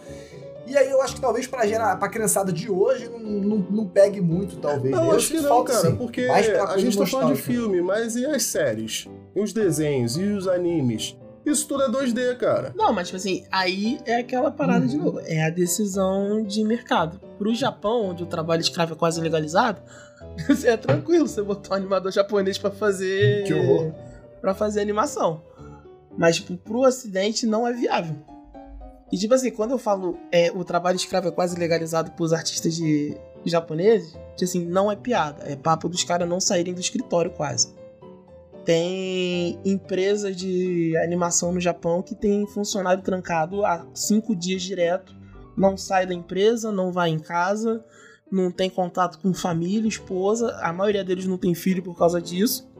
[0.66, 3.86] E aí eu acho que talvez pra, gera, pra criançada de hoje não, não, não
[3.86, 4.94] pegue muito, talvez.
[4.94, 5.96] Não, Eu acho que não, falta, cara, sim.
[5.96, 9.08] porque a gente tá falando de filme, mas e as séries?
[9.34, 10.16] E os desenhos?
[10.16, 11.16] E os animes?
[11.44, 12.72] Isso tudo é 2D, cara.
[12.76, 14.86] Não, mas tipo assim, aí é aquela parada Uhum.
[14.90, 15.20] de novo.
[15.24, 17.18] É a decisão de mercado.
[17.38, 19.80] Pro Japão, onde o trabalho escravo é quase legalizado,
[20.64, 23.44] é tranquilo você botar um animador japonês pra fazer.
[23.44, 23.92] Que horror.
[24.40, 25.42] Pra fazer animação.
[26.16, 28.14] Mas, tipo, pro ocidente não é viável.
[29.10, 32.74] E tipo assim, quando eu falo é, o trabalho escravo é quase legalizado pros artistas
[32.74, 33.14] de
[33.44, 35.42] japoneses, tipo assim, não é piada.
[35.44, 37.74] É papo dos caras não saírem do escritório quase.
[38.64, 45.14] Tem empresa de animação no Japão que tem funcionário trancado há cinco dias direto
[45.56, 47.84] Não sai da empresa, não vai em casa,
[48.30, 50.56] não tem contato com família, esposa.
[50.62, 52.70] A maioria deles não tem filho por causa disso.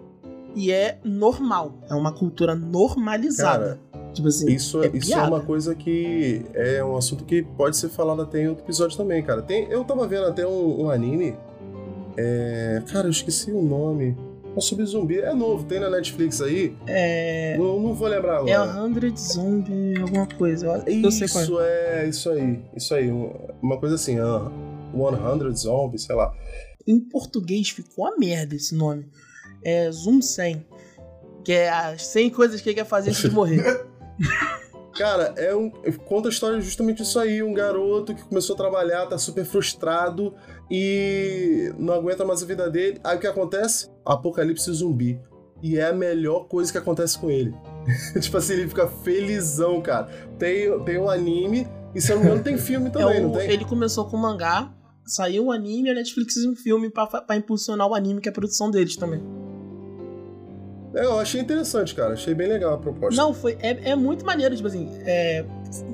[0.54, 1.74] E é normal.
[1.88, 3.80] É uma cultura normalizada.
[4.12, 7.88] tipo assim, Isso, é isso é uma coisa que é um assunto que pode ser
[7.88, 9.42] falado até em outro episódio também, cara.
[9.42, 11.36] Tem, eu tava vendo até um, um anime.
[12.16, 14.16] é, cara, eu esqueci o nome.
[14.56, 15.18] É sobre zumbi.
[15.18, 16.76] É novo, tem na Netflix aí.
[16.86, 17.56] É.
[17.58, 18.86] Não, não vou lembrar É agora.
[18.86, 20.82] a 100 Zombie, alguma coisa.
[20.86, 21.46] Eu, eu sei qual é.
[21.46, 22.60] Isso é, isso aí.
[22.76, 23.10] Isso aí.
[23.10, 24.50] um- Uma coisa assim, ah,
[24.94, 26.34] 100 Zombies, sei lá.
[26.86, 29.06] Em português ficou a merda esse nome.
[29.64, 30.66] É Zoom 100.
[31.44, 33.62] Que é as 100 coisas que ele quer fazer antes de morrer.
[35.02, 35.68] Cara, é um,
[36.04, 37.42] conta a história justamente disso aí.
[37.42, 40.32] Um garoto que começou a trabalhar, tá super frustrado
[40.70, 43.00] e não aguenta mais a vida dele.
[43.02, 43.90] Aí o que acontece?
[44.06, 45.20] Apocalipse zumbi.
[45.60, 47.52] E é a melhor coisa que acontece com ele.
[48.22, 50.06] tipo assim, ele fica felizão, cara.
[50.38, 53.28] Tem, tem um anime e se eu não me engano tem filme É também, o-
[53.28, 53.50] não tem?
[53.50, 54.72] Ele começou com mangá,
[55.04, 58.34] saiu um anime, a Netflix fez um filme pra impulsionar o anime, que é a
[58.34, 59.20] produção deles também.
[60.94, 62.14] É, eu achei interessante, cara.
[62.14, 63.20] Achei bem legal a proposta.
[63.20, 63.56] Não, foi.
[63.60, 65.44] É, é muito maneiro, tipo assim, é,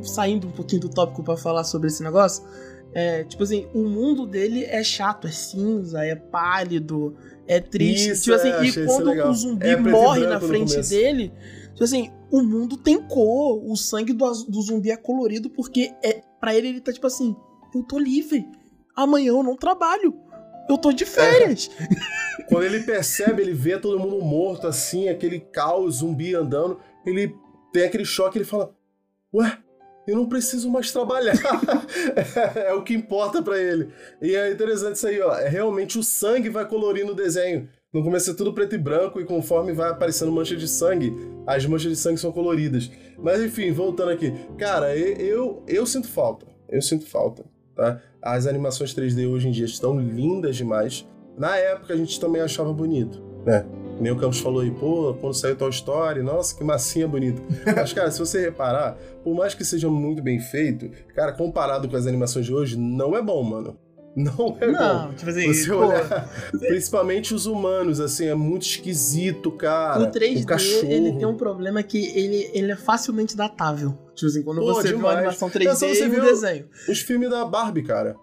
[0.02, 2.44] saindo um pouquinho do tópico pra falar sobre esse negócio.
[2.92, 7.14] É, tipo assim, o mundo dele é chato, é cinza, é pálido,
[7.46, 8.10] é triste.
[8.10, 11.32] Isso, tipo assim, é, e quando o zumbi É morre na frente dele,
[11.72, 16.22] tipo assim, o mundo tem cor, o sangue do, do zumbi é colorido, porque é
[16.40, 17.36] para ele ele tá tipo assim,
[17.74, 18.46] eu tô livre.
[18.96, 20.14] Amanhã eu não trabalho.
[20.68, 21.70] Eu tô de férias.
[22.48, 27.34] Quando ele percebe, ele vê todo mundo morto, assim, aquele caos, zumbi andando, ele
[27.72, 28.74] tem aquele choque, ele fala:
[29.34, 29.58] Ué,
[30.06, 31.34] eu não preciso mais trabalhar.
[32.56, 33.90] é o que importa pra ele.
[34.22, 35.34] E é interessante isso aí, ó.
[35.34, 37.68] É realmente o sangue vai colorindo o desenho.
[37.92, 41.14] No começo é tudo preto e branco, e conforme vai aparecendo mancha de sangue,
[41.46, 42.90] as manchas de sangue são coloridas.
[43.18, 44.32] Mas enfim, voltando aqui.
[44.58, 46.46] Cara, e- eu, eu sinto falta.
[46.68, 47.44] Eu sinto falta,
[47.78, 48.00] tá?
[48.20, 51.06] As animações 3D hoje em dia estão lindas demais.
[51.38, 53.64] Na época a gente também achava bonito, né?
[54.00, 57.40] Nem o Campos falou aí, pô, quando saiu Toy Story, nossa, que massinha bonita.
[57.74, 61.96] Mas, cara, se você reparar, por mais que seja muito bem feito, cara, comparado com
[61.96, 63.76] as animações de hoje, não é bom, mano.
[64.18, 64.72] Não é bom.
[64.72, 66.28] Não, tipo assim, Você pô, olhar,
[66.58, 70.02] principalmente os humanos, assim, é muito esquisito, cara.
[70.02, 70.90] o 3D, cachorro.
[70.90, 73.96] ele tem um problema que ele, ele é facilmente datável.
[74.14, 75.16] Tipo assim, quando Pô, você vê uma demais.
[75.18, 76.66] animação É só 3D você e um o- desenho.
[76.88, 78.16] Os filmes da Barbie, cara.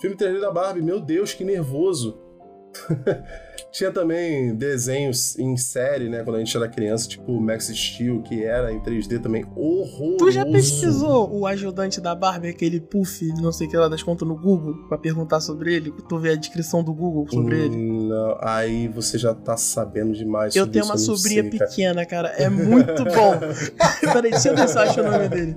[0.00, 2.18] Filme 3D da Barbie, meu Deus, que nervoso.
[3.72, 8.44] Tinha também desenhos em série, né, quando a gente era criança, tipo Max Steel, que
[8.44, 10.18] era em 3D também horroroso.
[10.18, 14.02] Tu já pesquisou o ajudante da Barbie, aquele puff, não sei o que lá das
[14.02, 15.90] contas no Google, pra perguntar sobre ele?
[16.06, 17.76] Tu vê a descrição do Google sobre ele?
[17.76, 22.04] Hum, Não, aí você já tá sabendo demais Eu tenho isso, uma sobrinha sei, pequena,
[22.04, 22.28] cara.
[22.28, 23.40] É muito bom.
[24.12, 25.56] Peraí, deixa eu ver se eu acho o nome dele.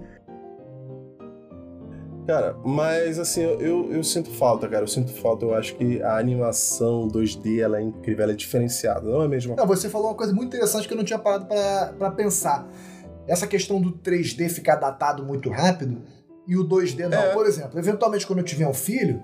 [2.26, 4.84] Cara, mas assim, eu, eu, sinto falta, cara.
[4.84, 5.46] Eu sinto falta.
[5.46, 9.08] Eu acho que a animação 2D ela é incrível, ela é diferenciada.
[9.08, 9.56] Não é mesmo?
[9.56, 12.68] Não, você falou uma coisa muito interessante que eu não tinha parado pra pra pensar.
[13.28, 16.02] Essa questão do 3D ficar datado muito rápido
[16.48, 17.18] e o 2D não.
[17.18, 17.34] É.
[17.34, 19.22] Por exemplo, eventualmente quando eu tiver um filho,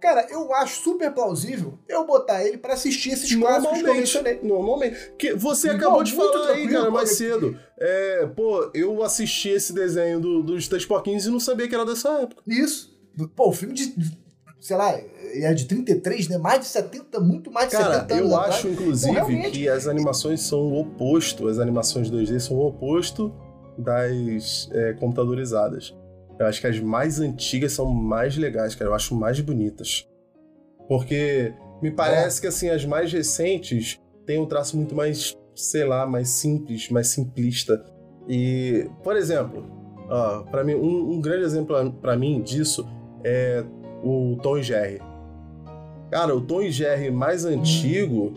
[0.00, 4.40] cara, eu acho super plausível eu botar ele pra assistir esses clássicos que eu mencionei.
[4.42, 5.12] Normalmente.
[5.18, 7.56] Que você Igual, acabou de falar aí, cara, mais cedo.
[7.78, 11.84] É, pô, eu assisti esse desenho do- dos Três Porquinhos e não sabia que era
[11.84, 12.42] dessa época.
[12.46, 12.98] Isso.
[13.36, 13.94] Pô, o filme de,
[14.60, 16.38] sei lá, é de 33, né?
[16.38, 18.54] Mais de 70, muito mais de Cara, 70 anos eu atrás.
[18.56, 21.48] acho, inclusive, Então, que as animações são o oposto.
[21.48, 23.34] As animações 2D são o oposto
[23.76, 25.94] das é, computadorizadas.
[26.40, 28.90] Eu acho que as mais antigas são mais legais, cara.
[28.90, 30.08] Eu acho mais bonitas.
[30.88, 31.52] Porque
[31.82, 36.30] me parece que, assim, as mais recentes têm um traço muito mais, sei lá, mais
[36.30, 37.84] simples, mais simplista.
[38.26, 39.66] E, por exemplo,
[40.08, 42.88] ó, para mim, um, um grande exemplo para mim disso
[43.22, 43.62] é
[44.02, 45.02] o Tom e Jerry.
[46.10, 48.32] Cara, o Tom e Jerry mais antigo,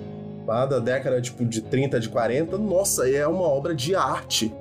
[0.46, 4.54] lá da década tipo, de 30, de 40, nossa, é uma obra de arte.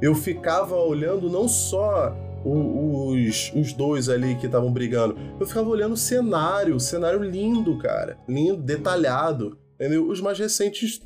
[0.00, 2.16] Eu ficava olhando não só
[2.46, 7.76] os, os dois ali que estavam brigando, eu ficava olhando o cenário, o cenário lindo,
[7.78, 8.18] cara.
[8.28, 9.58] Lindo, detalhado.
[9.74, 10.08] Entendeu?
[10.08, 11.02] Os mais recentes,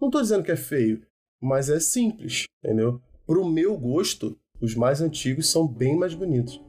[0.00, 1.02] não tô dizendo que é feio,
[1.42, 3.00] mas é simples, entendeu?
[3.26, 6.60] Pro meu gosto, os mais antigos são bem mais bonitos.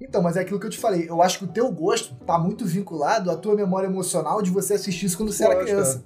[0.00, 1.08] Então, mas é aquilo que eu te falei.
[1.08, 4.74] Eu acho que o teu gosto tá muito vinculado à tua memória emocional de você
[4.74, 6.04] assistir isso quando você era Lógico, criança.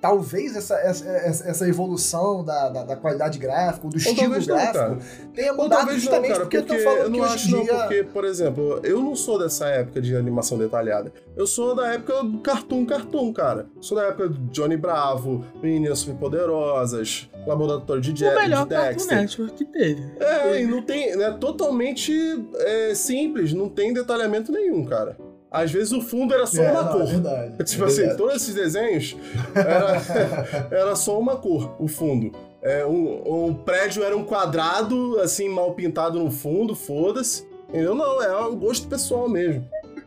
[0.00, 4.78] Talvez essa, essa, essa- evolução da, da, da qualidade gráfica, do estilo talvez não, gráfico,
[4.78, 4.98] cara.
[5.34, 7.48] tenha mudado talvez não, justamente cara, porque, porque eu tô falando eu que não acho
[7.48, 7.74] em não, dia...
[7.74, 11.12] porque, por exemplo, eu não sou dessa época de animação detalhada.
[11.36, 13.66] Eu sou da época do Cartoon Cartoon, cara.
[13.80, 18.92] Sou da época do Johnny Bravo, Meninas Superpoderosas, Laboratório de, Je o melhor de Cartoon
[18.92, 19.16] Dexter.
[19.16, 20.02] Network que teve.
[20.18, 21.10] É, e não tem.
[21.10, 22.12] É totalmente
[22.56, 25.16] é, simples, não tem detalhamento nenhum, cara.
[25.50, 27.02] Às vezes o fundo era só É, uma não, cor.
[27.02, 27.56] É verdade.
[27.64, 28.18] Tipo é assim, verdade.
[28.18, 29.16] todos esses desenhos
[29.54, 32.32] era, era só uma cor, o fundo.
[32.62, 37.48] É, um, um prédio era um quadrado, assim, mal pintado no fundo, foda-se.
[37.68, 37.94] Entendeu?
[37.94, 39.66] Não, é um gosto pessoal mesmo.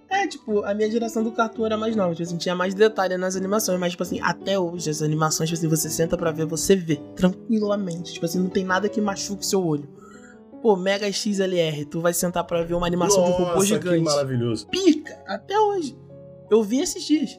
[0.09, 3.17] É, tipo, a minha geração do Cartoon era mais nova, tipo assim, tinha mais detalhe
[3.17, 6.45] nas animações, mas, tipo assim, até hoje as animações, tipo assim, você senta pra ver,
[6.45, 8.13] você vê, tranquilamente.
[8.13, 9.89] Tipo assim, não tem nada que machuque seu olho.
[10.63, 13.65] Pô, Mega XLR, tu vai sentar pra ver uma animação de um robô Nossa, que
[13.65, 13.99] gigante.
[13.99, 14.65] maravilhoso.
[14.67, 15.93] Pica, até hoje.
[16.49, 17.37] Eu vi esses dias.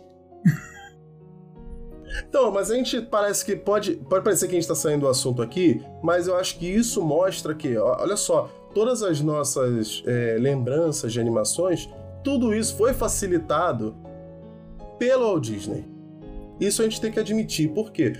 [2.28, 5.09] Então, mas a gente parece que pode, pode parecer que a gente tá saindo do
[5.09, 10.36] assunto aqui, mas eu acho que isso mostra que, olha só, todas as nossas é,
[10.38, 11.88] lembranças de animações,
[12.22, 13.96] tudo isso foi facilitado
[14.98, 15.84] pelo Walt Disney.
[16.60, 18.12] Isso a gente tem que admitir, por quê?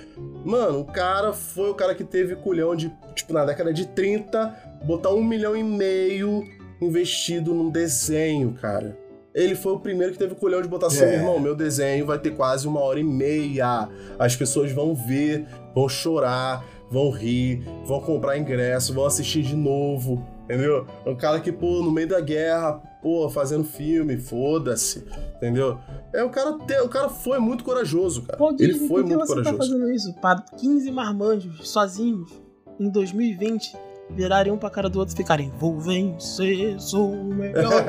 [0.44, 4.64] Mano, o cara foi o cara que teve culhão de, tipo, na década de 30,
[4.85, 6.44] botar um milhão e meio
[6.81, 8.98] investido num desenho, cara.
[9.35, 11.06] Ele foi o primeiro que teve culhão de botar assim, É.
[11.06, 13.89] meu irmão, meu desenho vai ter quase uma hora e meia.
[14.19, 15.44] As pessoas vão ver,
[15.74, 20.86] vão chorar, vão rir, vão comprar ingresso, vão assistir de novo, entendeu?
[21.05, 25.05] É um cara que, pô, no meio da guerra, pô, fazendo filme, foda-se,
[25.36, 25.78] entendeu?
[26.12, 28.39] É, o cara, te- o cara foi muito corajoso, cara.
[28.39, 29.56] Pô, Ele foi por que muito você corajoso.
[29.56, 30.15] tá fazendo isso?
[30.20, 32.31] Pra 15 marmanjos sozinhos
[32.78, 33.77] em 2020
[34.10, 37.72] virarem um pra cara do outro e ficarem Vou vencer, sou o melhor.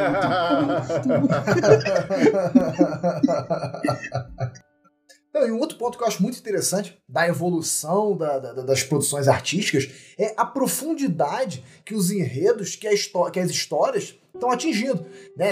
[5.33, 8.83] Não, e um outro ponto que eu acho muito interessante da evolução da- da- das
[8.83, 12.87] produções artísticas é a profundidade que os enredos, que,
[13.31, 15.05] que as histórias estão atingindo.
[15.35, 15.51] Né?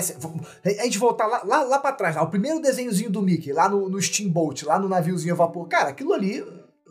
[0.79, 3.67] A gente voltar lá, lá, lá pra trás, lá, o primeiro desenhozinho do Mickey, lá
[3.67, 5.67] no, no Steamboat, lá no naviozinho a vapor.
[5.67, 6.45] Cara, aquilo ali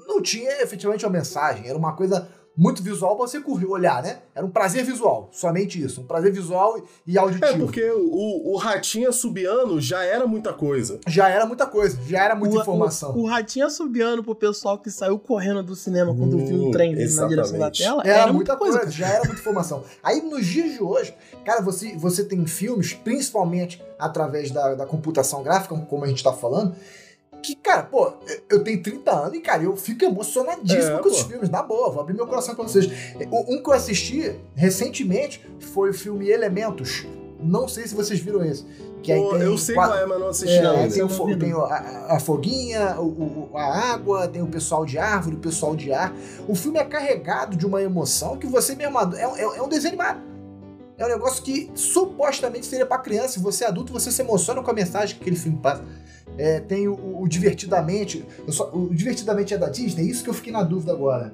[0.06, 4.18] não tinha efetivamente uma mensagem, era uma coisa muito visual pra você correr, olhar, né?
[4.34, 6.02] Era um prazer visual, somente isso.
[6.02, 7.46] Um prazer visual e, auditivo.
[7.46, 11.00] É, porque o, o Ratinho Subiano já era muita coisa.
[11.06, 13.12] Já era muita coisa, já era muita O- informação.
[13.16, 16.70] O, o ratinho assobiando pro pessoal que saiu correndo do cinema quando Hum, viu o
[16.70, 18.02] trem vindo na direção da tela.
[18.04, 18.90] Era, Era, muita coisa, cara.
[18.90, 19.82] já era muita informação.
[20.02, 21.14] Aí nos dias de hoje,
[21.46, 26.32] cara, você, você tem filmes, principalmente através da, da computação gráfica, como a gente tá
[26.32, 26.74] falando,
[27.42, 28.12] que, cara, pô,
[28.48, 31.28] eu- tenho 30 anos e, cara, eu fico emocionadíssimo É, com esses pô.
[31.30, 32.86] filmes, na boa, vou abrir meu coração pra vocês.
[33.30, 37.04] Um que eu assisti recentemente foi o filme Elementos.
[37.42, 38.64] Não sei se vocês viram esse.
[39.02, 40.94] Que Pô, tem eu sei qual é, mas não assisti é, ainda.
[40.94, 45.34] tem, o tem a, a- foguinha, o- o- a água, tem o pessoal de árvore,
[45.34, 46.14] o pessoal de ar.
[46.46, 48.96] O filme é carregado de uma emoção que você mesmo.
[49.16, 50.20] É, é, é um desenho animado.
[50.96, 53.40] É um negócio que supostamente seria pra criança.
[53.40, 55.82] E você adulto, você se emociona com a mensagem que aquele filme passa.
[56.38, 58.24] É, tem o, o- o Divertidamente.
[58.46, 60.02] eu só- o Divertidamente é da Disney?
[60.04, 61.32] É isso que eu fiquei na dúvida agora.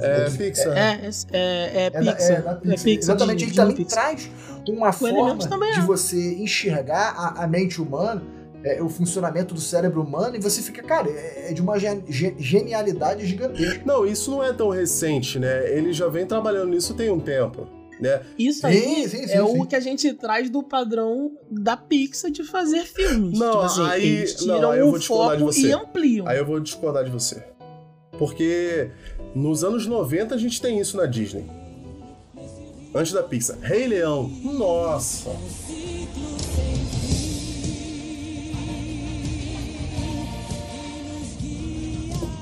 [0.00, 0.76] É Pixar.
[0.76, 2.30] É, é, é, é É da, Pixar.
[2.38, 2.84] é da Pixar.
[2.84, 4.04] Pixar, Exatamente, gente também Pixar.
[4.04, 4.30] traz
[4.68, 5.82] uma forma Elementos também de é.
[5.82, 8.22] você enxergar a, a mente humana,
[8.62, 12.04] é, o funcionamento do cérebro humano, e você fica, cara, é, é de uma gen-
[12.08, 13.82] ge- genialidade gigantesca.
[13.84, 15.68] Não, isso não é tão recente, né?
[15.76, 17.66] Ele já vem trabalhando nisso tem um tempo,
[18.00, 18.22] né?
[18.38, 19.38] Isso aí sim, sim, é sim.
[19.40, 23.38] o que a gente traz do padrão da Pixar de fazer filmes.
[23.38, 25.66] Não, tipo assim, aí- eles não, tiram aí eu o vou discordar de foco você.
[25.68, 26.26] e ampliam.
[26.28, 27.42] Aí eu vou discordar de você.
[28.18, 28.90] Porque
[29.34, 31.44] nos anos 90 a gente tem isso na Disney.
[32.94, 33.56] Antes da Pixar.
[33.60, 34.28] Rei Leão.
[34.42, 35.30] Nossa.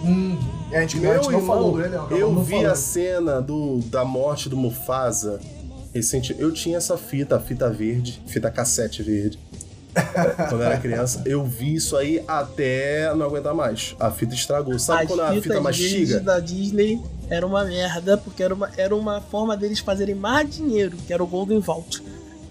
[0.04, 0.38] Hum,
[0.70, 2.66] é, a gente, a Meu gente não falou irmão, do Rei Leão, eu vi falando.
[2.70, 5.40] a cena do, da morte do Mufasa
[5.94, 6.34] recente.
[6.38, 9.38] Eu tinha essa fita, a fita verde, fita cassete verde.
[10.48, 13.96] quando eu era criança, eu vi isso aí até não aguentar mais.
[13.98, 14.78] A fita estragou.
[14.78, 16.20] Sabe As quando a fita mastiga?
[16.20, 20.96] da Disney era uma merda, porque era uma, era uma forma deles fazerem mais dinheiro,
[21.06, 22.02] que era o Golden Vault.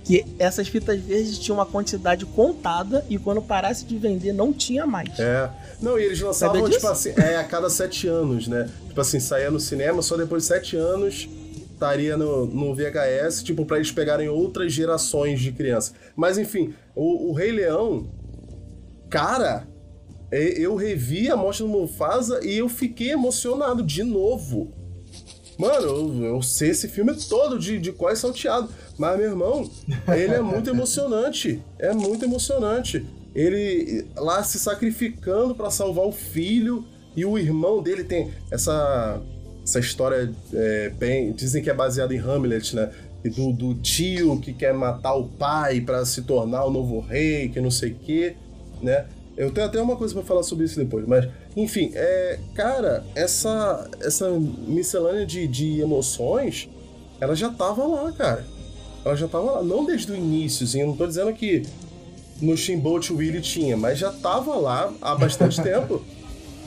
[0.08, 4.86] Que essas fitas verdes tinham uma quantidade contada e quando parasse de vender não tinha
[4.86, 5.20] mais.
[5.20, 5.50] É.
[5.82, 7.10] Não, e eles lançavam, Sabia tipo disso?
[7.10, 8.70] assim, é, a cada sete anos, né?
[8.88, 11.28] Tipo assim, saía no cinema, só depois de sete anos
[11.74, 15.92] estaria no, no VHS, tipo, pra eles pegarem outras gerações de criança.
[16.16, 18.10] Mas enfim, o, o Rei Leão,
[19.10, 19.68] cara,
[20.32, 24.72] eu revi a morte do Mufasa e eu fiquei emocionado de novo.
[25.58, 28.70] Mano, eu, eu sei esse filme todo de, de quase salteado.
[28.98, 29.70] Mas, meu irmão,
[30.08, 31.62] ele é muito emocionante.
[31.80, 33.06] É muito emocionante.
[33.34, 36.86] Ele lá se sacrificando pra salvar o filho,
[37.16, 39.20] E o irmão dele tem essa,
[39.64, 41.32] essa história é, bem.
[41.32, 42.92] Dizem que é baseada em Hamlet, né?
[43.24, 47.50] E Do, do tio que quer matar o pai pra se tornar o novo rei,
[47.50, 48.36] que não sei o quê,
[48.82, 49.06] né?
[49.38, 53.88] Eu tenho até uma coisa pra falar sobre isso depois, mas enfim, é, cara, essa
[54.02, 56.68] essa miscelânea de, de emoções,
[57.22, 58.44] ela já tava lá, cara.
[59.06, 61.62] Ela já tava lá, não desde o início, assim, eu não tô dizendo que
[62.42, 66.02] no Steamboat Willie tinha, mas já tava lá há bastante tempo.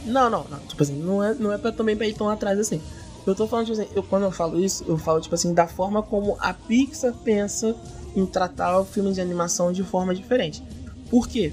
[0.07, 0.59] Não, não, não.
[0.61, 2.81] Tipo assim, não é, não é pra, também pra ir tão atrás assim.
[3.27, 5.67] Eu tô falando, tipo assim, eu, quando eu falo isso, eu falo, tipo assim, da
[5.67, 7.77] forma como a Pixar pensa
[8.17, 10.63] em tratar o filme de animação de forma diferente.
[11.11, 11.53] Por quê?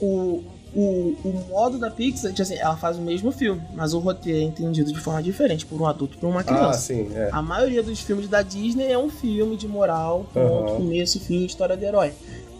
[0.00, 0.42] O,
[0.74, 4.38] o, o modo da Pixar, tipo assim, ela faz o mesmo filme, mas o roteiro
[4.38, 6.78] é entendido de forma diferente por um adulto e por uma ah, criança.
[6.80, 7.28] sim, é.
[7.32, 10.76] A maioria dos filmes da Disney é um filme de moral, ponto, Aham.
[10.76, 12.12] começo, fim, história de herói.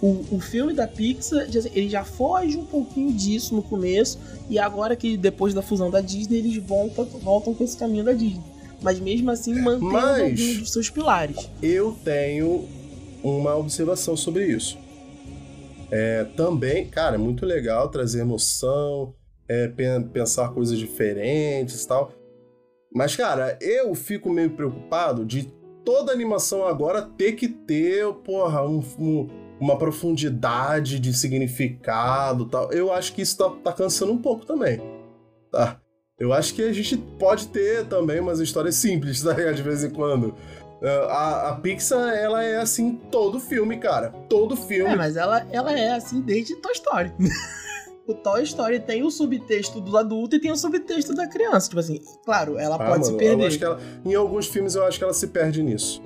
[0.02, 4.18] O, o filme da Pixar, já- ele já foge um pouquinho disso no começo,
[4.48, 8.12] e agora que depois da fusão da Disney, eles voltam, voltam com esse caminho da
[8.12, 8.42] Disney.
[8.82, 11.48] Mas mesmo assim, mantendo Mas- alguns dos seus pilares.
[11.62, 12.64] Eu tenho
[13.22, 14.78] uma observação sobre isso.
[15.90, 19.14] É, também, cara, é muito legal trazer emoção,
[19.48, 22.12] é, pen- pensar coisas diferentes e tal.
[22.94, 25.44] Mas, cara, eu fico meio preocupado de
[25.84, 29.28] toda animação agora ter que ter, porra, um- um-
[29.60, 32.72] uma profundidade de significado tal.
[32.72, 34.80] Eu acho que isso tá, tá cansando um pouco também.
[35.50, 35.80] Tá?
[36.18, 39.32] Eu acho que a gente pode ter também umas histórias simples, tá?
[39.52, 40.34] De vez em quando.
[40.82, 44.10] A, a Pixar, ela é assim todo filme, cara.
[44.28, 44.92] Todo filme.
[44.92, 47.12] É, mas ela, ela é assim desde Toy Story.
[48.08, 51.68] o Toy Story tem o subtexto do adulto e tem o subtexto da criança.
[51.68, 53.62] Tipo assim, claro, ela Ah, pode se mano, eu perder.
[53.62, 56.02] ela- em alguns filmes eu acho que ela se perde nisso.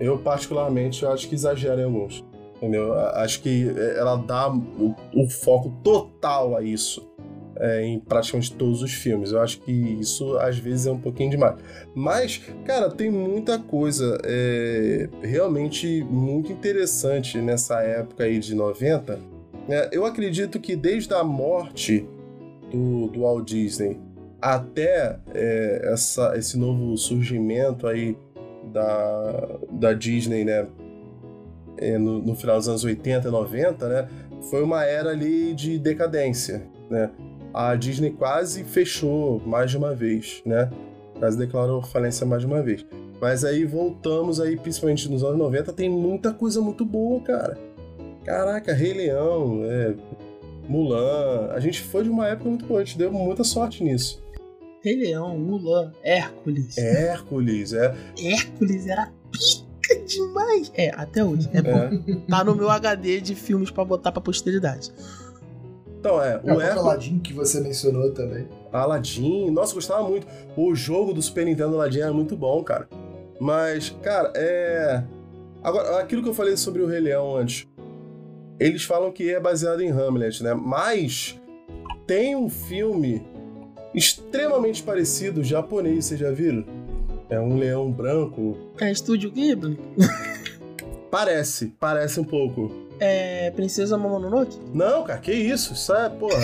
[0.00, 2.24] Eu, particularmente, eu acho que exagera em alguns.
[2.56, 2.92] Entendeu?
[2.92, 7.08] Acho que ela dá o, o foco total a isso.
[7.58, 9.32] É, em praticamente todos os filmes.
[9.32, 11.56] Eu acho que isso às vezes é um pouquinho demais.
[11.94, 19.18] Mas, cara, tem muita coisa é, realmente muito interessante nessa época aí de 90.
[19.68, 19.88] né?
[19.92, 22.06] eu acredito que desde a morte
[22.70, 23.98] do, do Walt Disney
[24.40, 28.16] até é, essa, esse novo surgimento aí
[28.72, 30.66] da, da Disney, né?
[31.78, 34.08] é, no, no final dos anos 80 e 90, né?
[34.50, 37.10] Foi uma era ali de decadência, né?
[37.58, 40.70] A Disney quase fechou mais de uma vez, né?
[41.18, 42.86] Quase declarou falência mais de uma vez.
[43.20, 47.58] Mas aí voltamos aí, principalmente nos anos 90, tem muita coisa muito boa, cara.
[48.24, 49.92] Caraca, Rei Leão, é,
[50.68, 51.48] Mulan.
[51.50, 54.22] A gente foi de uma época muito boa, a gente deu muita sorte nisso.
[54.80, 56.78] Rei Leão, Mulan, Hércules.
[56.78, 57.92] Hércules, é.
[58.22, 60.70] Hércules era pica demais.
[60.76, 61.50] É, até hoje.
[61.52, 61.76] É bom.
[61.76, 61.90] é.
[62.28, 64.92] Tá no meu HD de filmes pra botar pra posteridade.
[65.98, 66.84] Então, é, É, o o próprio Hércules.
[66.84, 68.46] Aladdin que você mencionou também.
[68.72, 70.26] Aladdin, nossa, eu gostava muito.
[70.56, 72.88] O jogo do Super Nintendo Aladdin era muito bom, cara.
[73.40, 75.02] Mas, cara, é.
[75.62, 77.66] Agora, aquilo que eu falei sobre o Rei Leão antes.
[78.60, 80.52] Eles falam que é baseado em Hamlet, né?
[80.54, 81.40] Mas
[82.06, 83.22] tem um filme
[83.94, 86.64] extremamente parecido, japonês, vocês já viram?
[87.30, 88.56] É um leão branco.
[88.80, 89.78] É Estúdio Ghibli?
[91.10, 92.70] Parece, parece um pouco.
[93.00, 94.58] É Princesa Momononoke?
[94.74, 95.72] Não, cara, que isso?
[95.72, 96.38] Isso é, porra.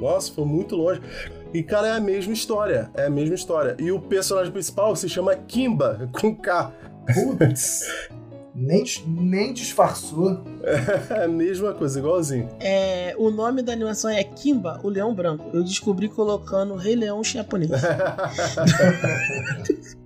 [0.00, 1.00] Nossa, foi muito longe.
[1.52, 2.90] E, cara, é a mesma história.
[2.94, 3.76] É a mesma história.
[3.78, 6.72] E o personagem principal se chama Kimba, com K.
[7.38, 7.86] Putz,
[8.54, 10.42] nem, nem disfarçou.
[11.10, 12.48] É a mesma coisa, igualzinho.
[12.58, 15.50] É, o nome da animação é Kimba, o Leão Branco.
[15.52, 17.70] Eu descobri colocando Rei Leão japonês.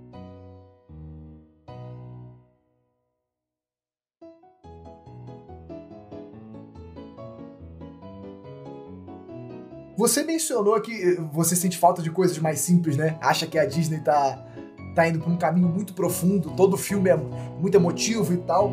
[10.01, 13.17] Você mencionou que você sente falta de coisas mais simples, né?
[13.21, 14.43] Acha que a Disney tá,
[14.95, 18.71] tá indo por um caminho muito profundo, todo filme é muito emotivo e tal.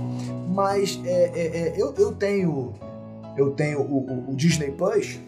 [0.48, 2.72] Mas é, é, é, eu, eu tenho.
[3.36, 5.18] Eu tenho o, o- o Disney Plus,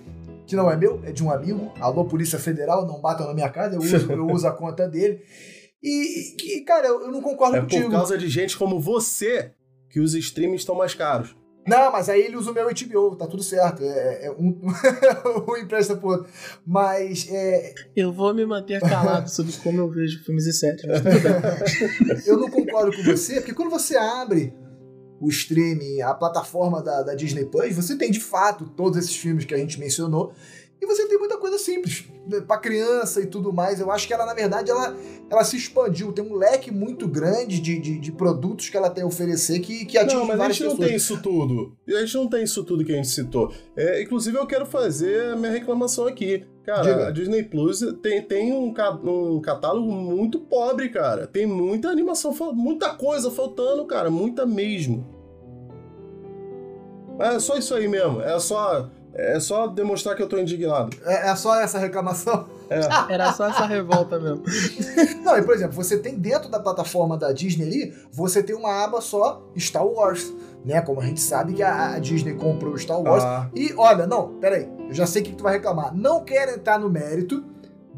[0.47, 1.71] que não é meu, é de um amigo.
[1.79, 5.21] Alô, Polícia Federal, não batam na minha casa, eu uso, eu uso a conta dele.
[5.83, 7.85] E, cara, eu, eu não concordo É contigo.
[7.85, 9.53] por causa de gente como você
[9.91, 11.37] que os streams estão mais caros.
[11.67, 13.83] Não, mas aí ele usa o meu HBO, tá tudo certo.
[13.83, 14.61] É, é um,
[15.49, 16.33] um empresta pro outro.
[16.67, 20.83] Mas é, Eu vou me manter calado sobre como eu vejo filmes e séries.
[22.27, 24.55] eu não concordo com você, porque quando você abre
[25.21, 29.45] o streaming, a plataforma da, da Disney Plus, você tem de fato todos esses filmes
[29.45, 30.33] que a gente mencionou.
[30.81, 32.09] E você tem muita coisa simples,
[32.47, 33.81] pra criança e tudo mais.
[33.81, 34.97] Eu acho que ela, na verdade, ela,
[35.31, 36.13] ela se expandiu.
[36.13, 39.85] Tem um leque muito grande de, de, de produtos que ela tem a oferecer que,
[39.85, 40.89] que atinge Não, mas a várias gente não pessoas.
[40.89, 41.77] tem isso tudo.
[41.89, 43.53] A gente não tem isso tudo que a gente citou.
[43.77, 46.45] É, inclusive, eu quero fazer a minha reclamação aqui.
[46.65, 47.09] Cara, Diga.
[47.09, 48.73] a Disney Plus tem, tem um,
[49.05, 51.27] um catálogo muito pobre, cara.
[51.27, 54.11] Tem muita animação, muita coisa faltando, cara.
[54.11, 55.19] Muita mesmo.
[57.19, 58.21] É só isso aí mesmo.
[58.21, 60.97] É só, é só demonstrar que eu tô indignado.
[61.05, 62.47] É, é só essa reclamação?
[63.09, 64.43] Era só essa revolta mesmo.
[65.25, 68.85] Não, e por exemplo, você tem dentro da plataforma da Disney ali, você tem uma
[68.85, 70.33] aba só Star Wars,
[70.65, 70.81] né?
[70.81, 73.25] Como a gente sabe que a, a Disney comprou o Star Wars.
[73.25, 75.95] Ah, E olha, não, peraí, eu já sei o que tu vai reclamar.
[75.95, 77.45] Não quero entrar no mérito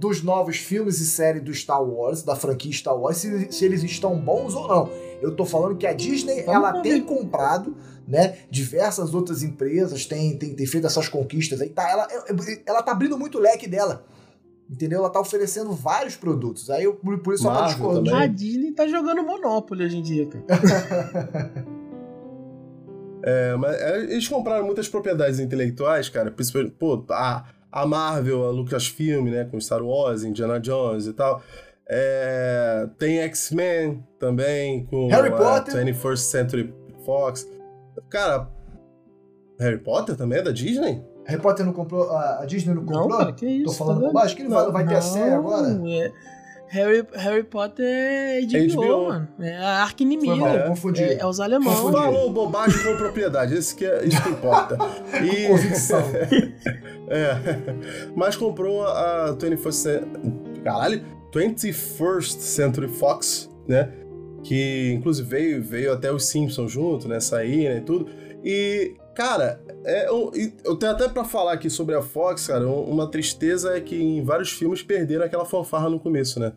[0.03, 3.85] dos novos filmes e séries do Star Wars, da franquia Star Wars, se, se eles
[3.85, 4.91] estão bons ou não.
[5.21, 6.83] Eu tô falando que a Disney, Vamos ela ver.
[6.83, 7.77] tem comprado,
[8.09, 11.89] né, diversas outras empresas, tem, tem, tem feito essas conquistas aí, tá?
[11.89, 12.09] Ela,
[12.67, 14.05] ela tá abrindo muito o leque dela.
[14.69, 14.99] Entendeu?
[14.99, 16.69] Ela tá oferecendo vários produtos.
[16.69, 18.11] Aí eu, por isso tá Marvel discordando.
[18.11, 18.25] também.
[18.25, 20.45] A Disney tá jogando Monopoly hoje em dia, cara.
[23.23, 26.31] é, mas é, eles compraram muitas propriedades intelectuais, cara.
[26.33, 29.45] Principalmente, pô, a, a Marvel, a Lucasfilm, né?
[29.45, 31.43] Com Star Wars, Indiana Jones e tal.
[31.89, 35.75] É, tem X-Men também, com Harry a Potter.
[35.75, 36.75] 21st Century
[37.05, 37.49] Fox.
[38.09, 38.49] Cara,
[39.59, 41.03] Harry Potter também é da Disney?
[41.25, 42.11] Harry Potter não comprou.
[42.17, 43.19] A Disney não Não, comprou?
[43.19, 43.67] cara, que isso?
[43.67, 45.69] Tô falando tá bobagem, que ele vai, vai ter a série agora?
[45.69, 46.13] Não, é-
[46.73, 49.05] Harry, Harry Potter é HBO, HBO.
[49.09, 49.29] mano.
[49.41, 50.49] É a arca inimiga.
[50.49, 51.03] É, confundi.
[51.03, 51.37] É, é os.
[51.37, 51.93] Confundi.
[51.93, 54.79] Falou bobagem com propriedade, esse que é, isso que importa.
[55.23, 56.03] E, Convicção.
[57.09, 57.37] É.
[58.17, 61.05] Mas comprou a 21st Cen- Caralho,
[61.35, 63.91] 21st Century Fox, né?
[64.43, 67.21] Que inclusive veio, veio até os Simpsons junto, né?
[67.21, 67.77] Sair, né?
[67.79, 68.09] E tudo.
[68.43, 72.67] E, cara, é, um- e eu tenho até pra falar aqui sobre a Fox, cara,
[72.67, 76.53] um- uma tristeza é que em vários filmes perderam aquela fanfarra no começo, né?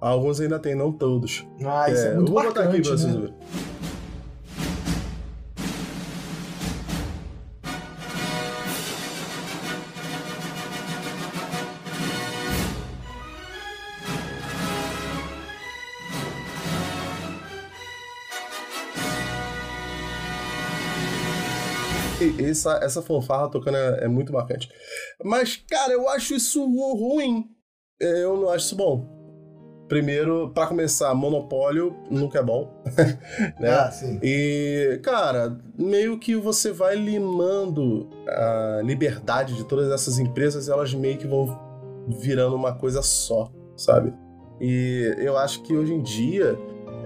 [0.00, 1.46] Alguns ainda tem, não todos.
[1.64, 3.20] Ah, isso é, eu muito vou botar aqui pra vocês né?
[3.20, 3.34] verem.
[22.48, 24.68] Essa, essa fanfarra tocando é, é muito marcante.
[25.24, 27.44] Mas, cara, eu acho isso ruim.
[28.00, 29.20] É, Eu não acho isso bom.
[29.88, 32.72] Primeiro, pra começar, monopólio nunca é bom.
[33.58, 33.70] né?
[33.70, 34.20] Ah, sim.
[34.22, 41.18] E, cara, meio que você vai limando a liberdade de todas essas empresas, elas meio
[41.18, 41.58] que vão
[42.20, 44.14] virando uma coisa só, sabe?
[44.60, 46.56] E eu acho que hoje em dia,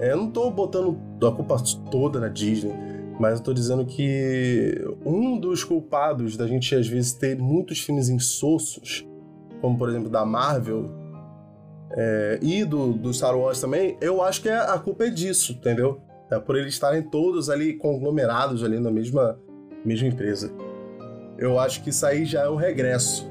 [0.01, 1.57] é, eu não tô botando a culpa
[1.91, 2.73] toda na Disney,
[3.19, 4.75] mas eu tô dizendo que
[5.05, 9.07] um dos culpados da gente às vezes ter muitos filmes insossos,
[9.61, 10.91] como por exemplo da Marvel,
[11.97, 16.01] é, e do, do Star Wars também, eu acho que a culpa é disso, entendeu?
[16.31, 19.39] É por eles estarem todos ali conglomerados ali na mesma,
[19.85, 20.53] mesma empresa.
[21.39, 23.31] Eu acho que isso aí já é um regresso.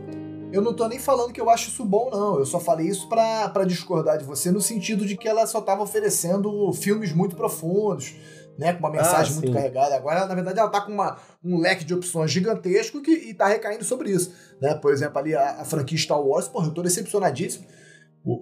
[0.52, 2.38] Eu não tô nem falando que eu acho isso bom, não.
[2.38, 5.82] Eu só falei isso pra discordar de você no sentido de que ela só tava
[5.82, 8.16] oferecendo filmes muito profundos,
[8.58, 8.74] né?
[8.74, 9.54] Com uma mensagem Ah, muito sim.
[9.54, 9.96] carregada.
[9.96, 13.48] Agora, na verdade, ela tá com uma, um leque de opções gigantesco que, e tá
[13.48, 14.34] recaindo sobre isso.
[14.62, 14.74] Né?
[14.76, 17.66] Por exemplo, ali a, a franquia Star Wars, porra, eu tô decepcionadíssimo.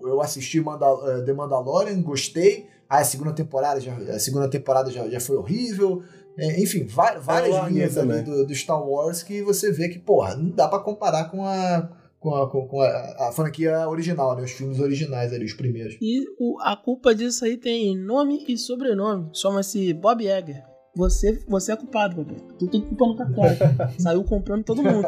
[0.03, 2.67] Eu assisti Mandal- eh, The Mandalorian, gostei.
[2.87, 6.03] Ah, a segunda temporada já, a segunda temporada já, já foi horrível.
[6.37, 10.35] É, enfim, va- várias larguei linhas do, do Star Wars que você vê que, porra,
[10.35, 11.89] não dá pra comparar com a,
[12.21, 14.43] com a, com, com a, a franquia original, né?
[14.43, 15.97] Os filmes originais ali, os primeiros.
[15.99, 19.29] E o- a culpa disso aí tem nome e sobrenome.
[19.33, 20.63] Chama-se Bob Iger.
[20.95, 22.35] Você, você é culpado, Bob.
[22.59, 23.57] Tu tem culpa no cartório.
[23.99, 25.03] Saiu comprando todo mundo.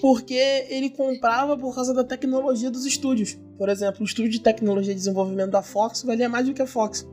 [0.00, 0.34] Porque
[0.68, 3.38] ele comprava por causa da tecnologia dos estúdios.
[3.58, 6.66] Por exemplo, o estúdio de tecnologia e desenvolvimento da Fox valia mais do que a
[6.66, 7.08] Fox.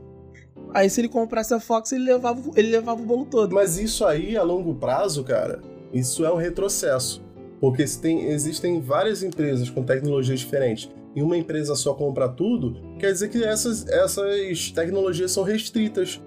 [0.74, 3.54] Aí se ele comprasse a Fox, ele levava, o- ele levava o bolo todo.
[3.54, 5.60] Mas isso aí, a longo prazo, cara,
[5.92, 7.22] isso é um retrocesso.
[7.60, 13.12] Porque tem, existem várias empresas com tecnologias diferentes e uma empresa só compra tudo, quer
[13.12, 16.20] dizer que essas, essas tecnologias são restritas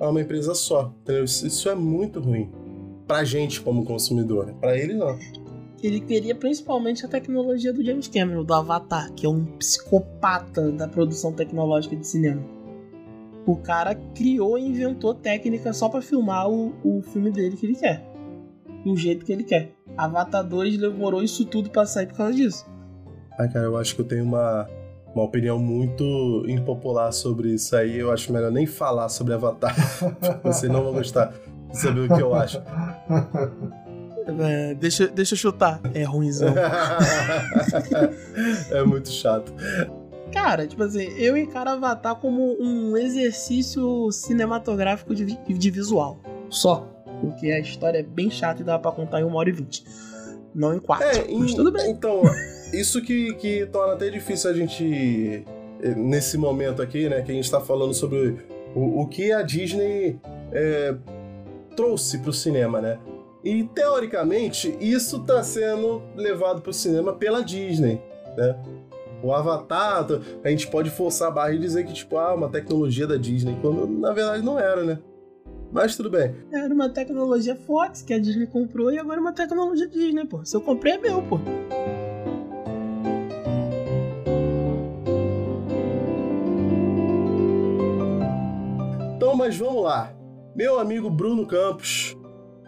[0.00, 0.92] a uma empresa só.
[1.02, 1.24] Entendeu?
[1.24, 2.50] Isso, é muito ruim.
[3.06, 4.52] Pra gente como consumidor.
[4.60, 5.18] Pra ele, não.
[5.82, 10.86] Ele queria principalmente a tecnologia do James Cameron, do Avatar, que é um psicopata da
[10.86, 12.42] produção tecnológica de cinema.
[13.46, 17.74] O cara criou e inventou técnica só pra filmar o, o filme dele que ele
[17.74, 18.09] quer.
[18.84, 19.72] Do jeito que ele quer.
[19.96, 22.66] Avatar 2 demorou isso tudo pra sair por causa disso.
[23.38, 24.68] Ah, cara, eu acho que eu tenho uma,
[25.14, 27.98] uma opinião muito impopular sobre isso aí.
[27.98, 29.74] Eu acho melhor nem falar sobre Avatar.
[30.42, 31.32] Vocês não vão gostar
[31.70, 32.62] de saber o que eu acho.
[34.40, 35.80] É, deixa, deixa eu chutar.
[35.94, 36.54] É ruimzão.
[38.70, 39.52] é muito chato.
[40.32, 46.18] Cara, tipo assim, eu encaro Avatar como um exercício cinematográfico de, de visual.
[46.48, 46.86] Só.
[47.20, 49.84] Porque a história é bem chata e dá pra contar em uma hora e vinte.
[50.54, 51.06] Não em quatro.
[51.06, 51.90] É, mas em- tudo bem.
[51.90, 52.22] Então,
[52.72, 55.44] isso que, que torna até difícil a gente,
[55.82, 58.38] eh, nesse momento aqui, né, que a gente tá falando sobre
[58.74, 60.18] o, o que a Disney
[60.52, 60.94] é,
[61.76, 62.98] trouxe pro cinema, né?
[63.44, 68.00] E, teoricamente, isso tá sendo levado pro cinema pela Disney,
[68.36, 68.56] né?
[69.22, 70.06] O Avatar,
[70.42, 73.56] a gente pode forçar a barra e dizer que, tipo, ah, uma tecnologia da Disney,
[73.60, 74.98] quando na verdade não era, né?
[75.72, 76.34] Mas tudo bem.
[76.52, 80.44] Era uma tecnologia Fox que a Disney comprou e agora é uma tecnologia Disney, pô.
[80.44, 81.38] Se eu comprei é meu, pô.
[89.16, 90.12] Então, mas vamos lá.
[90.56, 92.16] Meu amigo Bruno Campos,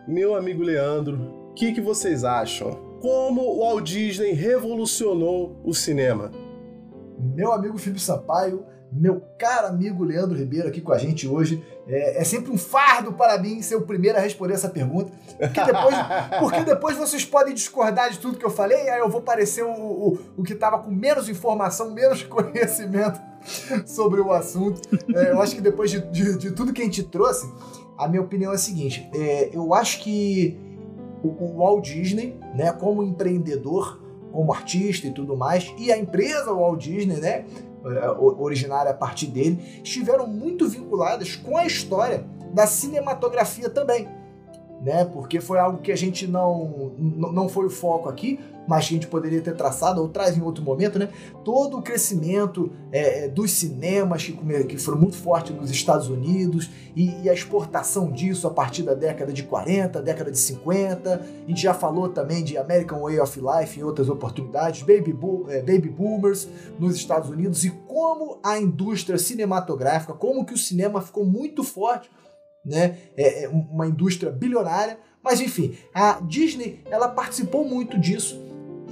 [0.06, 2.70] meu amigo Leandro, o que, que vocês acham?
[3.00, 6.30] Como o Walt Disney revolucionou o cinema?
[7.18, 11.64] Meu amigo Felipe Sampaio, meu caro amigo Leandro Ribeiro aqui com a gente hoje.
[11.88, 15.10] É, é sempre um fardo para mim ser o primeiro a responder essa pergunta.
[15.38, 15.94] Porque depois,
[16.38, 19.70] porque depois vocês podem discordar de tudo que eu falei, aí eu vou parecer o,
[19.72, 23.20] o, o que estava com menos informação, menos conhecimento
[23.86, 24.80] sobre o assunto.
[25.16, 27.50] É, eu acho que depois de, de- de tudo que a gente trouxe,
[27.98, 30.56] a minha opinião é a seguinte: é, eu acho que
[31.22, 34.00] o, o Walt Disney, né, como empreendedor,
[34.30, 37.44] como artista e tudo mais, e a empresa Walt Disney, né,
[38.38, 44.08] originária a partir dele, estiveram muito vinculadas com a história da cinematografia também.
[44.80, 45.04] Né?
[45.04, 48.96] Porque foi algo que a gente não, não foi o foco aqui, mas que a
[48.96, 51.08] gente poderia ter traçado ou traz em outro momento, né?
[51.44, 54.32] Todo o crescimento é, é, dos cinemas que,
[54.64, 58.94] que foram muito fortes nos Estados Unidos e, e a exportação disso a partir da
[58.94, 61.14] década de 40, década de 50.
[61.44, 65.46] A gente já falou também de American Way of Life em outras oportunidades, Baby, Bo-
[65.48, 66.48] é, Baby Boomers
[66.78, 72.08] nos Estados Unidos e como a indústria cinematográfica, como que o cinema ficou muito forte,
[72.64, 72.96] né?
[73.16, 78.40] É, é uma indústria bilionária, mas enfim, a Disney ela participou muito disso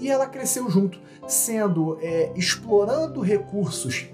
[0.01, 4.07] e ela cresceu junto, sendo é, explorando recursos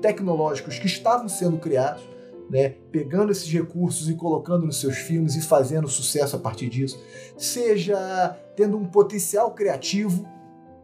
[0.00, 2.02] tecnológicos que estavam sendo criados,
[2.50, 7.02] né, pegando esses recursos e colocando nos seus filmes e fazendo sucesso a partir disso,
[7.38, 10.28] seja tendo um potencial criativo,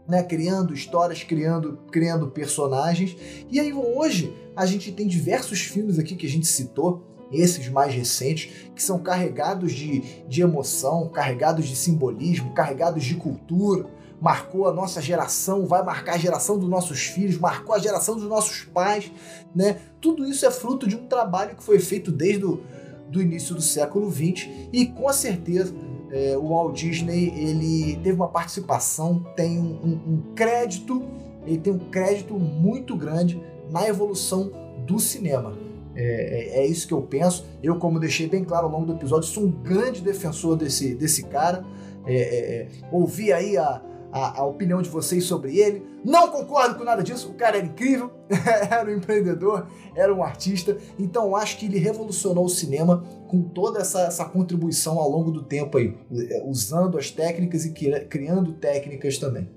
[0.09, 3.16] né, criando histórias, criando, criando personagens.
[3.51, 7.94] E aí hoje a gente tem diversos filmes aqui que a gente citou, esses mais
[7.94, 13.86] recentes, que são carregados de, de emoção, carregados de simbolismo, carregados de cultura.
[14.21, 18.25] Marcou a nossa geração, vai marcar a geração dos nossos filhos, marcou a geração dos
[18.29, 19.11] nossos pais,
[19.55, 19.79] né?
[20.01, 22.61] Tudo isso é fruto de um trabalho que foi feito desde o
[23.09, 25.75] do início do século XX e com certeza
[26.13, 31.03] é, o Walt Disney ele teve uma participação, tem um, um- um crédito,
[31.45, 34.53] ele tem um crédito muito grande na evolução
[34.87, 35.57] do cinema.
[35.97, 37.45] É, é- é isso que eu penso.
[37.63, 41.25] Eu, como deixei bem claro ao longo do episódio, sou um grande defensor desse, desse
[41.25, 41.65] cara.
[42.07, 45.87] É, é, é, ouvi aí a, a, a opinião de vocês sobre ele.
[46.05, 47.31] Não concordo com nada disso.
[47.31, 48.11] O cara era incrível,
[48.70, 50.77] era um empreendedor, era um artista.
[50.99, 55.43] Então acho que ele revolucionou o cinema com toda essa, essa contribuição ao longo do
[55.43, 55.97] tempo aí,
[56.45, 59.49] usando as técnicas e cri- criando técnicas também.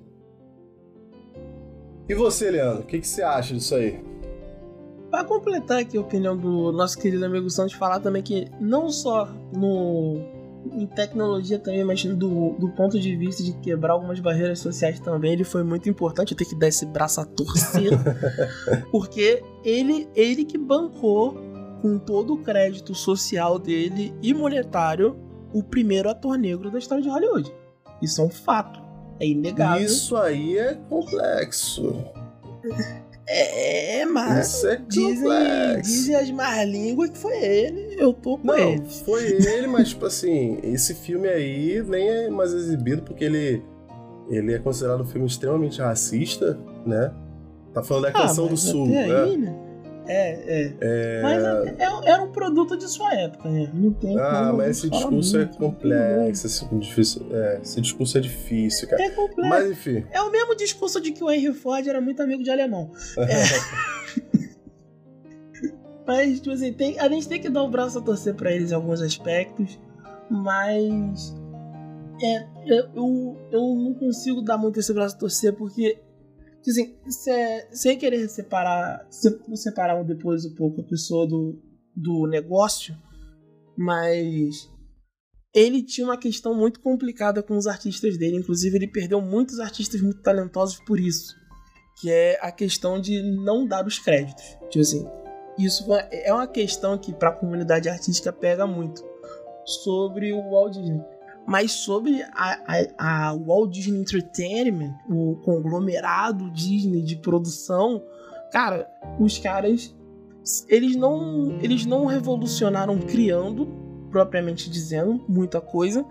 [2.07, 4.03] E você, Leandro, o que, que você acha disso aí?
[5.09, 9.27] Pra completar aqui a opinião do nosso querido amigo Santos, falar também que não só
[9.55, 10.17] no
[10.71, 15.33] em tecnologia também, mas do, do ponto de vista de quebrar algumas barreiras sociais também,
[15.33, 16.31] ele foi muito importante.
[16.31, 17.91] Eu tenho que dar esse braço a torcer,
[18.91, 21.37] porque ele, ele que bancou
[21.81, 25.17] com todo o crédito social dele e monetário
[25.51, 27.53] o primeiro ator negro da história de Hollywood.
[28.01, 28.81] Isso é um fato.
[29.19, 29.85] É inegável.
[29.85, 31.93] Isso aí é complexo.
[33.25, 35.81] É, é mas é dizem, complexo.
[35.91, 37.95] dizem as más línguas que foi ele.
[37.97, 38.79] Eu tô com ele.
[38.79, 43.63] Não, foi ele, mas tipo assim, esse filme aí nem é mais exibido porque ele,
[44.29, 47.11] ele é considerado um filme extremamente racista, né?
[47.73, 49.07] Tá falando da canção Ah, do mas Sul, né?
[49.35, 49.55] né?
[50.07, 50.75] É, é.
[50.81, 51.21] É...
[51.21, 53.69] Mas é- é- era um produto de sua época, né?
[53.73, 58.21] Não tem Ah, mas esse discurso é muito, complexo, esse, difícil, é, esse discurso é
[58.21, 59.01] difícil, cara.
[59.03, 59.49] É complexo.
[59.49, 60.05] Mas enfim.
[60.11, 62.91] É o mesmo discurso de que o Henry Ford era muito amigo de alemão.
[63.17, 64.43] É.
[66.05, 68.71] Mas, tipo assim, tem- a gente tem que dar o braço a torcer pra eles
[68.71, 69.79] em alguns aspectos,
[70.29, 71.33] mas.
[72.21, 75.97] É, eu, eu não consigo dar muito esse braço a torcer porque.
[76.63, 81.61] Tipo Assim, se- sem querer separar, se- separar depois um pouco a pessoa do,
[81.95, 82.95] do negócio,
[83.77, 84.69] mas
[85.53, 88.37] ele tinha uma questão muito complicada com os artistas dele.
[88.37, 91.35] Inclusive, ele perdeu muitos artistas muito talentosos por isso.
[92.01, 94.43] Que é a questão de não dar os créditos.
[94.69, 95.05] Tipo assim,
[95.59, 99.03] isso é uma questão que para a comunidade artística pega muito
[99.83, 101.01] sobre o Walt Disney.
[101.45, 102.59] Mas sobre a,
[102.97, 108.01] a, a Walt Disney Entertainment, o conglomerado Disney de produção,
[108.51, 108.87] cara,
[109.19, 109.93] os caras
[110.67, 113.67] eles não eles não revolucionaram criando
[114.09, 116.05] propriamente dizendo muita coisa,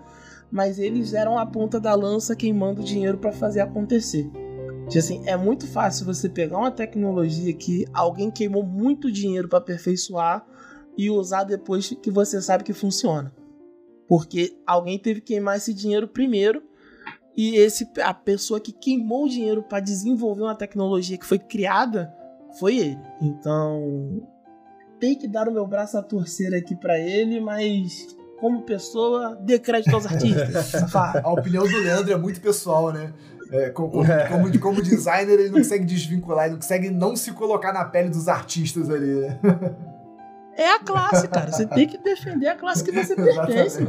[0.51, 4.29] mas eles eram a ponta da lança queimando dinheiro para fazer acontecer.
[4.87, 9.59] Tipo assim, é muito fácil você pegar uma tecnologia que alguém queimou muito dinheiro para
[9.59, 10.45] aperfeiçoar
[10.97, 13.33] e usar depois que você sabe que funciona.
[14.15, 16.61] Porque alguém teve que queimar esse dinheiro primeiro
[17.35, 22.13] e esse a pessoa que queimou o dinheiro para desenvolver uma tecnologia que foi criada
[22.59, 22.99] foi ele.
[23.19, 24.21] Então,
[24.99, 29.57] tem que dar o meu braço a torcer aqui para ele, mas como pessoa, dê
[29.57, 30.93] crédito aos artistas.
[30.93, 33.11] A opinião do Leandro é muito pessoal, né?
[33.51, 37.31] É, como, como, como- como designer, ele não consegue desvincular, ele não consegue não se
[37.31, 39.39] colocar na pele dos artistas ali, né?
[40.57, 41.51] É a classe, cara.
[41.51, 43.79] Você tem que defender a classe que você pertence.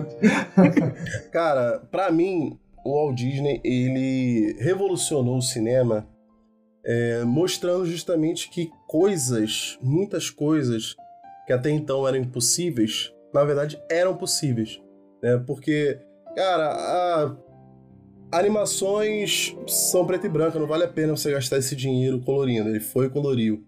[1.30, 6.06] Cara, pra mim, o Walt Disney, ele revolucionou o cinema
[6.84, 10.94] é, mostrando justamente que coisas, muitas coisas
[11.46, 14.80] que até então eram impossíveis, na verdade eram possíveis.
[15.22, 15.42] Né?
[15.46, 15.98] Porque,
[16.34, 17.36] cara, a-
[18.32, 22.68] animações são preto e branco, não vale a pena você gastar esse dinheiro colorindo.
[22.68, 23.64] Ele foi e coloriu.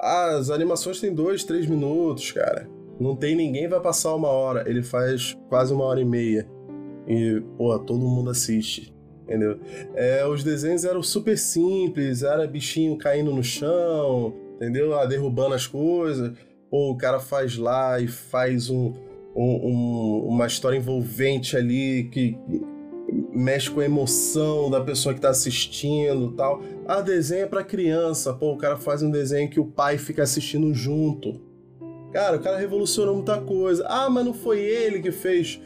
[0.00, 2.68] As animações têm dois, três minutos, cara.
[2.98, 4.68] Não tem ninguém vai passar uma hora.
[4.68, 6.48] Ele faz quase uma hora e meia.
[7.06, 8.94] E, pô, todo mundo assiste.
[9.24, 9.58] Entendeu?
[9.94, 14.98] É, os desenhos eram super simples, era bichinho caindo no chão, entendeu?
[14.98, 16.32] Ah, derrubando as coisas.
[16.70, 18.92] Pô, o cara faz lá e faz um,
[19.36, 22.36] um- um- uma história envolvente ali que
[23.32, 26.62] mexe com a emoção da pessoa que tá assistindo tal.
[26.86, 28.32] Ah, desenho é pra criança.
[28.34, 31.40] Pô, o cara faz um desenho que o pai fica assistindo junto.
[32.12, 33.86] Cara, o cara revolucionou muita coisa.
[33.88, 35.60] Ah, mas não foi ele que fez.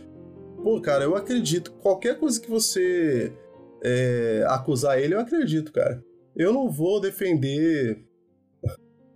[0.63, 1.73] Pô, cara, eu acredito.
[1.73, 3.33] Qualquer coisa que você
[3.83, 6.03] é, acusar ele, eu acredito, cara.
[6.37, 8.05] Eu não vou defender.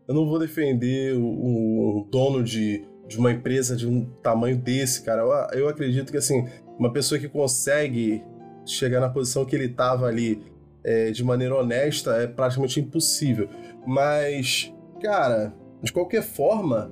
[0.07, 4.57] Eu não vou defender o, o- o dono de, de uma empresa de um tamanho
[4.57, 5.23] desse, cara.
[5.53, 6.47] Eu, eu acredito que, assim,
[6.79, 8.23] uma pessoa que consegue
[8.65, 10.43] chegar na posição que ele tava ali
[10.85, 13.49] é, de maneira honesta é praticamente impossível.
[13.87, 15.53] Mas, cara,
[15.83, 16.91] de qualquer forma,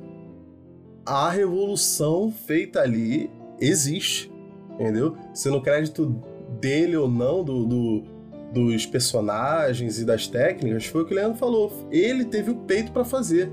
[1.04, 3.30] a revolução feita ali
[3.60, 4.30] existe,
[4.74, 5.16] entendeu?
[5.32, 6.20] Sendo crédito
[6.60, 8.16] dele ou não, do, do-
[8.52, 11.70] dos personagens e das técnicas, foi o que o Leandro falou.
[11.90, 13.50] Ele teve o peito pra fazer.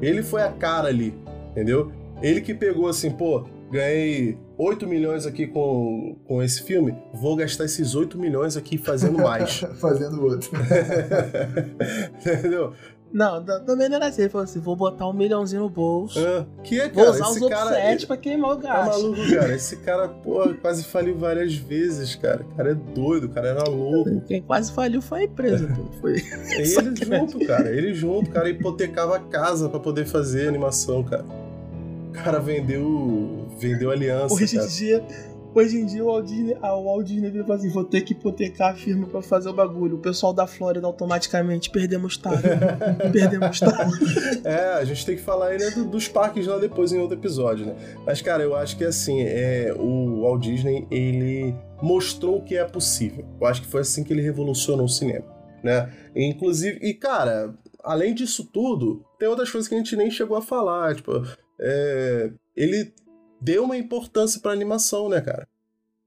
[0.00, 1.14] Ele foi a cara ali,
[1.50, 1.92] entendeu?
[2.22, 7.64] Ele que pegou assim, pô, ganhei 8 milhões aqui com, com esse filme, vou gastar
[7.66, 9.60] esses 8 milhões aqui fazendo mais.
[9.80, 10.50] Fazendo outro.
[12.20, 12.72] entendeu?
[13.12, 14.22] Não, da- também não era assim.
[14.22, 16.18] Ele falou assim: vou botar um milhãozinho no bolso.
[16.18, 17.74] Ah, que é, Vou cara, usar os esse outros cara...
[17.76, 19.02] sete pra queimar o Tá gasto.
[19.02, 19.54] maluco, cara?
[19.54, 22.42] Esse cara, porra, quase faliu várias vezes, cara.
[22.42, 24.20] O cara é doido, o cara era louco.
[24.26, 25.84] Quem quase faliu foi a empresa, pô.
[26.00, 26.16] Foi.
[26.56, 26.64] Ele
[27.06, 27.70] junto, cara.
[27.70, 31.24] Ele junto, o cara hipotecava a casa pra poder fazer animação, cara.
[32.20, 33.46] O cara vendeu.
[33.58, 35.04] vendeu aliança, Hoje em dia,
[35.54, 38.72] hoje em dia o Walt Disney, a Walt Disney vira assim: vou ter que hipotecar
[38.72, 39.96] a firma pra fazer o bagulho.
[39.96, 42.42] O pessoal da Flórida automaticamente perdemos tarde.
[43.12, 43.96] perdemos tarde.
[44.44, 47.66] É, a gente tem que falar ainda do- dos parques lá depois em outro episódio,
[47.66, 47.74] né?
[48.06, 52.64] Mas, cara, eu acho que assim, é, o Walt Disney, ele mostrou o que é
[52.64, 53.24] possível.
[53.40, 55.24] Eu acho que foi assim que ele revolucionou o cinema,
[55.64, 55.90] né?
[56.14, 60.42] Inclusive, e cara, além disso tudo, tem outras coisas que a gente nem chegou a
[60.42, 61.22] falar, tipo,
[61.60, 62.92] é, ele
[63.40, 65.46] deu uma importância pra animação, né, cara?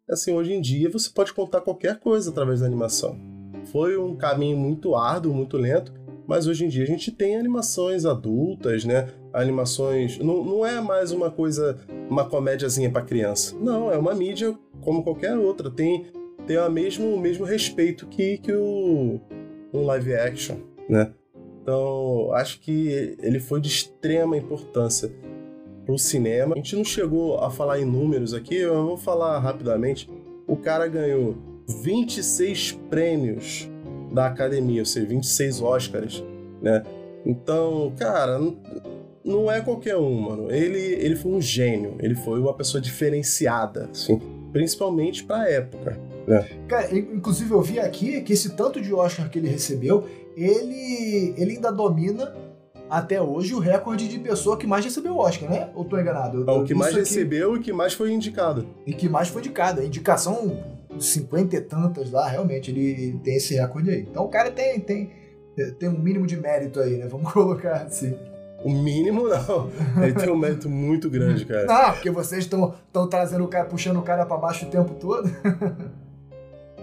[0.10, 3.20] Assim, hoje em dia você pode contar qualquer coisa através da animação.
[3.66, 5.94] Foi um caminho muito árduo, muito lento,
[6.28, 9.10] mas hoje em dia a gente tem animações adultas, né?
[9.32, 10.18] Animações.
[10.18, 11.78] Não, não é mais uma coisa,
[12.10, 13.56] uma comédiazinha pra criança.
[13.60, 15.70] Não, é uma mídia como qualquer outra.
[15.70, 16.08] Tem,
[16.48, 19.20] tem o mesmo, o mesmo respeito que, que o
[19.72, 20.58] um live action,
[20.88, 21.14] né?
[21.62, 25.12] Então, acho que ele foi de extrema importância
[25.90, 26.54] pro cinema.
[26.54, 30.08] A gente não chegou a falar em números aqui, eu vou falar rapidamente.
[30.48, 31.36] O cara ganhou
[31.84, 33.68] 26 prêmios
[34.12, 36.24] da academia, ou seja, 26 Oscars,
[36.62, 36.84] né?
[37.26, 38.40] Então, cara,
[39.24, 40.52] não é qualquer um, mano.
[40.52, 44.20] Ele, ele foi um gênio, ele foi uma pessoa diferenciada, assim,
[44.54, 46.00] principalmente pra época.
[46.68, 50.06] Cara, in- inclusive eu vi aqui que esse tanto de Oscar que ele recebeu,
[50.38, 52.34] ele, ele ainda domina
[52.90, 55.70] até hoje o recorde de pessoa que mais recebeu Oscar, né?
[55.76, 56.42] Ou tô enganado?
[56.42, 58.66] Eu- É o que mais aqui- recebeu e o que mais foi indicado.
[58.86, 59.82] E que mais foi indicado.
[59.82, 60.58] A indicação,
[61.00, 64.02] 50 e tantas lá, realmente, ele tem esse recorde aí.
[64.02, 65.12] Então o cara tem, tem,
[65.78, 67.08] tem um mínimo de mérito aí, né?
[67.08, 68.16] Vamos colocar assim.
[68.64, 69.70] O mínimo não.
[70.04, 71.66] Ele tem um mérito muito grande, cara.
[71.66, 72.74] Não, porque vocês estão
[73.10, 75.30] trazendo o cara, puxando o cara pra baixo o tempo todo.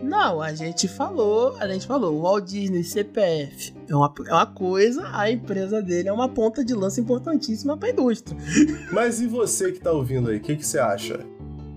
[0.03, 4.47] Não, a gente falou, a gente falou, o Walt Disney CPF é uma, é uma
[4.47, 8.37] coisa, a empresa dele é uma ponta de lança importantíssima pra indústria.
[8.93, 11.21] Mas e você que tá ouvindo aí, o que, que você acha?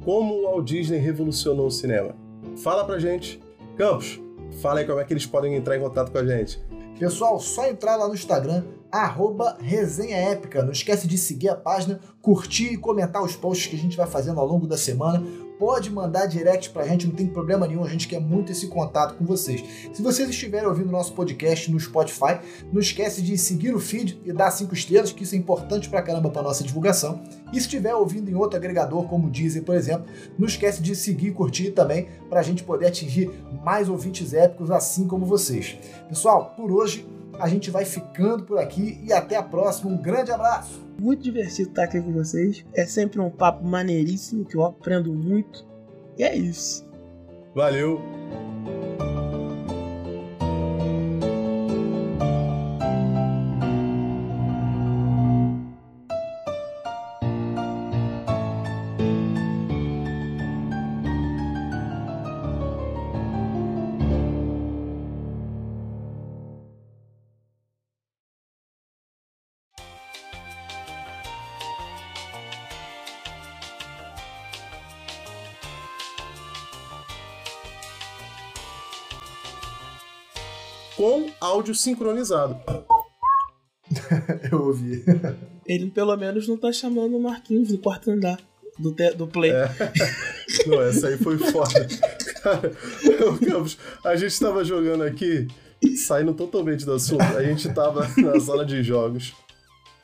[0.03, 2.15] Como o Walt Disney revolucionou o cinema?
[2.57, 3.39] Fala pra gente.
[3.77, 4.19] Campos,
[4.61, 6.61] fala aí como é que eles podem entrar em contato com a gente.
[6.99, 10.61] Pessoal, só entrar lá no Instagram, arroba resenha épica.
[10.61, 14.05] Não esquece de seguir a página, curtir e comentar os posts que a gente vai
[14.05, 15.23] fazendo ao longo da semana.
[15.59, 19.15] Pode mandar direct pra gente, não tem problema nenhum, a gente quer muito esse contato
[19.15, 19.61] com vocês.
[19.91, 22.39] Se vocês estiverem ouvindo nosso podcast no Spotify,
[22.71, 26.01] não esquece de seguir o feed e dar cinco estrelas, que isso é importante pra
[26.01, 27.21] caramba pra nossa divulgação.
[27.51, 30.05] E se estiver ouvindo em outro agregador, como o Deezer, por exemplo,
[30.37, 33.29] não esquece de seguir e curtir também, pra gente poder atingir
[33.61, 35.77] mais ouvintes épicos assim como vocês.
[36.07, 37.05] Pessoal, por hoje
[37.39, 39.89] a gente vai ficando por aqui e até a próxima.
[39.89, 40.79] Um grande abraço!
[40.99, 42.65] Muito divertido estar aqui com vocês.
[42.73, 45.65] É sempre um papo maneiríssimo que eu aprendo muito.
[46.17, 46.85] E é isso.
[47.55, 48.01] Valeu!
[81.59, 82.57] Áudio sincronizado.
[84.51, 85.03] Eu ouvi.
[85.65, 88.39] Ele pelo menos não tá chamando o Marquinhos do quarto andar
[88.77, 89.51] do, te- do play.
[89.51, 89.69] É.
[90.65, 91.85] Não, essa aí foi foda.
[92.41, 92.71] Cara,
[93.45, 95.47] Campos, a gente tava jogando aqui,
[96.07, 97.21] saindo totalmente do assunto.
[97.21, 99.33] A gente tava na sala de jogos,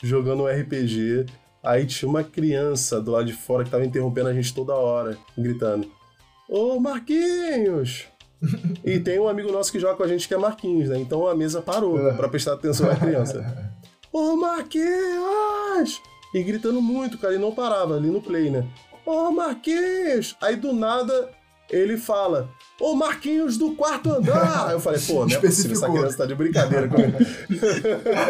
[0.03, 1.25] jogando um RPG.
[1.63, 5.17] Aí tinha uma criança do lado de fora que tava interrompendo a gente toda hora,
[5.37, 5.89] gritando:
[6.49, 8.07] Ô Marquinhos!
[8.83, 10.99] E tem um amigo nosso que joga com a gente que é Marquinhos, né?
[10.99, 13.71] Então a mesa parou pra prestar atenção na criança.
[14.13, 16.01] Ô Marquinhos!
[16.33, 18.65] E gritando muito, cara, e não parava ali no play, né?
[19.05, 20.35] Ô Marquinhos!
[20.41, 21.29] Aí do nada
[21.69, 22.49] ele fala:
[22.79, 24.67] Ô Marquinhos do quarto andar!
[24.67, 27.17] Aí eu falei, pô, não é possível, essa criança tá de brincadeira comigo.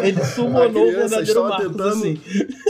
[0.02, 2.20] Ele A summonou o verdadeiro estava Marcos tentando assim.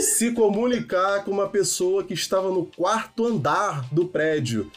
[0.01, 4.69] se comunicar com uma pessoa que estava no quarto andar do prédio.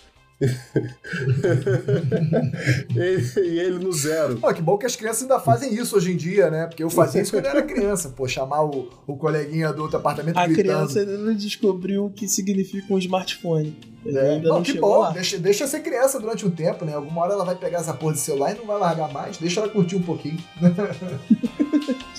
[2.96, 4.36] E, e ele no zero.
[4.38, 6.66] Pô, que bom que as crianças ainda fazem isso hoje em dia, né?
[6.66, 9.98] Porque eu fazia isso quando eu era criança, pô, chamar o, o coleguinha do outro
[9.98, 10.62] apartamento A gritando.
[10.64, 13.76] criança ainda não descobriu o que significa um smartphone.
[14.06, 14.30] É.
[14.36, 15.10] ainda Bom, não que bom, lá.
[15.10, 16.94] deixa, deixa ser criança durante um tempo, né?
[16.94, 19.60] Alguma hora ela vai pegar essa porra de celular e não vai largar mais, deixa
[19.60, 20.38] ela curtir um pouquinho.